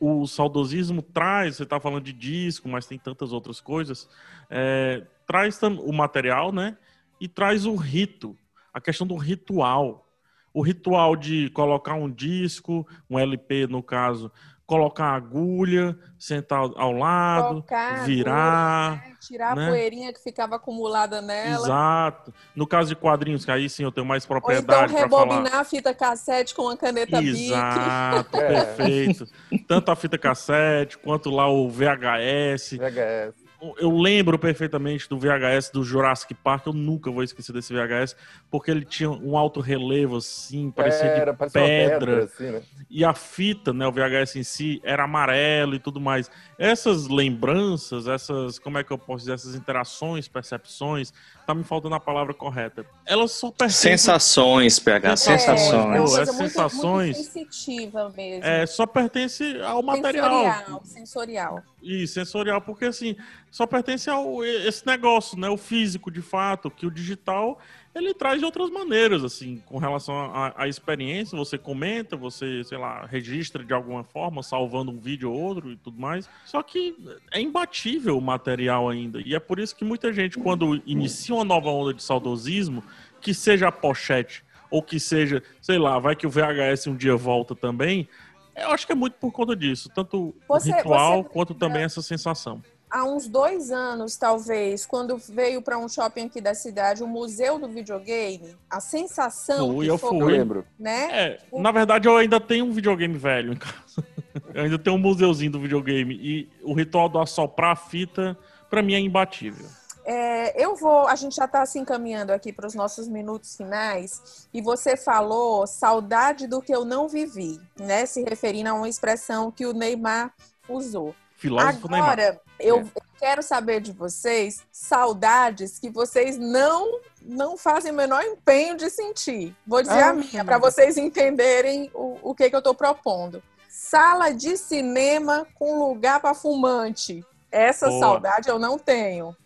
o 0.00 0.26
saudosismo 0.26 1.00
traz, 1.00 1.56
você 1.56 1.62
está 1.62 1.78
falando 1.78 2.02
de 2.02 2.12
disco, 2.12 2.68
mas 2.68 2.86
tem 2.86 2.98
tantas 2.98 3.32
outras 3.32 3.60
coisas, 3.60 4.08
é, 4.50 5.06
traz 5.26 5.60
o 5.62 5.92
material, 5.92 6.52
né? 6.52 6.76
E 7.20 7.28
traz 7.28 7.64
o 7.66 7.76
rito, 7.76 8.36
a 8.74 8.80
questão 8.80 9.06
do 9.06 9.14
ritual 9.14 10.11
o 10.54 10.62
ritual 10.62 11.16
de 11.16 11.50
colocar 11.50 11.94
um 11.94 12.10
disco, 12.10 12.86
um 13.08 13.18
LP 13.18 13.66
no 13.66 13.82
caso, 13.82 14.30
colocar 14.66 15.04
a 15.06 15.14
agulha, 15.14 15.98
sentar 16.18 16.60
ao 16.60 16.92
lado, 16.92 17.48
Colocar 17.48 18.04
virar. 18.04 18.92
Agulha, 18.92 19.08
né? 19.08 19.16
Tirar 19.20 19.56
né? 19.56 19.66
a 19.66 19.68
poeirinha 19.68 20.12
que 20.12 20.22
ficava 20.22 20.56
acumulada 20.56 21.20
nela. 21.20 21.66
Exato. 21.66 22.34
No 22.56 22.66
caso 22.66 22.88
de 22.88 22.96
quadrinhos, 22.96 23.44
que 23.44 23.50
aí 23.50 23.68
sim 23.68 23.84
eu 23.84 23.92
tenho 23.92 24.06
mais 24.06 24.24
propriedade. 24.24 24.94
Ou 24.94 24.98
então 24.98 25.18
rebobinar 25.18 25.56
a 25.56 25.64
fita 25.64 25.94
cassete 25.94 26.54
com 26.54 26.68
a 26.68 26.76
caneta 26.76 27.22
Exato, 27.22 28.30
perfeito. 28.32 29.26
Tanto 29.68 29.90
a 29.90 29.96
fita 29.96 30.16
cassete 30.16 30.96
quanto 30.96 31.28
lá 31.30 31.48
o 31.48 31.68
VHS. 31.68 32.78
VHS 32.78 33.41
eu 33.78 33.96
lembro 33.96 34.38
perfeitamente 34.38 35.08
do 35.08 35.18
VHS 35.18 35.70
do 35.72 35.84
Jurassic 35.84 36.34
Park, 36.34 36.66
eu 36.66 36.72
nunca 36.72 37.10
vou 37.10 37.22
esquecer 37.22 37.52
desse 37.52 37.72
VHS, 37.72 38.16
porque 38.50 38.70
ele 38.70 38.84
tinha 38.84 39.10
um 39.10 39.36
alto 39.36 39.60
relevo 39.60 40.16
assim, 40.16 40.70
parecia 40.70 41.06
era, 41.06 41.32
de 41.32 41.38
pedra. 41.38 41.52
pedra 41.52 42.24
assim, 42.24 42.50
né? 42.50 42.62
E 42.90 43.04
a 43.04 43.14
fita, 43.14 43.72
né, 43.72 43.86
o 43.86 43.92
VHS 43.92 44.36
em 44.36 44.42
si, 44.42 44.80
era 44.82 45.04
amarelo 45.04 45.74
e 45.76 45.78
tudo 45.78 46.00
mais. 46.00 46.30
Essas 46.58 47.06
lembranças, 47.06 48.08
essas, 48.08 48.58
como 48.58 48.78
é 48.78 48.84
que 48.84 48.90
eu 48.90 48.98
posso 48.98 49.20
dizer, 49.20 49.34
essas 49.34 49.54
interações, 49.54 50.26
percepções, 50.26 51.12
tá 51.46 51.54
me 51.54 51.64
faltando 51.64 51.94
a 51.94 52.00
palavra 52.00 52.32
correta. 52.32 52.86
Elas 53.04 53.32
só 53.32 53.50
pertencem... 53.50 53.92
Sensações, 53.92 54.78
PH, 54.78 55.16
sensações. 55.16 56.14
É, 56.14 56.22
é 56.22 56.26
sensações. 56.26 57.16
Muito 57.16 57.30
sensitiva 57.32 58.12
mesmo. 58.16 58.44
É, 58.44 58.66
só 58.66 58.86
pertence 58.86 59.60
ao 59.62 59.82
material. 59.82 60.30
Sensorial, 60.30 60.82
sensorial. 60.84 61.62
E 61.82 62.06
sensorial, 62.06 62.60
porque 62.60 62.84
assim, 62.86 63.16
só 63.50 63.66
pertence 63.66 64.08
ao 64.08 64.44
esse 64.44 64.86
negócio, 64.86 65.38
né? 65.38 65.48
O 65.48 65.56
físico, 65.56 66.10
de 66.10 66.22
fato, 66.22 66.70
que 66.70 66.86
o 66.86 66.90
digital 66.90 67.58
ele 67.94 68.14
traz 68.14 68.38
de 68.38 68.44
outras 68.44 68.70
maneiras, 68.70 69.22
assim, 69.22 69.62
com 69.66 69.76
relação 69.76 70.14
à 70.56 70.66
experiência, 70.66 71.36
você 71.36 71.58
comenta, 71.58 72.16
você, 72.16 72.64
sei 72.64 72.78
lá, 72.78 73.04
registra 73.04 73.62
de 73.62 73.74
alguma 73.74 74.02
forma, 74.02 74.42
salvando 74.42 74.90
um 74.90 74.98
vídeo 74.98 75.30
ou 75.30 75.38
outro 75.38 75.70
e 75.70 75.76
tudo 75.76 76.00
mais. 76.00 76.28
Só 76.44 76.62
que 76.62 76.96
é 77.30 77.40
imbatível 77.40 78.16
o 78.16 78.22
material 78.22 78.88
ainda. 78.88 79.20
E 79.20 79.34
é 79.34 79.40
por 79.40 79.58
isso 79.58 79.76
que 79.76 79.84
muita 79.84 80.12
gente, 80.12 80.38
quando 80.38 80.82
inicia 80.86 81.34
uma 81.34 81.44
nova 81.44 81.68
onda 81.68 81.92
de 81.92 82.02
saudosismo, 82.02 82.82
que 83.20 83.34
seja 83.34 83.68
a 83.68 83.72
pochete, 83.72 84.42
ou 84.70 84.82
que 84.82 84.98
seja, 84.98 85.42
sei 85.60 85.78
lá, 85.78 85.98
vai 85.98 86.16
que 86.16 86.26
o 86.26 86.30
VHS 86.30 86.86
um 86.86 86.96
dia 86.96 87.14
volta 87.14 87.54
também, 87.54 88.08
eu 88.56 88.70
acho 88.70 88.86
que 88.86 88.92
é 88.92 88.96
muito 88.96 89.14
por 89.14 89.30
conta 89.32 89.54
disso, 89.54 89.90
tanto 89.94 90.34
você, 90.48 90.70
o 90.70 90.76
ritual 90.76 91.22
você... 91.22 91.28
quanto 91.28 91.54
também 91.54 91.82
essa 91.82 92.00
sensação 92.02 92.62
há 92.92 93.04
uns 93.04 93.26
dois 93.26 93.72
anos, 93.72 94.16
talvez, 94.16 94.84
quando 94.84 95.16
veio 95.16 95.62
para 95.62 95.78
um 95.78 95.88
shopping 95.88 96.26
aqui 96.26 96.40
da 96.40 96.54
cidade, 96.54 97.02
o 97.02 97.06
Museu 97.06 97.58
do 97.58 97.66
Videogame, 97.66 98.54
a 98.68 98.80
sensação. 98.80 99.74
Fui, 99.74 99.88
eu 99.88 99.96
foi, 99.96 100.10
fui. 100.10 100.32
lembro. 100.32 100.66
Né? 100.78 101.08
É, 101.10 101.38
Na 101.50 101.72
verdade, 101.72 102.06
eu 102.06 102.16
ainda 102.16 102.38
tenho 102.38 102.66
um 102.66 102.72
videogame 102.72 103.16
velho 103.16 103.54
em 103.54 103.56
casa. 103.56 103.72
Eu 104.54 104.64
ainda 104.64 104.78
tenho 104.78 104.96
um 104.96 104.98
museuzinho 104.98 105.52
do 105.52 105.60
videogame. 105.60 106.14
E 106.14 106.48
o 106.62 106.74
ritual 106.74 107.08
do 107.08 107.18
assoprar 107.18 107.70
a 107.70 107.76
fita, 107.76 108.36
para 108.68 108.82
mim, 108.82 108.94
é 108.94 108.98
imbatível. 108.98 109.66
É, 110.04 110.62
eu 110.62 110.74
vou, 110.74 111.06
a 111.06 111.14
gente 111.14 111.36
já 111.36 111.44
está 111.44 111.64
se 111.64 111.78
encaminhando 111.78 112.32
aqui 112.32 112.52
para 112.52 112.66
os 112.66 112.74
nossos 112.74 113.08
minutos 113.08 113.56
finais, 113.56 114.48
e 114.52 114.60
você 114.60 114.96
falou 114.96 115.66
saudade 115.66 116.46
do 116.46 116.60
que 116.60 116.74
eu 116.74 116.84
não 116.84 117.08
vivi, 117.08 117.60
né? 117.78 118.04
Se 118.04 118.22
referindo 118.22 118.68
a 118.70 118.74
uma 118.74 118.88
expressão 118.88 119.50
que 119.50 119.64
o 119.64 119.72
Neymar 119.72 120.34
usou. 120.68 121.14
Filósofo 121.42 121.92
Agora, 121.92 122.16
Neymar. 122.16 122.40
eu 122.60 122.78
É. 122.78 122.84
quero 123.18 123.42
saber 123.42 123.80
de 123.80 123.90
vocês 123.92 124.62
saudades 124.70 125.78
que 125.78 125.90
vocês 125.90 126.38
não 126.38 127.00
não 127.20 127.56
fazem 127.56 127.92
o 127.92 127.94
menor 127.94 128.22
empenho 128.24 128.76
de 128.76 128.88
sentir. 128.90 129.54
Vou 129.66 129.82
dizer 129.82 130.02
Ah, 130.02 130.10
a 130.10 130.12
minha, 130.12 130.44
para 130.44 130.58
vocês 130.58 130.96
entenderem 130.96 131.90
o, 131.94 132.18
o 132.22 132.34
que, 132.34 132.48
que 132.48 132.54
eu 132.56 132.58
estou 132.58 132.74
propondo. 132.74 133.42
Sala 133.68 134.30
de 134.32 134.56
cinema 134.56 135.46
com 135.54 135.78
lugar 135.78 136.20
para 136.20 136.34
fumante. 136.34 137.24
Essa 137.50 137.88
Boa. 137.88 138.00
saudade 138.00 138.48
eu 138.48 138.58
não 138.58 138.78
tenho. 138.78 139.36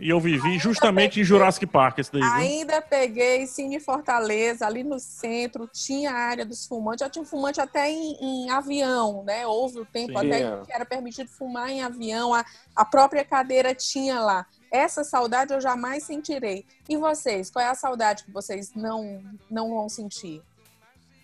E 0.00 0.08
eu 0.08 0.18
vivi 0.18 0.58
justamente 0.58 1.20
em 1.20 1.24
Jurassic 1.24 1.66
Park, 1.66 1.98
esse 1.98 2.10
daí, 2.12 2.22
viu? 2.22 2.32
Ainda 2.32 2.80
peguei 2.80 3.46
Cine 3.46 3.78
Fortaleza, 3.78 4.66
ali 4.66 4.82
no 4.82 4.98
centro, 4.98 5.68
tinha 5.72 6.10
a 6.10 6.14
área 6.14 6.44
dos 6.44 6.66
fumantes, 6.66 7.00
já 7.00 7.10
tinha 7.10 7.24
fumante 7.24 7.60
até 7.60 7.90
em, 7.90 8.16
em 8.20 8.50
avião, 8.50 9.22
né? 9.24 9.46
Houve 9.46 9.80
o 9.80 9.84
tempo 9.84 10.18
Sim. 10.18 10.26
até 10.26 10.62
que 10.62 10.72
era 10.72 10.84
permitido 10.84 11.28
fumar 11.28 11.68
em 11.68 11.82
avião, 11.82 12.34
a, 12.34 12.44
a 12.74 12.84
própria 12.84 13.24
cadeira 13.24 13.74
tinha 13.74 14.20
lá. 14.20 14.46
Essa 14.72 15.02
saudade 15.02 15.52
eu 15.52 15.60
jamais 15.60 16.04
sentirei. 16.04 16.64
E 16.88 16.96
vocês, 16.96 17.50
qual 17.50 17.64
é 17.64 17.68
a 17.68 17.74
saudade 17.74 18.24
que 18.24 18.30
vocês 18.30 18.72
não, 18.74 19.22
não 19.50 19.70
vão 19.70 19.88
sentir? 19.88 20.42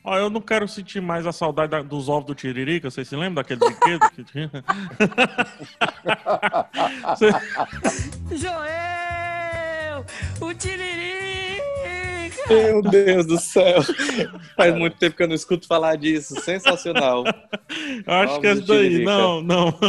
Ó, 0.09 0.17
eu 0.17 0.31
não 0.31 0.41
quero 0.41 0.69
sentir 0.69 1.03
mais 1.03 1.27
a 1.27 1.33
saudade 1.33 1.73
da- 1.73 1.83
dos 1.83 2.09
ovos 2.09 2.27
do 2.27 2.35
Tiririca. 2.35 2.89
Vocês 2.89 3.09
se 3.09 3.17
lembram 3.17 3.43
daquele 3.43 3.59
brinquedo 3.59 4.09
que 4.15 4.23
tinha? 4.23 4.49
Joel! 8.31 10.05
O 10.41 10.55
Tiririca! 10.55 11.67
Meu 12.49 12.81
Deus 12.83 13.27
do 13.27 13.39
céu. 13.41 13.83
Faz 14.57 14.73
muito 14.77 14.97
tempo 14.97 15.17
que 15.17 15.23
eu 15.25 15.29
não 15.29 15.35
escuto 15.35 15.67
falar 15.67 15.97
disso. 15.97 16.41
Sensacional. 16.41 17.25
Eu 18.07 18.15
acho 18.15 18.33
Ovos 18.35 18.41
que 18.41 18.47
é 18.47 18.53
isso 18.53 18.67
daí. 18.67 19.05
Não, 19.05 19.43
não. 19.43 19.77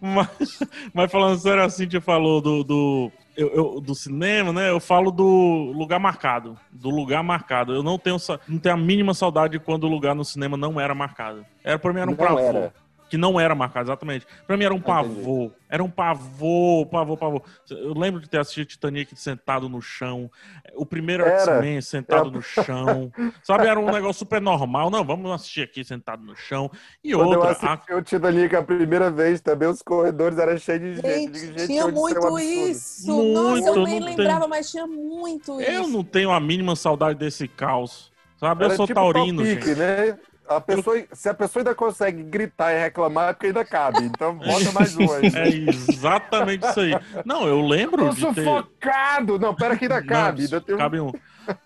Mas, 0.00 0.60
mas 0.94 1.10
falando 1.10 1.38
sério, 1.40 1.64
a 1.64 1.68
Cintia 1.68 2.00
falou 2.00 2.40
do, 2.40 2.62
do, 2.62 3.10
eu- 3.36 3.48
eu- 3.54 3.80
do 3.80 3.94
cinema, 3.94 4.52
né? 4.52 4.70
Eu 4.70 4.80
falo 4.80 5.10
do 5.10 5.72
lugar 5.74 5.98
marcado. 5.98 6.58
Do 6.70 6.90
lugar 6.90 7.22
marcado. 7.22 7.72
Eu 7.72 7.82
não 7.82 7.98
tenho, 7.98 8.16
não 8.48 8.58
tenho 8.58 8.74
a 8.74 8.78
mínima 8.78 9.14
saudade 9.14 9.52
de 9.52 9.58
quando 9.64 9.84
o 9.84 9.88
lugar 9.88 10.14
no 10.14 10.24
cinema 10.24 10.56
não 10.56 10.80
era 10.80 10.94
marcado. 10.94 11.44
Era, 11.64 11.78
pra 11.78 11.92
mim 11.92 12.00
era 12.00 12.10
um 12.10 12.14
Não 12.14 12.38
era. 12.38 12.74
Que 13.12 13.18
não 13.18 13.38
era 13.38 13.54
marcado, 13.54 13.84
exatamente. 13.90 14.26
Pra 14.46 14.56
mim 14.56 14.64
era 14.64 14.72
um 14.72 14.78
Entendi. 14.78 14.90
pavor. 14.90 15.52
Era 15.68 15.84
um 15.84 15.90
pavor, 15.90 16.86
pavor, 16.86 17.18
pavor. 17.18 17.42
Eu 17.68 17.92
lembro 17.92 18.18
de 18.22 18.26
ter 18.26 18.38
assistido 18.38 18.68
Titanic 18.68 19.14
sentado 19.14 19.68
no 19.68 19.82
chão. 19.82 20.30
O 20.74 20.86
primeiro 20.86 21.22
Era. 21.22 21.38
X-Men 21.56 21.82
sentado 21.82 22.28
Eu- 22.28 22.32
no 22.32 22.40
chão. 22.40 23.12
Sabe, 23.42 23.66
era 23.66 23.78
um 23.78 23.84
negócio 23.92 24.14
super 24.20 24.40
normal. 24.40 24.88
Não, 24.88 25.04
vamos 25.04 25.30
assistir 25.30 25.60
aqui 25.60 25.84
sentado 25.84 26.24
no 26.24 26.34
chão. 26.34 26.70
E 27.04 27.12
Quando 27.12 27.34
eu 27.34 27.38
outra, 27.40 27.50
a- 27.50 27.74
assisti 27.74 27.92
o 27.92 28.00
Titanic 28.00 28.56
a 28.56 28.62
primeira 28.62 29.10
vez, 29.10 29.42
também 29.42 29.68
os 29.68 29.82
corredores 29.82 30.38
eram 30.38 30.56
cheios 30.56 30.80
de 30.80 30.94
gente. 31.02 31.38
Gente, 31.38 31.38
gente 31.58 31.66
tinha 31.66 31.86
muito 31.88 32.38
isso. 32.38 33.06
Muito, 33.14 33.34
Nossa, 33.34 33.78
eu 33.78 33.84
nem 33.84 34.00
lembrava, 34.00 34.48
mas 34.48 34.70
tinha 34.70 34.86
muito 34.86 35.60
isso. 35.60 35.70
eu 35.70 35.86
não 35.86 36.02
tenho 36.02 36.30
a 36.30 36.40
mínima 36.40 36.74
saudade 36.74 37.18
desse 37.18 37.46
caos. 37.46 38.10
Sabe, 38.38 38.64
eu 38.64 38.68
Era 38.68 38.76
sou 38.76 38.86
tipo 38.86 38.98
taurino, 38.98 39.42
Topic, 39.42 39.62
gente. 39.66 39.78
né? 39.78 40.18
A 40.56 40.60
pessoa, 40.60 41.02
se 41.12 41.28
a 41.28 41.34
pessoa 41.34 41.60
ainda 41.60 41.74
consegue 41.74 42.22
gritar 42.22 42.72
e 42.72 42.78
reclamar, 42.80 43.30
é 43.30 43.32
porque 43.32 43.46
ainda 43.48 43.64
cabe. 43.64 44.04
Então 44.04 44.34
bota 44.36 44.70
mais 44.72 44.96
um 44.96 45.12
aí. 45.12 45.26
É 45.34 45.48
exatamente 45.48 46.66
isso 46.66 46.80
aí. 46.80 46.92
Não, 47.24 47.46
eu 47.46 47.60
lembro 47.66 48.04
Tô 48.06 48.10
de 48.10 48.16
ter... 48.34 48.44
sufocado! 48.44 49.38
Não, 49.38 49.54
pera 49.54 49.76
que 49.76 49.84
ainda 49.84 50.00
Não, 50.00 50.06
cabe. 50.06 50.42
Ainda 50.42 50.60
tem 50.60 50.74
um- 50.74 50.78
cabe 50.78 51.00
um. 51.00 51.12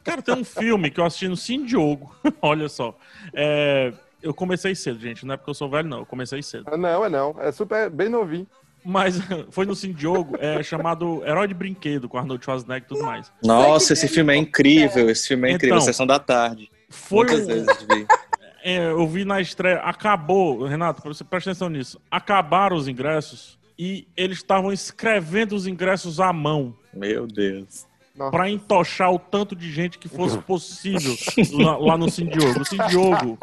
Cara, 0.03 0.22
tem 0.22 0.34
um 0.34 0.45
filme 0.45 0.91
que 0.91 0.99
eu 1.01 1.05
assisti 1.05 1.28
no 1.28 1.37
Sim 1.37 1.64
Diogo. 1.64 2.14
Olha 2.41 2.68
só. 2.68 2.97
É, 3.34 3.93
eu 4.22 4.32
comecei 4.32 4.74
cedo, 4.74 4.99
gente. 4.99 5.26
Não 5.26 5.34
é 5.34 5.37
porque 5.37 5.51
eu 5.51 5.55
sou 5.55 5.68
velho, 5.68 5.89
não. 5.89 5.99
Eu 5.99 6.07
comecei 6.07 6.43
cedo. 6.43 6.64
Não, 6.76 7.05
é 7.05 7.09
não. 7.09 7.37
É 7.41 7.53
super 7.53 7.91
bem 7.91 8.09
novinho. 8.09 8.47
Mas 8.84 9.18
foi 9.51 9.66
no 9.66 9.74
Sim 9.74 9.93
Diogo, 9.93 10.37
é 10.39 10.62
chamado 10.62 11.20
Herói 11.26 11.49
de 11.49 11.55
Brinquedo, 11.55 12.09
com 12.09 12.16
Arnold 12.18 12.43
Schwarzenegger 12.45 12.84
e 12.84 12.89
tudo 12.89 13.05
mais. 13.05 13.30
Nossa, 13.43 13.93
esse 13.93 14.07
filme 14.09 14.32
é 14.32 14.37
incrível. 14.37 15.11
Esse 15.11 15.28
filme 15.28 15.49
é 15.51 15.53
incrível. 15.55 15.76
Então, 15.76 15.84
Sessão 15.84 16.07
da 16.07 16.18
tarde. 16.18 16.70
Foi 16.89 17.26
Muitas 17.26 17.45
um- 17.45 17.47
vezes 17.49 17.82
vi. 17.91 18.07
É, 18.68 18.90
eu 18.90 19.06
vi 19.06 19.24
na 19.24 19.40
estreia. 19.40 19.76
Acabou, 19.76 20.64
Renato, 20.64 21.00
você 21.04 21.22
presta 21.22 21.50
atenção 21.50 21.68
nisso. 21.68 22.00
Acabaram 22.10 22.76
os 22.76 22.88
ingressos 22.88 23.56
e 23.78 24.08
eles 24.16 24.38
estavam 24.38 24.72
escrevendo 24.72 25.54
os 25.54 25.68
ingressos 25.68 26.18
à 26.18 26.32
mão. 26.32 26.74
Meu 26.92 27.28
Deus. 27.28 27.86
Pra 28.32 28.50
entochar 28.50 29.12
o 29.12 29.20
tanto 29.20 29.54
de 29.54 29.70
gente 29.70 29.98
que 29.98 30.08
fosse 30.08 30.38
possível 30.38 31.14
lá, 31.52 31.76
lá 31.76 31.96
no 31.96 32.10
Sim 32.10 32.26
Diogo. 32.26 32.62
O 32.62 32.64
Sim 32.64 32.78
Diogo, 32.88 33.38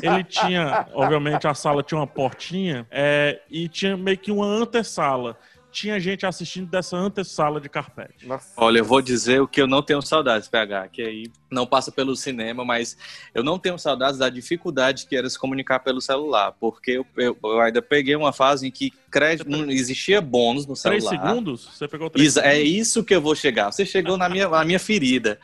ele 0.00 0.24
tinha, 0.24 0.86
obviamente, 0.94 1.46
a 1.46 1.52
sala 1.52 1.82
tinha 1.82 1.98
uma 1.98 2.06
portinha 2.06 2.86
é, 2.90 3.42
e 3.50 3.68
tinha 3.68 3.94
meio 3.94 4.16
que 4.16 4.32
uma 4.32 4.46
antessala. 4.46 5.36
Tinha 5.72 5.98
gente 5.98 6.26
assistindo 6.26 6.68
dessa 6.70 6.96
antessala 6.96 7.60
de 7.60 7.68
carpete. 7.68 8.26
Olha, 8.56 8.78
eu 8.78 8.84
vou 8.84 9.00
dizer 9.00 9.40
o 9.40 9.48
que 9.48 9.60
eu 9.62 9.66
não 9.66 9.82
tenho 9.82 10.02
saudades, 10.02 10.48
PH, 10.48 10.88
que 10.88 11.02
aí 11.02 11.26
não 11.50 11.66
passa 11.66 11.90
pelo 11.90 12.14
cinema, 12.14 12.64
mas 12.64 12.96
eu 13.34 13.42
não 13.42 13.58
tenho 13.58 13.78
saudades 13.78 14.18
da 14.18 14.28
dificuldade 14.28 15.06
que 15.06 15.16
era 15.16 15.28
se 15.28 15.38
comunicar 15.38 15.80
pelo 15.80 16.00
celular, 16.00 16.52
porque 16.60 16.92
eu, 16.92 17.06
eu- 17.16 17.36
eu 17.42 17.60
ainda 17.60 17.80
peguei 17.82 18.14
uma 18.16 18.32
fase 18.32 18.66
em 18.66 18.70
que 18.70 18.92
crédito, 19.10 19.50
não 19.50 19.70
existia 19.70 20.22
bônus 20.22 20.66
no 20.66 20.74
celular. 20.74 21.06
Três 21.10 21.20
segundos? 21.22 21.68
Você 21.76 21.86
pegou 21.86 22.08
três 22.08 22.28
Isa, 22.28 22.40
é 22.42 22.58
isso 22.62 23.04
que 23.04 23.14
eu 23.14 23.20
vou 23.20 23.34
chegar. 23.34 23.70
Você 23.70 23.84
chegou 23.84 24.16
na 24.16 24.26
minha, 24.28 24.48
na 24.48 24.64
minha 24.64 24.78
ferida. 24.78 25.38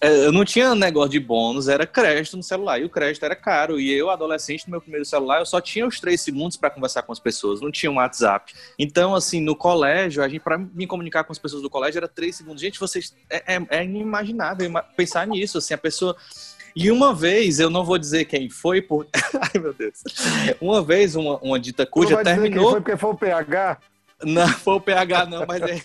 É, 0.00 0.26
Eu 0.26 0.32
não 0.32 0.44
tinha 0.44 0.74
negócio 0.74 1.10
de 1.10 1.20
bônus, 1.20 1.68
era 1.68 1.86
crédito 1.86 2.36
no 2.36 2.42
celular. 2.42 2.80
E 2.80 2.84
o 2.84 2.90
crédito 2.90 3.24
era 3.24 3.36
caro. 3.36 3.78
E 3.78 3.92
eu, 3.92 4.10
adolescente, 4.10 4.66
no 4.66 4.72
meu 4.72 4.80
primeiro 4.80 5.04
celular, 5.04 5.38
eu 5.38 5.46
só 5.46 5.60
tinha 5.60 5.86
os 5.86 6.00
três 6.00 6.20
segundos 6.20 6.56
para 6.56 6.68
conversar 6.70 7.02
com 7.02 7.12
as 7.12 7.20
pessoas. 7.20 7.60
Não 7.60 7.70
tinha 7.70 7.92
um 7.92 7.96
WhatsApp. 7.96 8.52
Então, 8.76 9.14
assim, 9.14 9.40
no 9.40 9.54
colégio, 9.56 10.22
a 10.22 10.28
gente, 10.28 10.40
para 10.40 10.58
me 10.58 10.86
comunicar 10.86 11.24
com 11.24 11.32
as 11.32 11.38
pessoas 11.38 11.62
do 11.62 11.70
colégio, 11.70 11.98
era 11.98 12.08
três 12.08 12.36
segundos. 12.36 12.60
Gente, 12.60 12.78
vocês. 12.78 13.14
É, 13.30 13.54
é, 13.56 13.66
é 13.70 13.84
inimaginável 13.84 14.66
ima- 14.66 14.82
pensar 14.82 15.26
nisso. 15.26 15.58
Assim, 15.58 15.74
a 15.74 15.78
pessoa. 15.78 16.16
E 16.74 16.90
uma 16.90 17.14
vez, 17.14 17.58
eu 17.58 17.70
não 17.70 17.84
vou 17.84 17.96
dizer 17.98 18.26
quem 18.26 18.50
foi, 18.50 18.82
por. 18.82 19.06
Ai, 19.40 19.60
meu 19.60 19.72
Deus. 19.72 20.02
Uma 20.60 20.82
vez, 20.82 21.16
uma, 21.16 21.38
uma 21.38 21.58
dita 21.58 21.86
cuja 21.86 22.16
vai 22.16 22.24
dizer 22.24 22.34
quem 22.34 22.42
terminou. 22.42 22.70
Foi 22.70 22.80
porque 22.80 22.96
foi 22.96 23.10
o 23.10 23.14
PH? 23.14 23.78
Não 24.26 24.48
foi 24.48 24.74
o 24.74 24.80
PH, 24.80 25.26
não, 25.26 25.46
mas 25.46 25.62
é, 25.62 25.80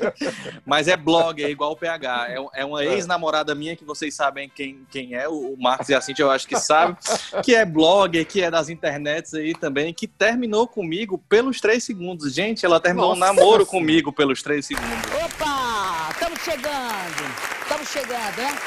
mas 0.65 0.87
é 0.87 0.97
blog, 0.97 1.43
é 1.43 1.49
igual 1.49 1.71
o 1.71 1.75
PH. 1.75 2.27
É, 2.29 2.39
um- 2.39 2.49
é 2.53 2.65
uma 2.65 2.83
ex-namorada 2.83 3.53
minha 3.53 3.75
que 3.75 3.85
vocês 3.85 4.13
sabem 4.15 4.49
quem, 4.49 4.85
quem 4.89 5.13
é, 5.13 5.27
o 5.29 5.55
Marcos 5.59 5.89
e 5.89 5.93
a 5.95 6.01
Cintia, 6.01 6.25
eu 6.25 6.31
acho 6.31 6.47
que 6.47 6.57
sabe, 6.59 6.97
que 7.43 7.53
é 7.55 7.63
blogger, 7.65 8.25
que 8.25 8.41
é 8.41 8.49
das 8.49 8.69
internets 8.69 9.33
aí 9.33 9.53
também, 9.53 9.93
que 9.93 10.07
terminou 10.07 10.67
comigo 10.67 11.17
pelos 11.29 11.61
três 11.61 11.83
segundos. 11.83 12.33
Gente, 12.33 12.65
ela 12.65 12.79
terminou 12.79 13.13
um 13.13 13.15
Nossa 13.15 13.33
namoro 13.33 13.49
Senhora. 13.51 13.65
comigo 13.65 14.11
pelos 14.11 14.41
três 14.41 14.65
segundos. 14.65 14.89
Opa! 15.23 16.09
Estamos 16.11 16.39
chegando! 16.41 17.35
Estamos 17.61 17.87
chegando, 17.89 18.37
né? 18.37 18.57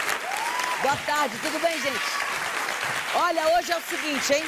Boa 0.82 0.96
tarde, 0.96 1.34
tudo 1.42 1.58
bem, 1.60 1.80
gente? 1.80 2.00
Olha, 3.16 3.58
hoje 3.58 3.72
é 3.72 3.76
o 3.76 3.80
seguinte, 3.80 4.32
hein? 4.34 4.44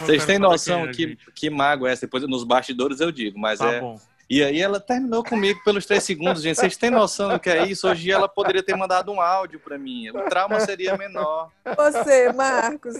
Vocês 0.00 0.24
têm 0.24 0.38
noção 0.38 0.84
é, 0.84 0.92
que, 0.92 1.16
que 1.34 1.50
mago 1.50 1.86
é 1.86 1.92
essa? 1.92 2.06
Depois 2.06 2.22
nos 2.24 2.44
bastidores 2.44 3.00
eu 3.00 3.12
digo, 3.12 3.38
mas 3.38 3.58
Tá 3.58 3.70
é. 3.72 3.80
bom. 3.80 3.98
E 4.28 4.44
aí 4.44 4.60
ela 4.60 4.78
terminou 4.78 5.24
comigo 5.24 5.60
pelos 5.64 5.84
três 5.84 6.04
segundos, 6.04 6.40
gente. 6.40 6.54
Vocês 6.54 6.76
têm 6.76 6.88
noção 6.88 7.30
do 7.30 7.40
que 7.40 7.50
é 7.50 7.66
isso? 7.66 7.88
Hoje 7.88 8.12
ela 8.12 8.28
poderia 8.28 8.62
ter 8.62 8.76
mandado 8.76 9.10
um 9.10 9.20
áudio 9.20 9.58
pra 9.58 9.76
mim. 9.76 10.08
O 10.10 10.22
trauma 10.28 10.60
seria 10.60 10.96
menor. 10.96 11.50
Você, 11.76 12.32
Marcos. 12.32 12.94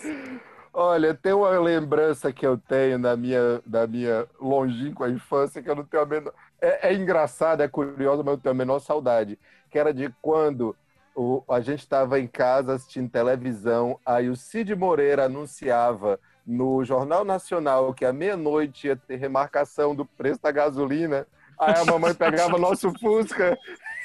Olha, 0.73 1.15
tem 1.15 1.33
uma 1.33 1.51
lembrança 1.61 2.33
que 2.33 2.45
eu 2.45 2.59
tenho 2.59 2.99
da 2.99 3.17
minha, 3.17 3.63
da 3.65 3.87
minha 3.87 4.27
longínqua 4.41 5.09
infância 5.09 5.63
que 5.63 5.71
eu 5.71 5.77
não 5.77 5.85
tenho 5.85 6.03
a 6.03 6.07
menor. 6.07 6.33
É, 6.61 6.89
é 6.89 6.95
engraçado, 6.95 7.63
é 7.63 7.69
curioso, 7.69 8.25
mas 8.25 8.35
eu 8.35 8.39
tenho 8.39 8.53
a 8.53 8.59
menor 8.59 8.81
saudade. 8.81 9.39
Que 9.71 9.79
era 9.79 9.95
de 9.95 10.13
quando 10.21 10.75
o, 11.15 11.45
a 11.49 11.61
gente 11.61 11.81
estava 11.81 12.19
em 12.19 12.27
casa 12.27 12.75
assistindo 12.75 13.09
televisão, 13.09 13.99
aí 14.05 14.29
o 14.29 14.35
Cid 14.35 14.75
Moreira 14.75 15.27
anunciava 15.27 16.19
no 16.51 16.85
Jornal 16.85 17.25
Nacional 17.25 17.95
que 17.95 18.05
à 18.05 18.13
meia-noite 18.13 18.89
ia 18.89 18.97
ter 18.97 19.17
remarcação 19.17 19.95
do 19.95 20.05
preço 20.05 20.41
da 20.43 20.51
gasolina. 20.51 21.27
Aí 21.59 21.75
a 21.77 21.85
mamãe 21.85 22.15
pegava 22.15 22.57
nosso 22.59 22.93
Fusca 22.99 23.57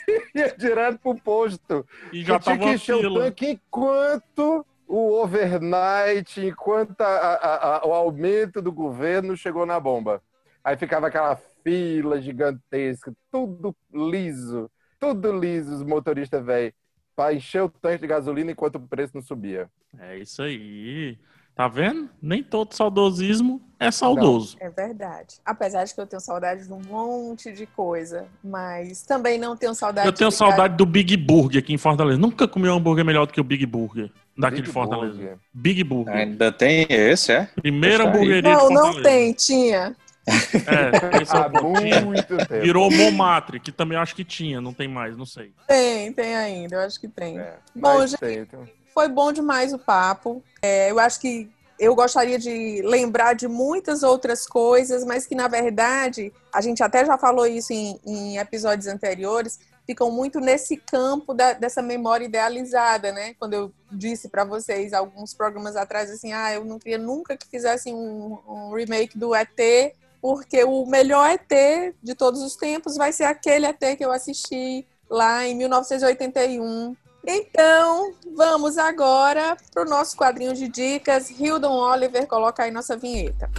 e 0.07 0.39
ia 0.39 0.55
direto 0.57 0.99
pro 0.99 1.15
posto. 1.15 1.85
E 2.13 2.23
já 2.23 2.35
Eu 2.35 2.39
tinha 2.39 2.57
tava 2.57 2.69
que 2.69 2.75
encher 2.75 2.95
o 2.95 3.13
tanque 3.13 3.49
enquanto 3.51 4.65
o 4.87 5.13
overnight, 5.21 6.39
enquanto 6.45 7.01
a- 7.01 7.05
a- 7.07 7.77
a- 7.77 7.87
o 7.87 7.93
aumento 7.93 8.61
do 8.61 8.71
governo 8.71 9.35
chegou 9.35 9.65
na 9.65 9.79
bomba. 9.79 10.21
Aí 10.63 10.77
ficava 10.77 11.07
aquela 11.07 11.35
fila 11.63 12.21
gigantesca, 12.21 13.13
tudo 13.31 13.75
liso, 13.93 14.69
tudo 14.99 15.31
liso, 15.31 15.73
os 15.75 15.83
motoristas 15.83 16.43
velho, 16.45 16.73
para 17.15 17.33
encher 17.33 17.63
o 17.63 17.69
tanque 17.69 18.01
de 18.01 18.07
gasolina 18.07 18.51
enquanto 18.51 18.75
o 18.75 18.87
preço 18.87 19.13
não 19.15 19.21
subia. 19.21 19.69
É 19.97 20.17
isso 20.17 20.41
aí. 20.41 21.17
Tá 21.55 21.69
vendo? 21.69 22.09
Nem 22.21 22.43
todo 22.43 22.73
saudosismo 22.73 23.61
é 23.79 23.89
saudoso. 23.89 24.57
É 24.59 24.69
verdade. 24.69 25.35
Apesar 25.45 25.85
de 25.85 25.95
que 25.95 26.01
eu 26.01 26.05
tenho 26.05 26.19
saudade 26.19 26.65
de 26.67 26.73
um 26.73 26.81
monte 26.81 27.51
de 27.53 27.65
coisa, 27.65 28.25
mas 28.43 29.03
também 29.03 29.37
não 29.37 29.55
tenho 29.55 29.73
saudade 29.73 30.07
Eu 30.07 30.11
tenho 30.11 30.29
de 30.29 30.35
saudade 30.35 30.75
do 30.75 30.85
Big 30.85 31.15
Burger 31.15 31.59
aqui 31.59 31.73
em 31.73 31.77
Fortaleza. 31.77 32.19
Nunca 32.19 32.45
comi 32.45 32.67
um 32.67 32.75
hambúrguer 32.75 33.05
melhor 33.05 33.25
do 33.25 33.31
que 33.31 33.39
o 33.39 33.43
Big 33.43 33.65
Burger 33.65 34.11
daqui 34.37 34.57
Big 34.57 34.67
de 34.67 34.73
Fortaleza. 34.73 35.13
Burger. 35.13 35.37
Big 35.53 35.83
Burger. 35.83 36.13
Ainda 36.13 36.51
tem 36.51 36.87
esse, 36.89 37.31
é? 37.31 37.47
Primeira 37.55 38.05
hamburgueria 38.05 38.53
Não, 38.53 38.67
de 38.67 38.73
não 38.73 39.01
tem, 39.01 39.31
tinha. 39.31 39.95
É, 40.27 41.21
esse 41.21 41.35
é 41.35 41.39
Há 41.39 42.01
muito 42.03 42.37
tempo. 42.37 42.61
Virou 42.61 42.91
Montmartre, 42.91 43.59
que 43.59 43.71
também 43.71 43.97
acho 43.97 44.15
que 44.15 44.25
tinha, 44.25 44.59
não 44.59 44.73
tem 44.73 44.87
mais, 44.87 45.15
não 45.15 45.25
sei. 45.25 45.53
Tem, 45.67 46.11
tem 46.11 46.35
ainda, 46.35 46.75
eu 46.75 46.79
acho 46.81 46.99
que 46.99 47.07
tem. 47.07 47.39
É, 47.39 47.55
Bom, 47.73 48.05
gente, 48.05 48.19
tem, 48.19 48.45
tem. 48.45 48.59
Foi 48.95 49.09
bom 49.09 49.33
demais 49.33 49.73
o 49.73 49.77
papo. 49.77 50.41
É, 50.61 50.89
eu 50.89 50.97
acho 50.97 51.19
que 51.19 51.51
eu 51.77 51.93
gostaria 51.93 52.39
de 52.39 52.81
lembrar 52.81 53.33
de 53.33 53.45
muitas 53.45 54.01
outras 54.03 54.47
coisas, 54.47 55.03
mas 55.03 55.27
que, 55.27 55.35
na 55.35 55.49
verdade, 55.49 56.31
a 56.53 56.61
gente 56.61 56.81
até 56.81 57.05
já 57.05 57.17
falou 57.17 57.45
isso 57.45 57.73
em, 57.73 57.99
em 58.05 58.37
episódios 58.37 58.87
anteriores, 58.87 59.59
ficam 59.85 60.09
muito 60.09 60.39
nesse 60.39 60.77
campo 60.77 61.33
da- 61.33 61.51
dessa 61.51 61.81
memória 61.81 62.23
idealizada, 62.23 63.11
né? 63.11 63.35
Quando 63.37 63.53
eu 63.53 63.73
disse 63.91 64.29
para 64.29 64.45
vocês 64.45 64.93
alguns 64.93 65.33
programas 65.33 65.75
atrás, 65.75 66.09
assim, 66.09 66.31
ah, 66.31 66.53
eu 66.53 66.63
não 66.63 66.79
queria 66.79 66.97
nunca 66.97 67.35
que 67.35 67.47
fizessem 67.47 67.93
um, 67.93 68.37
um 68.47 68.73
remake 68.73 69.17
do 69.17 69.35
ET, 69.35 69.93
porque 70.21 70.63
o 70.63 70.85
melhor 70.85 71.29
ET 71.29 71.93
de 72.01 72.15
todos 72.15 72.41
os 72.41 72.55
tempos 72.55 72.95
vai 72.95 73.11
ser 73.11 73.25
aquele 73.25 73.67
ET 73.67 73.97
que 73.97 74.05
eu 74.05 74.13
assisti 74.13 74.87
lá 75.09 75.45
em 75.45 75.53
1981. 75.53 76.95
Então, 77.27 78.13
vamos 78.35 78.77
agora 78.77 79.57
para 79.73 79.83
o 79.83 79.89
nosso 79.89 80.15
quadrinho 80.15 80.53
de 80.53 80.67
dicas. 80.67 81.29
Hildon 81.29 81.73
Oliver, 81.73 82.27
coloca 82.27 82.63
aí 82.63 82.71
nossa 82.71 82.95
vinheta. 82.95 83.49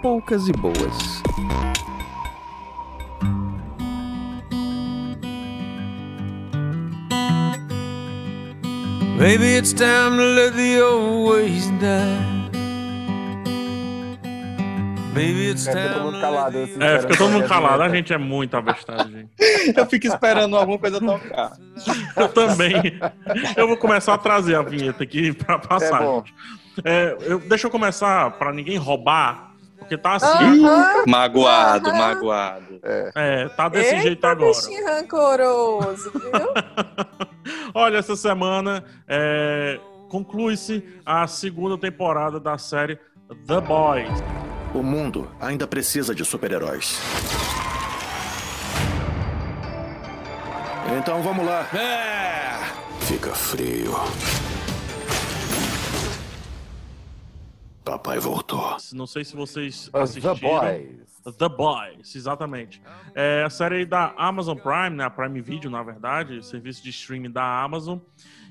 Poucas 0.00 0.46
e 0.46 0.52
boas. 0.52 1.22
Maybe 9.18 9.56
it's 9.56 9.72
time 9.72 10.16
to 10.18 10.24
let 10.24 10.54
the 10.54 10.82
old 10.82 11.30
ways 11.30 11.70
die. 11.80 12.33
Maybe 15.14 15.50
it's 15.50 15.66
É, 15.66 15.72
fica 15.72 15.88
todo 15.88 15.92
time 15.94 16.04
mundo 16.10 16.20
calado. 16.20 16.58
assim, 16.58 16.78
the- 16.78 16.84
É, 16.84 17.00
fica 17.00 17.16
todo 17.16 17.30
mundo 17.30 17.48
calado, 17.48 17.82
a 17.82 17.88
gente 17.88 18.12
é 18.12 18.18
muito 18.18 18.56
abestado, 18.56 19.10
gente. 19.10 19.30
Eu 19.78 19.86
fico 19.86 20.06
esperando 20.06 20.56
alguma 20.56 20.78
coisa 20.78 21.00
tocar. 21.00 21.52
Eu 22.16 22.28
também. 22.28 22.74
Eu 23.56 23.68
vou 23.68 23.76
começar 23.76 24.14
a 24.14 24.18
trazer 24.18 24.54
a 24.56 24.62
vinheta 24.62 25.02
aqui 25.02 25.32
pra 25.32 25.58
passar. 25.58 26.02
É 26.02 26.04
bom. 26.04 26.24
É, 26.84 27.16
eu- 27.20 27.38
deixa 27.38 27.66
eu 27.68 27.70
começar 27.70 28.32
pra 28.32 28.52
ninguém 28.52 28.76
roubar, 28.76 29.52
porque 29.78 29.96
tá 29.96 30.14
assim. 30.14 30.60
Magoado, 31.06 31.92
magoado. 31.92 32.80
É. 32.82 33.10
É, 33.14 33.48
tá 33.50 33.68
desse 33.68 33.90
Eita, 33.94 34.02
jeito 34.02 34.24
agora. 34.26 34.50
bichinho 34.50 34.84
rancoroso, 34.84 36.10
viu? 36.12 36.30
Olha, 37.72 37.98
essa 37.98 38.16
semana 38.16 38.84
é, 39.06 39.78
conclui-se 40.10 40.82
a 41.06 41.26
segunda 41.28 41.78
temporada 41.78 42.40
da 42.40 42.58
série 42.58 42.98
The 43.46 43.60
Boys. 43.60 44.08
O 44.74 44.82
mundo 44.82 45.30
ainda 45.40 45.66
precisa 45.66 46.12
de 46.14 46.24
super-heróis. 46.24 46.98
Então 50.98 51.22
vamos 51.22 51.46
lá. 51.46 51.66
É. 51.72 53.04
Fica 53.04 53.30
frio. 53.30 53.92
Papai 57.84 58.18
voltou. 58.18 58.76
Não 58.92 59.06
sei 59.06 59.24
se 59.24 59.36
vocês 59.36 59.88
The 59.92 60.00
assistiram. 60.00 60.36
Boys. 60.36 61.36
The 61.38 61.48
Boys, 61.48 62.16
exatamente. 62.16 62.82
É 63.14 63.44
a 63.44 63.50
série 63.50 63.86
da 63.86 64.12
Amazon 64.16 64.58
Prime, 64.58 64.96
né? 64.96 65.04
A 65.04 65.10
Prime 65.10 65.40
Video, 65.40 65.70
na 65.70 65.82
verdade, 65.82 66.44
serviço 66.44 66.82
de 66.82 66.90
streaming 66.90 67.30
da 67.30 67.62
Amazon. 67.62 67.98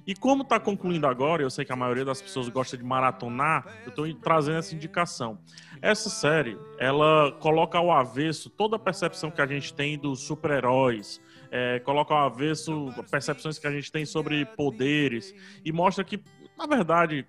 E 0.06 0.14
como 0.14 0.44
tá 0.44 0.60
concluindo 0.60 1.08
agora, 1.08 1.42
eu 1.42 1.50
sei 1.50 1.64
que 1.64 1.72
a 1.72 1.76
maioria 1.76 2.04
das 2.04 2.22
pessoas 2.22 2.50
gosta 2.50 2.78
de 2.78 2.84
maratonar, 2.84 3.66
eu 3.86 3.92
tô 3.92 4.12
trazendo 4.16 4.58
essa 4.58 4.76
indicação. 4.76 5.40
Essa 5.82 6.10
série, 6.10 6.58
ela 6.78 7.32
coloca 7.40 7.78
ao 7.78 7.92
avesso 7.92 8.50
toda 8.50 8.76
a 8.76 8.80
percepção 8.80 9.32
que 9.32 9.42
a 9.42 9.46
gente 9.46 9.74
tem 9.74 9.98
dos 9.98 10.20
super-heróis, 10.22 11.22
é, 11.50 11.80
coloca 11.80 12.14
ao 12.14 12.26
avesso 12.26 12.94
percepções 13.10 13.58
que 13.58 13.68
a 13.68 13.72
gente 13.72 13.92
tem 13.92 14.06
sobre 14.06 14.46
poderes 14.46 15.34
e 15.64 15.72
mostra 15.72 16.04
que, 16.04 16.22
na 16.58 16.66
verdade, 16.66 17.26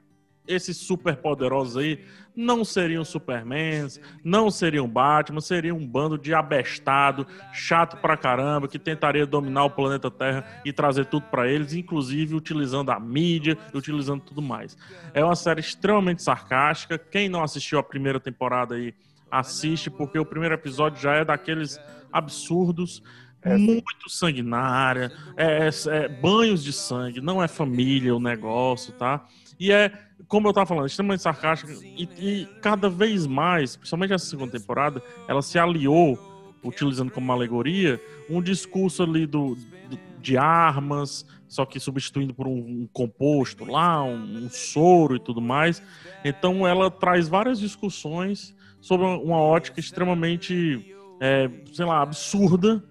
esses 0.47 0.77
super 0.77 1.17
poderosos 1.17 1.77
aí 1.77 2.05
não 2.37 2.65
seriam 2.65 3.05
Supermans, 3.05 4.01
não 4.25 4.51
seriam 4.51 4.89
Batman, 4.89 5.41
seriam 5.41 5.77
um 5.77 5.87
bando 5.87 6.19
de 6.19 6.35
abestado, 6.35 7.27
chato 7.53 7.97
pra 7.99 8.17
caramba, 8.17 8.67
que 8.67 8.79
tentaria 8.79 9.25
dominar 9.25 9.65
o 9.65 9.71
planeta 9.71 10.11
Terra 10.11 10.45
e 10.65 10.73
trazer 10.73 11.07
tudo 11.07 11.27
pra 11.31 11.47
eles, 11.49 11.73
inclusive 11.75 12.35
utilizando 12.35 12.91
a 12.91 12.99
mídia, 12.99 13.57
utilizando 13.73 14.21
tudo 14.21 14.43
mais. 14.43 14.77
É 15.13 15.25
uma 15.25 15.37
série 15.37 15.61
extremamente 15.61 16.23
sarcástica. 16.23 16.99
Quem 16.99 17.29
não 17.29 17.43
assistiu 17.43 17.79
a 17.79 17.83
primeira 17.85 18.19
temporada 18.19 18.75
aí, 18.75 18.93
assiste, 19.31 19.89
porque 19.89 20.19
o 20.19 20.25
primeiro 20.25 20.55
episódio 20.55 21.01
já 21.01 21.15
é 21.15 21.25
daqueles 21.25 21.79
absurdos. 22.13 23.03
É, 23.47 23.59
muito 23.59 24.09
sanguinária, 24.09 25.13
é, 25.37 25.69
é- 25.69 25.97
é 26.05 26.09
banhos 26.09 26.65
de 26.65 26.73
sangue, 26.73 27.21
não 27.21 27.43
é 27.43 27.47
família 27.47 28.17
o 28.17 28.19
negócio, 28.19 28.91
tá? 28.95 29.23
E 29.59 29.71
é, 29.73 29.93
como 30.29 30.49
eu 30.49 30.53
tava 30.53 30.67
falando, 30.67 30.87
extremamente 30.87 31.23
sarcástica 31.23 31.73
e, 31.83 32.09
e 32.19 32.47
cada 32.61 32.89
vez 32.89 33.27
mais, 33.27 33.77
principalmente 33.77 34.13
essa 34.13 34.27
segunda 34.27 34.53
temporada, 34.53 35.03
ela 35.29 35.43
se 35.43 35.59
aliou, 35.59 36.19
utilizando 36.63 37.11
como 37.11 37.31
alegoria, 37.31 38.01
um 38.29 38.43
discurso 38.43 39.03
ali 39.03 39.27
do, 39.27 39.55
do- 39.89 40.15
de 40.21 40.39
armas, 40.39 41.27
só 41.47 41.67
que 41.67 41.79
substituindo 41.79 42.33
por 42.33 42.49
um, 42.49 42.57
um 42.57 42.89
composto 42.93 43.65
lá, 43.67 44.03
um, 44.03 44.45
um 44.45 44.49
soro 44.51 45.17
e 45.17 45.21
tudo 45.21 45.41
mais. 45.41 45.83
Então 46.25 46.67
ela 46.67 46.91
traz 46.91 47.29
várias 47.29 47.61
discussões 47.61 48.55
sobre 48.81 49.07
uma 49.07 49.37
ótica 49.39 49.79
extremamente, 49.81 50.95
é, 51.21 51.51
sei 51.73 51.85
lá, 51.85 52.01
absurda, 52.03 52.83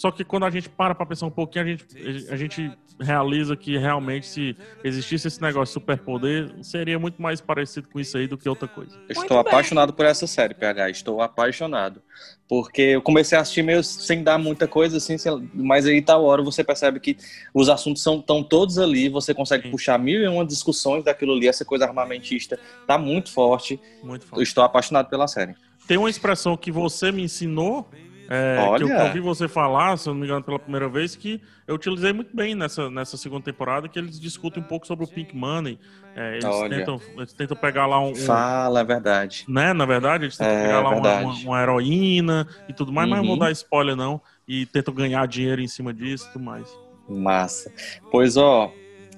só 0.00 0.10
que 0.10 0.24
quando 0.24 0.46
a 0.46 0.50
gente 0.50 0.66
para 0.66 0.94
pra 0.94 1.04
pensar 1.04 1.26
um 1.26 1.30
pouquinho, 1.30 1.62
a 1.62 1.68
gente, 1.68 1.86
a 2.32 2.36
gente 2.36 2.72
realiza 2.98 3.54
que 3.54 3.76
realmente 3.76 4.26
se 4.26 4.56
existisse 4.82 5.28
esse 5.28 5.42
negócio 5.42 5.66
de 5.66 5.72
superpoder, 5.74 6.54
seria 6.62 6.98
muito 6.98 7.20
mais 7.20 7.42
parecido 7.42 7.86
com 7.86 8.00
isso 8.00 8.16
aí 8.16 8.26
do 8.26 8.38
que 8.38 8.48
outra 8.48 8.66
coisa. 8.66 8.94
Eu 8.94 9.14
Muito 9.14 9.20
estou 9.20 9.42
bem. 9.44 9.52
apaixonado 9.52 9.92
por 9.92 10.06
essa 10.06 10.26
série, 10.26 10.54
PH. 10.54 10.88
Estou 10.88 11.20
apaixonado. 11.20 12.00
Porque 12.48 12.80
eu 12.80 13.02
comecei 13.02 13.36
a 13.36 13.42
assistir 13.42 13.62
meio 13.62 13.84
sem 13.84 14.22
dar 14.22 14.38
muita 14.38 14.66
coisa, 14.66 14.96
assim, 14.96 15.16
mas 15.52 15.84
aí 15.84 16.00
tal 16.00 16.24
hora 16.24 16.40
você 16.42 16.64
percebe 16.64 16.98
que 16.98 17.18
os 17.52 17.68
assuntos 17.68 18.02
são 18.02 18.22
tão 18.22 18.42
todos 18.42 18.78
ali, 18.78 19.10
você 19.10 19.34
consegue 19.34 19.64
Sim. 19.64 19.70
puxar 19.70 19.98
mil 19.98 20.22
e 20.22 20.26
uma 20.26 20.46
discussões 20.46 21.04
daquilo 21.04 21.34
ali, 21.34 21.46
essa 21.46 21.62
coisa 21.62 21.84
armamentista 21.84 22.58
tá 22.86 22.96
muito 22.96 23.30
forte. 23.30 23.78
Muito 24.02 24.22
Eu 24.22 24.28
forte. 24.28 24.42
estou 24.44 24.64
apaixonado 24.64 25.10
pela 25.10 25.28
série. 25.28 25.54
Tem 25.86 25.98
uma 25.98 26.08
expressão 26.08 26.56
que 26.56 26.72
você 26.72 27.12
me 27.12 27.22
ensinou, 27.22 27.86
é, 28.30 28.56
que 28.78 28.84
eu 28.84 28.96
ouvi 29.06 29.18
você 29.20 29.48
falar, 29.48 29.96
se 29.98 30.08
eu 30.08 30.14
não 30.14 30.20
me 30.20 30.26
engano, 30.26 30.42
pela 30.44 30.58
primeira 30.58 30.88
vez, 30.88 31.16
que 31.16 31.42
eu 31.66 31.74
utilizei 31.74 32.12
muito 32.12 32.34
bem 32.34 32.54
nessa, 32.54 32.88
nessa 32.88 33.16
segunda 33.16 33.42
temporada, 33.44 33.88
que 33.88 33.98
eles 33.98 34.20
discutem 34.20 34.62
um 34.62 34.66
pouco 34.66 34.86
sobre 34.86 35.04
o 35.04 35.08
Pink 35.08 35.34
Money. 35.36 35.78
É, 36.14 36.38
eles, 36.38 36.44
tentam, 36.68 37.00
eles 37.16 37.32
tentam 37.32 37.56
pegar 37.56 37.86
lá 37.86 38.00
um, 38.00 38.10
um- 38.12 38.14
Fala, 38.16 38.80
é 38.80 38.84
verdade. 38.84 39.44
né? 39.48 39.72
Na 39.72 39.84
verdade, 39.84 40.24
eles 40.24 40.36
tentam 40.36 40.54
É, 40.54 40.62
pegar 40.62 40.80
lá 40.80 40.90
uma, 40.90 41.18
uma- 41.20 41.34
uma 41.34 41.62
heroína 41.62 42.46
e 42.68 42.72
tudo 42.72 42.92
mais, 42.92 43.08
mas 43.08 43.18
não 43.18 43.24
vou 43.26 43.34
Uhum. 43.34 43.40
dar 43.40 43.50
spoiler 43.50 43.96
não. 43.96 44.20
E 44.46 44.64
tentam 44.66 44.94
ganhar 44.94 45.26
dinheiro 45.26 45.60
em 45.60 45.68
cima 45.68 45.92
disso 45.92 46.26
e 46.28 46.32
tudo 46.32 46.44
mais. 46.44 46.68
Massa. 47.08 47.72
Pois 48.10 48.36
ó, 48.36 48.72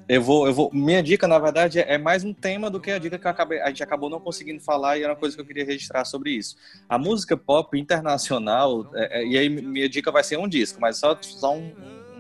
eu 0.09 0.21
vou, 0.23 0.47
eu 0.47 0.53
vou. 0.53 0.71
Minha 0.73 1.03
dica, 1.03 1.27
na 1.29 1.39
verdade, 1.39 1.79
é 1.79 1.95
é 1.95 1.99
mais 1.99 2.25
um 2.25 2.33
tema 2.35 2.71
do 2.71 2.81
que 2.81 2.91
a 2.91 2.99
dica 2.99 3.19
que 3.19 3.29
acabei- 3.29 3.61
a 3.61 3.69
gente 3.69 3.83
acabou 3.83 4.11
não 4.11 4.21
conseguindo 4.21 4.61
falar 4.61 4.99
e 4.99 5.03
era 5.03 5.13
uma 5.13 5.19
coisa 5.19 5.35
que 5.37 5.41
eu 5.41 5.47
queria 5.47 5.65
registrar 5.65 6.05
sobre 6.05 6.31
isso. 6.33 6.57
A 6.89 6.99
música 6.99 7.37
pop 7.37 7.79
internacional, 7.79 8.91
é, 8.95 9.21
é, 9.21 9.27
e 9.27 9.39
aí 9.39 9.49
minha 9.49 9.89
dica 9.89 10.11
vai 10.11 10.25
ser 10.25 10.39
um 10.39 10.49
disco, 10.49 10.81
mas 10.81 10.99
só, 10.99 11.17
só 11.21 11.55
um- 11.55 11.73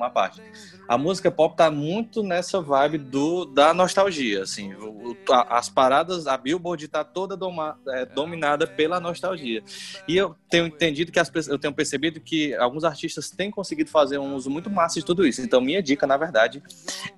uma 0.02 0.10
parte. 0.10 0.42
A 0.88 0.98
música 0.98 1.30
pop 1.30 1.56
tá 1.56 1.70
muito 1.70 2.22
nessa 2.22 2.60
vibe 2.60 2.98
do, 2.98 3.44
da 3.44 3.72
nostalgia, 3.72 4.42
assim. 4.42 4.74
O- 4.74 5.16
as 5.48 5.68
paradas, 5.68 6.26
a 6.26 6.36
Billboard 6.36 6.88
tá 6.88 7.04
toda 7.04 7.36
doma- 7.36 7.78
é, 7.88 8.04
dominada 8.04 8.66
pela 8.66 8.98
nostalgia. 9.00 9.62
E 10.08 10.16
eu 10.16 10.34
tenho 10.50 10.66
entendido 10.66 11.12
que 11.12 11.20
as 11.20 11.30
eu 11.48 11.58
tenho 11.58 11.72
percebido 11.72 12.20
que 12.20 12.54
alguns 12.56 12.84
artistas 12.84 13.30
têm 13.30 13.50
conseguido 13.50 13.90
fazer 13.90 14.18
um 14.18 14.34
uso 14.34 14.50
muito 14.50 14.68
massa 14.68 14.98
de 14.98 15.04
tudo 15.06 15.26
isso. 15.26 15.40
Então, 15.40 15.60
minha 15.60 15.82
dica, 15.82 16.06
na 16.06 16.16
verdade, 16.16 16.62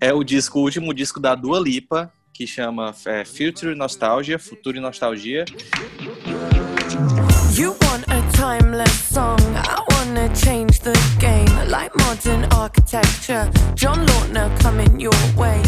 é 0.01 0.13
o 0.13 0.23
disco, 0.23 0.59
o 0.59 0.63
último 0.63 0.93
disco 0.93 1.19
da 1.19 1.35
Dua 1.35 1.59
Lipa, 1.59 2.13
que 2.33 2.47
chama 2.47 2.95
é, 3.07 3.25
Future 3.25 3.75
Nostalgia, 3.75 4.39
Futuro 4.39 4.77
e 4.77 4.81
Nostalgia. 4.81 5.45
You 7.57 7.77
want 7.83 8.05
a 8.09 8.21
timeless 8.33 8.93
song, 9.15 9.39
I 9.55 9.81
wanna 9.91 10.29
change 10.35 10.81
the 10.81 10.93
game. 11.21 11.47
Like 11.71 11.95
modern 11.95 12.47
architecture, 12.53 13.49
John 13.77 14.05
Lautner 14.05 14.51
coming 14.61 14.99
your 14.99 15.15
way. 15.37 15.63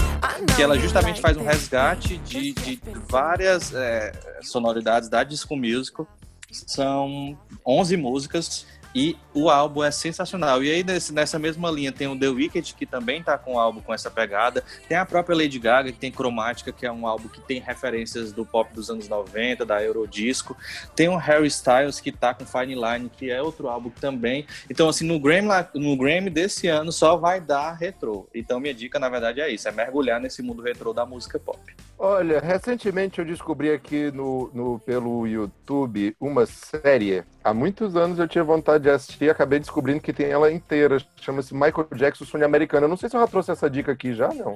Que 0.57 0.65
ela 0.65 0.77
justamente 0.77 1.21
faz 1.21 1.37
um 1.37 1.45
resgate 1.45 2.19
de, 2.19 2.53
de 2.55 2.81
várias 3.09 3.73
é, 3.73 4.11
sonoridades 4.43 5.09
da 5.09 5.23
Disco 5.23 5.57
Musical. 5.57 6.09
São 6.51 7.39
11 7.65 7.97
músicas 7.97 8.67
e 8.97 9.15
o 9.35 9.51
álbum 9.51 9.85
é 9.85 9.91
sensacional. 9.91 10.65
E 10.65 10.71
aí, 10.71 10.83
nesse- 10.83 11.13
nessa 11.13 11.39
mesma 11.39 11.71
linha, 11.71 11.93
tem 11.93 12.07
o 12.09 12.19
The 12.19 12.29
Wicked, 12.29 12.75
que 12.75 12.87
também 12.87 13.23
tá 13.23 13.37
com 13.37 13.55
o 13.55 13.59
álbum 13.59 13.83
com 13.83 13.93
essa 13.93 14.11
pegada. 14.11 14.65
Tem 14.89 14.97
a 14.97 15.05
própria 15.05 15.37
Lady 15.37 15.59
Gaga, 15.59 15.93
que 15.93 15.99
tem 15.99 16.11
Cromática, 16.11 16.73
que 16.73 16.87
é 16.87 16.91
um 16.91 17.07
álbum 17.07 17.29
que 17.29 17.41
tem 17.43 17.61
referências 17.61 18.33
do 18.33 18.47
pop 18.47 18.73
dos 18.73 18.89
anos 18.89 19.07
90, 19.07 19.67
da 19.67 19.83
Eurodisco. 19.85 20.57
Tem 20.95 21.09
o 21.09 21.17
Harry 21.17 21.47
Styles, 21.49 22.01
que 22.01 22.11
tá 22.11 22.33
com 22.33 22.47
Fine 22.47 22.75
Line, 22.75 23.11
que 23.11 23.31
é 23.31 23.43
outro 23.43 23.69
álbum 23.69 23.91
também. 23.91 24.47
Então, 24.71 24.89
assim, 24.89 25.07
no 25.07 25.21
Grammy, 25.21 25.49
no 25.75 25.95
Grammy 25.97 26.31
desse 26.31 26.67
ano 26.69 26.91
só 26.91 27.17
vai 27.19 27.39
dar 27.39 27.75
retrô. 27.75 28.27
Então, 28.35 28.59
minha 28.59 28.73
dica, 28.73 28.99
na 28.99 29.11
verdade, 29.11 29.43
é 29.43 29.51
isso: 29.51 29.69
é 29.69 29.73
mergulhar 29.73 30.19
nesse 30.19 30.43
mundo 30.43 30.63
retrô 30.63 30.95
da 30.95 31.05
música 31.05 31.39
pop. 31.39 31.59
Olha, 31.99 32.41
recentemente 32.41 33.19
eu 33.19 33.25
descobri 33.25 33.71
aqui 33.71 34.11
no, 34.11 34.51
no- 34.53 34.79
pelo 34.79 35.27
YouTube 35.27 36.15
uma 36.21 36.45
série. 36.47 37.25
Há 37.47 37.55
muitos 37.55 37.95
anos 37.95 38.19
eu 38.19 38.27
tinha 38.27 38.43
vontade 38.43 38.83
de 38.83 38.91
assistir 38.91 39.27
e 39.27 39.31
acabei 39.31 39.61
descobrindo 39.61 40.01
que 40.01 40.13
tem 40.13 40.27
ela 40.27 40.51
inteira. 40.51 40.99
Chama-se 41.15 41.55
Michael 41.55 41.87
Jackson 41.95 42.25
Sonho 42.25 42.45
Americano. 42.45 42.87
Eu 42.87 42.89
não 42.89 42.97
sei 42.97 43.09
se 43.09 43.15
eu 43.15 43.21
já 43.21 43.27
trouxe 43.29 43.53
essa 43.53 43.71
dica 43.71 43.93
aqui 43.93 44.13
já, 44.13 44.27
não. 44.35 44.53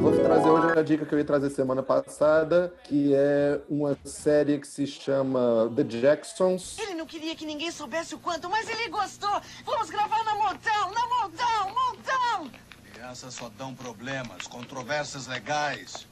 Vou 0.00 0.12
trazer 0.12 0.48
hoje 0.48 0.78
a 0.78 0.82
dica 0.84 1.04
que 1.04 1.12
eu 1.12 1.18
ia 1.18 1.24
trazer 1.24 1.50
semana 1.50 1.82
passada, 1.82 2.72
que 2.84 3.12
é 3.16 3.60
uma 3.68 3.98
série 4.04 4.60
que 4.60 4.66
se 4.68 4.86
chama 4.86 5.68
The 5.74 5.82
Jacksons. 5.82 6.78
Ele 6.78 6.94
não 6.94 7.04
queria 7.04 7.34
que 7.34 7.44
ninguém 7.44 7.72
soubesse 7.72 8.14
o 8.14 8.18
quanto, 8.20 8.48
mas 8.48 8.68
ele 8.68 8.88
gostou. 8.88 9.42
Vamos 9.64 9.90
gravar 9.90 10.22
na 10.22 10.36
montão, 10.36 10.92
na 10.92 11.06
montão, 11.08 11.74
montão. 11.74 12.50
Crianças 12.94 13.34
só 13.34 13.50
dão 13.58 13.74
problemas, 13.74 14.46
controvérsias 14.46 15.26
legais. 15.26 16.06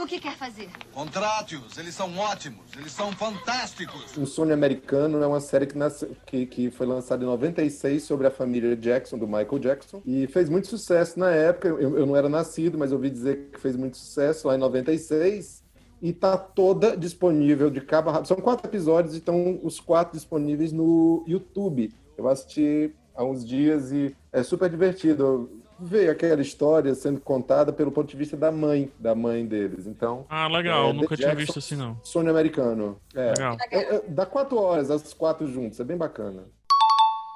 O 0.00 0.06
que 0.06 0.20
quer 0.20 0.36
fazer? 0.36 0.68
Contrate-os, 0.92 1.78
eles 1.78 1.94
são 1.94 2.16
ótimos, 2.18 2.66
eles 2.78 2.92
são 2.92 3.10
fantásticos. 3.12 4.16
O 4.16 4.26
Sonho 4.26 4.52
Americano 4.52 5.22
é 5.22 5.26
uma 5.26 5.40
série 5.40 5.66
que, 5.66 5.76
nasce- 5.76 6.08
que, 6.26 6.44
que 6.46 6.70
foi 6.70 6.86
lançada 6.86 7.24
em 7.24 7.26
96 7.26 8.02
sobre 8.02 8.26
a 8.26 8.30
família 8.30 8.76
Jackson, 8.76 9.16
do 9.18 9.26
Michael 9.26 9.58
Jackson, 9.58 10.02
e 10.04 10.26
fez 10.26 10.48
muito 10.50 10.68
sucesso 10.68 11.18
na 11.18 11.30
época. 11.30 11.68
Eu, 11.68 11.96
eu 11.98 12.04
não 12.06 12.14
era 12.14 12.28
nascido, 12.28 12.76
mas 12.76 12.92
ouvi 12.92 13.08
dizer 13.08 13.48
que 13.52 13.58
fez 13.58 13.74
muito 13.74 13.96
sucesso 13.96 14.46
lá 14.48 14.54
em 14.54 14.58
96. 14.58 15.64
E 16.02 16.12
tá 16.12 16.36
toda 16.36 16.94
disponível 16.94 17.70
de 17.70 17.80
cabo 17.80 18.10
a 18.10 18.12
rabo. 18.12 18.26
São 18.26 18.36
quatro 18.36 18.68
episódios 18.68 19.14
e 19.14 19.18
estão 19.18 19.58
os 19.62 19.80
quatro 19.80 20.12
disponíveis 20.14 20.70
no 20.72 21.24
YouTube. 21.26 21.90
Eu 22.18 22.28
assisti 22.28 22.94
há 23.14 23.24
uns 23.24 23.42
dias 23.46 23.90
e 23.92 24.14
é 24.30 24.42
super 24.42 24.68
divertido 24.68 25.50
ver 25.78 26.08
aquela 26.10 26.40
história 26.42 26.94
sendo 26.94 27.20
contada 27.20 27.72
pelo 27.72 27.90
ponto 27.92 28.08
de 28.08 28.16
vista 28.16 28.36
da 28.36 28.50
mãe, 28.50 28.90
da 28.98 29.14
mãe 29.14 29.46
deles. 29.46 29.86
Então, 29.86 30.24
Ah, 30.28 30.48
legal, 30.48 30.90
É, 30.90 30.92
nunca 30.92 31.08
The 31.10 31.16
tinha 31.16 31.34
visto 31.34 31.58
assim 31.58 31.76
não. 31.76 31.98
Sonho 32.02 32.30
Americano. 32.30 32.98
É. 33.14 33.30
Legal. 33.30 33.56
É, 33.70 33.96
é, 33.96 34.02
dá 34.08 34.24
quatro 34.26 34.58
horas, 34.58 34.90
as 34.90 35.12
quatro 35.12 35.46
juntos. 35.46 35.78
É 35.80 35.84
bem 35.84 35.96
bacana. 35.96 36.44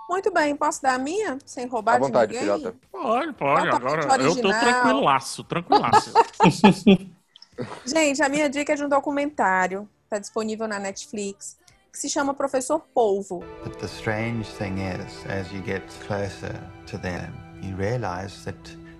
Muito 0.09 0.33
bem, 0.33 0.57
posso 0.57 0.83
dar 0.83 0.95
a 0.95 0.99
minha? 0.99 1.39
Sem 1.47 1.67
roubar 1.69 1.95
À 1.97 1.99
vontade, 2.01 2.33
de 2.33 2.41
ninguém? 2.41 2.57
filhota. 2.59 2.77
Pode, 2.91 3.33
pode. 3.35 3.69
Agora 3.69 4.03
eu 4.03 4.09
tô 4.09 4.49
original. 4.49 4.61
tranquilaço, 4.61 5.45
tranquilaço. 5.45 6.13
Gente, 7.87 8.23
a 8.23 8.29
minha 8.29 8.49
dica 8.49 8.73
é 8.73 8.77
de 8.77 8.83
um 8.85 8.89
documentário, 8.89 9.89
está 10.05 10.19
disponível 10.19 10.67
na 10.67 10.79
Netflix, 10.79 11.59
que 11.93 11.99
se 11.99 12.09
chama 12.09 12.33
Professor 12.35 12.81
Polvo. 12.95 13.45
But 13.65 13.77
the 13.79 13.87
strange 13.87 14.49
thing 14.55 14.77
is, 14.81 15.25
as 15.31 15.51
you 15.53 15.63
get 15.65 15.83
closer 16.07 16.55
to 16.87 16.99
them, 16.99 17.31
you 17.63 17.77
realize 17.77 18.45
that 18.45 18.59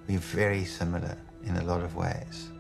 we're 0.09 0.19
very 0.19 0.65
similar 0.65 1.17
in 1.45 1.57
a 1.57 1.65
lot 1.65 1.83
of 1.83 1.97
ways. 1.97 2.51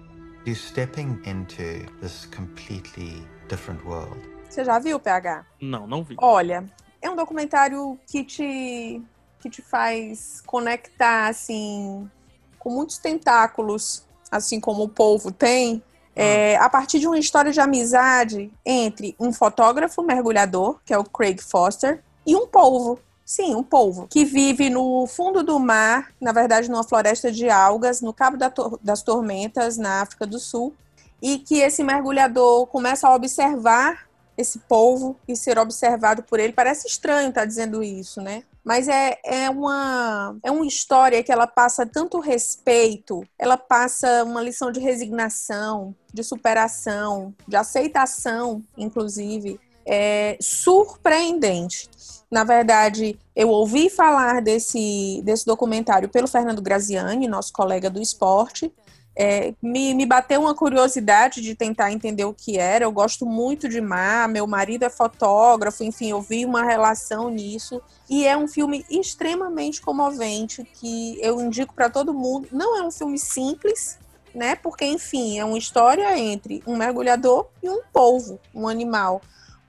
You're 0.45 0.57
stepping 0.57 1.21
into 1.25 1.87
this 2.01 2.27
completely 2.27 3.23
different 3.49 3.85
world. 3.85 4.19
Você 4.49 4.65
já 4.65 4.79
viu, 4.79 4.99
PH? 4.99 5.47
Não, 5.61 5.87
não 5.87 6.03
vi. 6.03 6.17
Olha, 6.19 6.65
é 7.01 7.09
um 7.09 7.15
documentário 7.15 7.99
que 8.07 8.25
te, 8.25 9.03
que 9.39 9.49
te 9.49 9.63
faz 9.63 10.43
conectar, 10.47 11.29
assim, 11.29 12.11
com 12.59 12.71
muitos 12.71 12.99
tentáculos, 12.99 14.05
assim 14.31 14.59
como 14.59 14.85
o 14.85 14.89
povo 14.89 15.31
tem, 15.31 15.83
é, 16.15 16.57
a 16.57 16.69
partir 16.69 16.99
de 16.99 17.07
uma 17.07 17.19
história 17.19 17.53
de 17.53 17.61
amizade 17.61 18.53
entre 18.65 19.15
um 19.19 19.33
fotógrafo 19.33 20.03
mergulhador, 20.03 20.81
que 20.85 20.93
é 20.93 20.99
o 20.99 21.05
Craig 21.05 21.41
Foster, 21.41 22.03
e 22.27 22.37
um 22.37 22.47
polvo. 22.47 22.99
Sim, 23.31 23.55
um 23.55 23.63
polvo, 23.63 24.09
que 24.09 24.25
vive 24.25 24.69
no 24.69 25.07
fundo 25.07 25.45
do 25.45 25.57
mar, 25.61 26.13
na 26.21 26.33
verdade, 26.33 26.69
numa 26.69 26.83
floresta 26.83 27.31
de 27.31 27.49
algas, 27.49 28.01
no 28.01 28.13
Cabo 28.13 28.37
das 28.83 29.05
Tormentas, 29.05 29.79
na 29.79 30.03
África 30.03 30.27
do 30.27 30.41
Sul, 30.41 30.75
e 31.23 31.39
que 31.39 31.61
esse 31.61 31.85
mergulhador 31.85 32.67
começa 32.67 33.07
a 33.07 33.15
observar 33.15 34.09
esse 34.37 34.59
polvo 34.59 35.17
e 35.29 35.37
ser 35.37 35.61
observado 35.61 36.25
por 36.25 36.41
ele. 36.41 36.53
Parece 36.53 36.89
estranho 36.89 37.29
estar 37.29 37.45
dizendo 37.45 37.85
isso, 37.85 38.21
né? 38.21 38.43
Mas 38.65 38.89
é, 38.89 39.17
é, 39.25 39.49
uma, 39.49 40.37
é 40.43 40.51
uma 40.51 40.67
história 40.67 41.23
que 41.23 41.31
ela 41.31 41.47
passa 41.47 41.87
tanto 41.87 42.19
respeito, 42.19 43.25
ela 43.39 43.57
passa 43.57 44.25
uma 44.25 44.43
lição 44.43 44.73
de 44.73 44.81
resignação, 44.81 45.95
de 46.13 46.25
superação, 46.25 47.33
de 47.47 47.55
aceitação, 47.55 48.61
inclusive, 48.77 49.61
é 49.93 50.39
surpreendente. 50.41 51.91
Na 52.31 52.45
verdade, 52.45 53.19
eu 53.35 53.49
ouvi 53.49 53.91
falar 53.91 54.41
desse, 54.41 55.21
desse 55.25 55.45
documentário 55.45 56.09
pelo 56.09 56.29
Fernando 56.29 56.63
Graziani, 56.63 57.27
nosso 57.27 57.53
colega 57.53 57.91
do 57.91 58.01
esporte, 58.01 58.73
é, 59.17 59.53
me, 59.61 59.93
me 59.93 60.07
bateu 60.07 60.41
uma 60.41 60.55
curiosidade 60.55 61.41
de 61.41 61.57
tentar 61.57 61.91
entender 61.91 62.25
o 62.25 62.33
que 62.33 62.57
era. 62.57 62.85
Eu 62.85 62.93
gosto 62.93 63.27
muito 63.27 63.69
de 63.69 63.81
mar, 63.81 64.29
meu 64.29 64.47
marido 64.47 64.85
é 64.85 64.89
fotógrafo, 64.89 65.83
enfim, 65.83 66.11
eu 66.11 66.23
vi 66.23 66.47
uma 66.47 66.63
relação 66.63 67.29
nisso. 67.29 67.83
E 68.09 68.25
é 68.25 68.37
um 68.37 68.47
filme 68.47 68.87
extremamente 68.89 69.83
comovente 69.83 70.65
que 70.65 71.19
eu 71.21 71.41
indico 71.41 71.75
para 71.75 71.91
todo 71.91 72.15
mundo. 72.15 72.49
Não 72.53 72.79
é 72.79 72.83
um 72.83 72.91
filme 72.93 73.19
simples, 73.19 73.99
né? 74.33 74.55
Porque, 74.55 74.85
enfim, 74.85 75.39
é 75.39 75.45
uma 75.45 75.59
história 75.59 76.17
entre 76.17 76.63
um 76.65 76.77
mergulhador 76.77 77.47
e 77.61 77.69
um 77.69 77.83
polvo, 77.93 78.39
um 78.55 78.69
animal. 78.69 79.21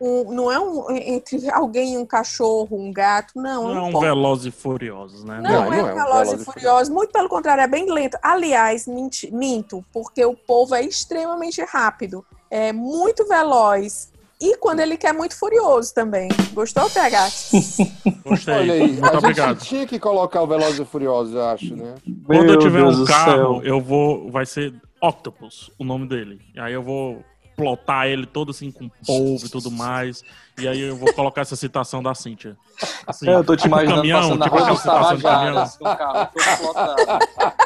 Um- 0.03 0.33
não 0.33 0.51
é 0.51 0.59
um, 0.59 0.89
entre 0.95 1.47
alguém 1.51 1.93
e 1.93 1.97
um 1.99 2.05
cachorro, 2.07 2.69
um 2.75 2.91
gato, 2.91 3.33
não. 3.35 3.67
Não 3.67 3.77
é 3.77 3.81
um. 3.95 3.99
Velozes 3.99 4.45
e 4.47 4.51
Furiosos, 4.51 5.23
né? 5.23 5.39
Não, 5.41 5.71
é, 5.71 5.83
um 5.83 5.93
Velozes 5.95 6.41
e 6.41 6.43
Furiosos, 6.45 6.89
muito 6.89 7.11
pelo 7.11 7.29
contrário, 7.29 7.61
é 7.61 7.67
bem 7.67 7.91
lento. 7.91 8.17
Aliás, 8.23 8.87
menti- 8.87 9.29
minto, 9.31 9.85
porque 9.93 10.25
o 10.25 10.35
povo 10.35 10.73
é 10.73 10.81
extremamente 10.83 11.61
rápido, 11.63 12.25
é 12.49 12.73
muito 12.73 13.27
veloz 13.27 14.09
e 14.41 14.57
quando 14.57 14.79
ele 14.79 14.97
quer 14.97 15.13
muito 15.13 15.37
furioso 15.37 15.93
também. 15.93 16.29
Gostou, 16.51 16.89
PH? 16.89 17.29
Gostei. 18.25 18.53
Olha 18.55 18.73
aí, 18.73 18.91
Muito 18.93 19.05
a 19.05 19.17
obrigado. 19.19 19.59
gente 19.59 19.67
tinha 19.69 19.85
que 19.85 19.99
colocar 19.99 20.41
o 20.41 20.47
Velozes 20.47 20.79
e 20.79 20.85
Furiosos, 20.85 21.35
eu 21.35 21.45
acho, 21.45 21.75
né? 21.75 21.93
Quando 22.25 22.51
eu 22.51 22.57
tiver 22.57 22.81
Deus 22.81 22.99
um 23.01 23.05
carro, 23.05 23.61
céu. 23.61 23.61
eu 23.63 23.79
vou. 23.79 24.31
Vai 24.31 24.47
ser 24.47 24.73
Octopus, 24.99 25.69
o 25.77 25.83
nome 25.83 26.07
dele. 26.07 26.39
E 26.55 26.59
aí 26.59 26.73
eu 26.73 26.81
vou 26.81 27.23
plotar 27.61 28.07
ele 28.07 28.25
todo 28.25 28.49
assim 28.49 28.71
com 28.71 28.89
polvo 29.05 29.45
e 29.45 29.49
tudo 29.49 29.69
mais. 29.69 30.23
E 30.59 30.67
aí 30.67 30.81
eu 30.81 30.95
vou 30.97 31.13
colocar 31.13 31.41
essa 31.41 31.55
citação 31.55 32.01
da 32.01 32.13
Cíntia. 32.15 32.57
Assim, 33.05 33.29
É, 33.29 33.35
eu 33.35 33.43
tô 33.43 33.55
te 33.55 33.67
imaginando 33.67 33.97
caminhão, 33.97 34.31
tipo 34.31 34.49
rua 34.49 34.59
aquela 34.59 34.71
dos 34.71 34.81
citação 34.81 35.15
de 35.15 35.23
caminhão. 35.23 35.63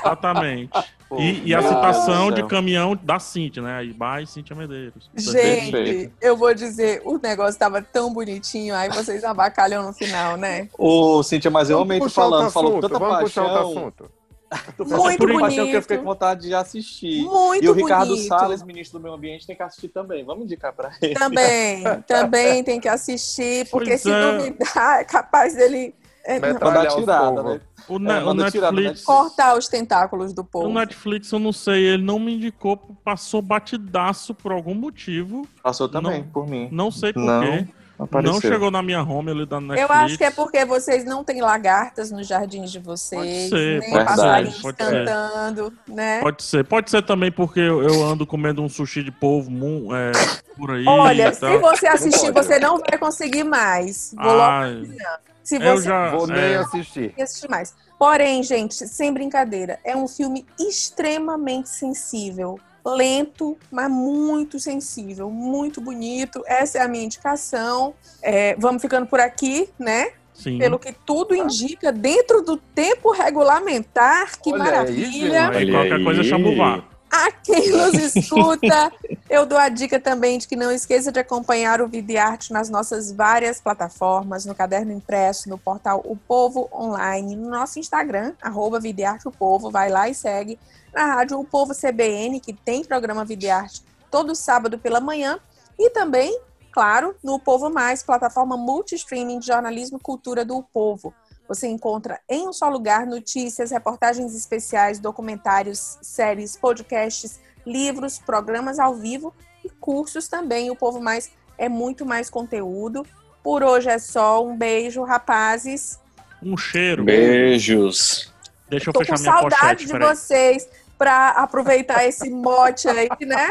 Exatamente. 0.03 0.71
Pô, 1.07 1.19
E, 1.19 1.43
e 1.45 1.55
a 1.55 1.61
citação 1.61 2.31
de 2.31 2.43
caminhão 2.43 2.97
da 3.01 3.19
Cíntia, 3.19 3.61
né? 3.61 3.77
Aí 3.77 3.93
by 3.93 4.25
Cíntia 4.27 4.55
Medeiros. 4.55 5.09
Gente, 5.15 6.11
eu 6.21 6.35
vou 6.35 6.53
dizer, 6.53 7.01
o 7.05 7.17
negócio 7.17 7.57
tava 7.57 7.81
tão 7.81 8.13
bonitinho, 8.13 8.75
aí 8.75 8.89
vocês 8.89 9.23
abacalham 9.23 9.83
no 9.85 9.93
final, 9.93 10.35
né? 10.35 10.67
Ô, 10.77 11.23
Cíntia, 11.23 11.49
mas 11.49 11.69
eu 11.69 11.79
outro 11.79 12.09
falando, 12.09 12.51
falou 12.51 12.81
tanta 12.81 12.99
vamos 12.99 13.19
puxar 13.19 13.43
outro 13.43 13.55
paixão. 13.55 13.79
assunto. 13.79 14.14
Tu 14.77 14.85
falou 14.85 15.05
Muito 15.05 15.19
tanta 15.27 15.39
paixão 15.39 15.49
que 15.49 15.59
eu 15.59 15.65
bonito. 15.65 15.81
fiquei 15.83 15.97
com 15.97 16.03
vontade 16.03 16.41
de 16.47 16.53
assistir. 16.53 17.23
Muito 17.23 17.63
e 17.63 17.69
o 17.69 17.73
Ricardo 17.73 18.09
bonito. 18.09 18.27
Salles, 18.27 18.63
ministro 18.63 18.99
do 18.99 19.03
Meio 19.03 19.15
Ambiente, 19.15 19.45
tem 19.47 19.55
que 19.55 19.63
assistir 19.63 19.89
também. 19.89 20.23
Vamos 20.23 20.45
indicar 20.45 20.73
pra 20.73 20.91
ele. 21.01 21.13
Também, 21.15 21.83
também 22.07 22.63
tem 22.63 22.79
que 22.79 22.87
assistir, 22.87 23.67
porque 23.69 23.89
Pois 23.91 24.01
se 24.01 24.11
é. 24.11 24.31
duvidar, 24.37 24.99
é 25.01 25.03
capaz 25.03 25.55
dele 25.55 25.93
é, 26.27 26.39
Mandar 26.39 26.87
tirada, 26.87 27.43
né? 27.43 27.61
O, 27.87 27.93
É, 27.93 27.97
o 27.97 28.25
manda 28.25 28.49
tirada, 28.49 28.71
Netflix. 28.75 29.03
cortar 29.03 29.55
os 29.55 29.67
tentáculos 29.67 30.33
do 30.33 30.41
O 30.41 30.45
povo. 30.45 30.69
Netflix, 30.73 31.31
eu 31.31 31.37
não 31.37 31.51
sei, 31.53 31.83
ele 31.85 32.03
não 32.03 32.17
me 32.17 32.33
indicou, 32.33 32.77
passou 33.03 33.43
batidaço 33.43 34.33
por 34.33 34.51
algum 34.51 34.73
motivo. 34.73 35.47
Passou 35.61 35.87
também, 35.87 36.21
Não- 36.23 36.27
por 36.29 36.47
mim. 36.47 36.67
Não 36.71 36.89
sei 36.89 37.13
Não. 37.15 37.67
Porquê. 37.97 38.21
Não 38.27 38.41
chegou 38.41 38.69
na 38.69 38.81
minha 38.81 39.01
home 39.01 39.31
ali 39.31 39.45
da 39.45 39.59
Netflix. 39.61 39.89
Eu 39.89 39.95
acho 39.95 40.17
que 40.17 40.23
é 40.23 40.31
porque 40.31 40.65
vocês 40.65 41.05
não 41.05 41.23
têm 41.23 41.41
lagartas 41.41 42.11
nos 42.11 42.27
jardins 42.27 42.71
de 42.71 42.79
vocês, 42.79 43.49
Pode 43.49 43.61
ser, 43.61 43.79
nem 43.79 43.89
pode 43.89 44.05
passarinhos 44.05 44.55
ser, 44.55 44.61
pode 44.61 44.77
ser. 44.77 45.05
cantando, 45.05 45.73
né? 45.87 46.19
Pode 46.21 46.43
ser. 46.43 46.65
Pode 46.65 46.91
ser 46.91 47.01
também 47.03 47.31
porque 47.31 47.59
eu, 47.59 47.81
eu 47.83 48.03
ando 48.03 48.25
comendo 48.27 48.61
um 48.61 48.69
sushi 48.69 49.03
de 49.03 49.11
polvo 49.11 49.49
é, 49.95 50.11
por 50.57 50.71
aí. 50.71 50.85
Olha, 50.87 51.33
se 51.33 51.39
tal. 51.41 51.59
você 51.59 51.87
assistir, 51.87 52.31
você 52.31 52.59
não 52.59 52.79
vai 52.79 52.97
conseguir 52.97 53.43
mais. 53.43 54.13
Vou 54.17 54.25
logo 54.33 54.41
Ai. 54.41 54.71
avisando. 54.71 54.99
Se 55.43 55.55
Eu 55.57 55.77
você 55.77 55.83
já- 55.85 56.09
Vou 56.09 56.25
nem 56.27 56.41
é. 56.41 56.55
assistir. 56.57 57.13
e 57.15 57.21
assistir 57.21 57.49
mais. 57.49 57.73
Porém, 57.99 58.41
gente, 58.43 58.73
sem 58.87 59.13
brincadeira, 59.13 59.79
é 59.85 59.95
um 59.95 60.07
filme 60.07 60.45
extremamente 60.59 61.69
sensível. 61.69 62.59
Lento, 62.85 63.57
mas 63.71 63.89
muito 63.89 64.59
sensível, 64.59 65.29
muito 65.29 65.81
bonito. 65.81 66.43
Essa 66.45 66.79
é 66.79 66.81
a 66.81 66.87
minha 66.87 67.03
indicação. 67.03 67.93
É, 68.21 68.55
vamos 68.57 68.81
ficando 68.81 69.07
por 69.07 69.19
aqui, 69.19 69.69
né? 69.79 70.11
Sim. 70.33 70.57
Pelo 70.59 70.77
que 70.77 70.93
tudo 70.93 71.33
indica, 71.33 71.91
dentro 71.91 72.41
do 72.41 72.57
tempo 72.57 73.11
regulamentar. 73.11 74.39
Que 74.41 74.51
Olha 74.51 74.63
maravilha! 74.63 75.49
Aí 75.49 75.71
qualquer 75.71 76.03
coisa 76.03 76.23
chama 76.23 76.49
o 76.49 76.57
VAR. 76.57 76.95
A 77.11 77.31
quem 77.31 77.71
nos 77.71 77.93
escuta, 77.93 78.91
eu 79.29 79.45
dou 79.45 79.57
a 79.57 79.69
dica 79.69 79.99
também 79.99 80.37
de 80.37 80.47
que 80.47 80.55
não 80.55 80.69
esqueça 80.69 81.13
de 81.13 81.19
acompanhar 81.19 81.79
o 81.79 81.87
Vida 81.87 82.11
e 82.11 82.17
Arte 82.17 82.51
nas 82.51 82.69
nossas 82.69 83.09
várias 83.09 83.61
plataformas, 83.61 84.45
no 84.45 84.53
caderno 84.53 84.91
impresso, 84.91 85.47
no 85.47 85.57
portal 85.57 86.01
O 86.03 86.17
Povo 86.17 86.67
Online, 86.73 87.37
no 87.37 87.49
nosso 87.49 87.79
Instagram, 87.79 88.33
arroba 88.41 88.81
Vida 88.81 89.01
e 89.01 89.05
Arte 89.05 89.29
O 89.29 89.31
Povo, 89.31 89.71
vai 89.71 89.89
lá 89.89 90.09
e 90.09 90.13
segue. 90.13 90.59
Na 90.95 91.07
rádio 91.07 91.37
O 91.37 91.43
Povo 91.43 91.73
CBN, 91.75 92.39
que 92.39 92.53
tem 92.53 92.85
programa 92.85 93.25
Vida 93.25 93.45
e 93.45 93.49
Arte 93.49 93.83
todo 94.09 94.33
sábado 94.33 94.79
pela 94.79 95.01
manhã, 95.01 95.37
e 95.77 95.89
também, 95.89 96.39
claro, 96.71 97.13
no 97.21 97.33
O 97.33 97.39
Povo 97.39 97.69
Mais, 97.69 98.01
plataforma 98.01 98.55
multi-streaming 98.55 99.39
de 99.39 99.47
jornalismo 99.47 99.97
e 99.97 100.01
cultura 100.01 100.45
do 100.45 100.55
O 100.55 100.63
Povo. 100.63 101.13
Você 101.49 101.67
encontra 101.67 102.21
em 102.29 102.47
um 102.47 102.53
só 102.53 102.69
lugar 102.69 103.05
notícias, 103.05 103.71
reportagens 103.71 104.33
especiais, 104.33 104.97
documentários, 104.97 105.97
séries, 106.01 106.55
podcasts, 106.55 107.41
livros, 107.65 108.17
programas 108.17 108.79
ao 108.79 108.95
vivo 108.95 109.33
e 109.65 109.69
cursos 109.69 110.29
também. 110.29 110.71
O 110.71 110.77
Povo 110.77 111.01
Mais 111.01 111.29
é 111.57 111.67
muito 111.67 112.05
mais 112.05 112.29
conteúdo. 112.29 113.05
Por 113.43 113.63
hoje 113.63 113.89
é 113.89 113.99
só. 113.99 114.43
Um 114.43 114.57
beijo, 114.57 115.03
rapazes. 115.03 115.99
Um 116.41 116.55
cheiro. 116.55 117.03
Beijos. 117.03 118.33
Deixa 118.69 118.89
eu 118.89 118.93
Tô 118.93 119.01
fechar 119.01 119.15
com 119.17 119.21
minha 119.21 119.31
saudade 119.33 119.59
pochete, 119.59 119.85
de 119.85 119.91
peraí. 119.91 120.15
vocês 120.15 120.69
para 120.97 121.29
aproveitar 121.31 122.05
esse 122.05 122.29
mote 122.29 122.87
aí, 122.87 123.09
né? 123.21 123.49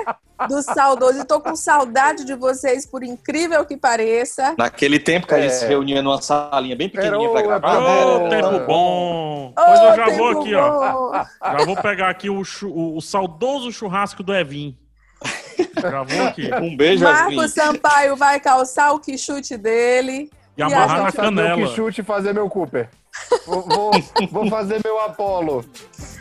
Do 0.48 0.62
saudoso. 0.62 1.20
E 1.20 1.24
tô 1.24 1.40
com 1.40 1.54
saudade 1.54 2.24
de 2.24 2.34
vocês, 2.34 2.84
por 2.86 3.04
incrível 3.04 3.64
que 3.64 3.76
pareça. 3.76 4.54
Naquele 4.58 4.98
tempo 4.98 5.26
que 5.26 5.34
a 5.34 5.40
gente 5.40 5.52
É. 5.52 5.54
se 5.54 5.66
reunia 5.66 6.02
numa 6.02 6.20
salinha 6.20 6.74
bem 6.74 6.88
pequenininha 6.88 7.30
o- 7.30 7.32
gravar. 7.32 7.78
Ô, 7.78 8.28
né? 8.28 8.40
tempo 8.42 8.66
bom! 8.66 9.48
Ô, 9.50 9.52
Pois 9.54 9.80
eu 9.80 9.94
já 9.96 10.08
vou 10.16 10.40
aqui, 10.40 10.54
ó. 10.54 10.92
bom. 10.92 11.12
Já 11.42 11.64
vou 11.64 11.76
pegar 11.76 12.08
aqui 12.10 12.28
o, 12.30 12.42
o, 12.64 12.96
o 12.96 13.00
saudoso 13.00 13.70
churrasco 13.70 14.22
do 14.22 14.34
Evin. 14.34 14.76
Já 15.80 16.02
vou 16.02 16.22
aqui. 16.26 16.50
Um 16.60 16.76
beijo, 16.76 17.04
Marcos. 17.04 17.52
Sampaio 17.52 18.16
vai 18.16 18.40
calçar 18.40 18.92
o 18.92 18.98
que 18.98 19.16
chute 19.16 19.56
dele. 19.56 20.30
E 20.56 20.62
amarrar 20.62 21.00
a 21.00 21.02
na 21.04 21.08
o 21.08 21.12
canela. 21.12 21.56
que 21.56 21.66
chute 21.74 22.00
e 22.00 22.04
fazer 22.04 22.32
meu 22.32 22.48
Cooper. 22.48 22.88
Vou, 23.46 23.62
vou, 24.30 24.48
fazer 24.48 24.80
meu 24.84 25.00
Apollo. 25.00 25.64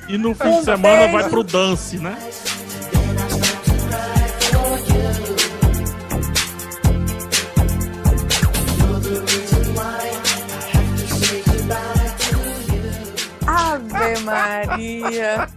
E 0.07 0.17
no 0.17 0.35
fim 0.35 0.59
de 0.59 0.65
semana 0.65 1.11
vai 1.11 1.29
pro 1.29 1.43
dance, 1.43 1.97
né? 1.97 2.17
Ave 13.95 14.19
Maria. 14.21 15.47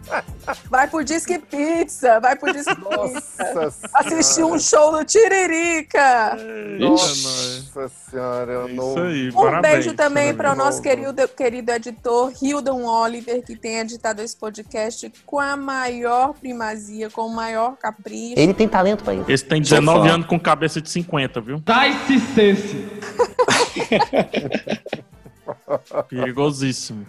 Vai 0.70 0.86
pro 0.88 1.04
Disque 1.04 1.38
Pizza. 1.38 2.20
Vai 2.20 2.36
pro 2.36 2.52
Disque 2.52 2.74
Pizza. 2.80 3.54
Nossa 3.54 3.88
Assistir 3.94 4.44
um 4.44 4.58
show 4.58 4.92
do 4.92 5.04
Tiririca. 5.04 6.36
Nossa 6.78 7.88
senhora, 8.10 8.52
eu 8.52 8.68
não. 8.68 8.90
Isso 8.90 8.98
aí, 9.02 9.28
Um 9.30 9.32
parabéns. 9.32 9.74
beijo 9.74 9.94
também 9.94 10.34
para 10.34 10.52
o 10.52 10.56
nosso 10.56 10.80
querido, 10.82 11.26
querido 11.28 11.72
editor 11.72 12.32
Hildon 12.40 12.84
Oliver, 12.84 13.42
que 13.44 13.56
tem 13.56 13.78
editado 13.78 14.22
esse 14.22 14.36
podcast 14.36 15.12
com 15.24 15.38
a 15.40 15.56
maior 15.56 16.34
primazia, 16.34 17.10
com 17.10 17.22
o 17.22 17.34
maior 17.34 17.76
capricho. 17.76 18.34
Ele 18.38 18.54
tem 18.54 18.68
talento 18.68 19.02
pra 19.04 19.14
isso. 19.14 19.30
Esse 19.30 19.44
tem 19.44 19.62
Sou 19.64 19.78
19 19.78 20.08
fã. 20.08 20.14
anos 20.14 20.26
com 20.26 20.38
cabeça 20.38 20.80
de 20.80 20.88
50, 20.90 21.40
viu? 21.40 21.60
Dai-se 21.64 22.20
sense. 22.20 22.86
Perigosíssimo. 26.08 27.06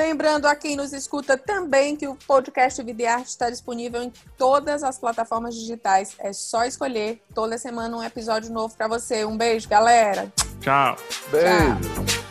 Lembrando 0.00 0.46
a 0.46 0.54
quem 0.56 0.76
nos 0.76 0.94
escuta 0.94 1.36
também 1.36 1.94
que 1.94 2.08
o 2.08 2.16
podcast 2.26 2.82
Vida 2.82 3.02
e 3.02 3.06
Arte 3.06 3.28
está 3.28 3.50
disponível 3.50 4.02
em 4.02 4.10
todas 4.38 4.82
as 4.82 4.98
plataformas 4.98 5.54
digitais. 5.54 6.14
É 6.18 6.32
só 6.32 6.64
escolher. 6.64 7.20
Toda 7.34 7.58
semana 7.58 7.94
um 7.98 8.02
episódio 8.02 8.50
novo 8.50 8.74
para 8.74 8.88
você. 8.88 9.26
Um 9.26 9.36
beijo, 9.36 9.68
galera. 9.68 10.32
Tchau. 10.62 10.96
Beijo. 11.30 12.30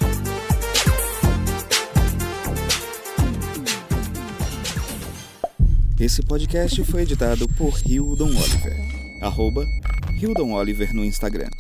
Esse 5.99 6.24
podcast 6.24 6.84
foi 6.86 7.03
editado 7.03 7.47
por 7.49 7.80
Hildon 7.86 8.30
Oliver. 8.30 8.78
Arroba 9.22 9.63
Hildon 10.20 10.53
Oliver 10.53 10.91
no 10.91 11.05
Instagram. 11.05 11.51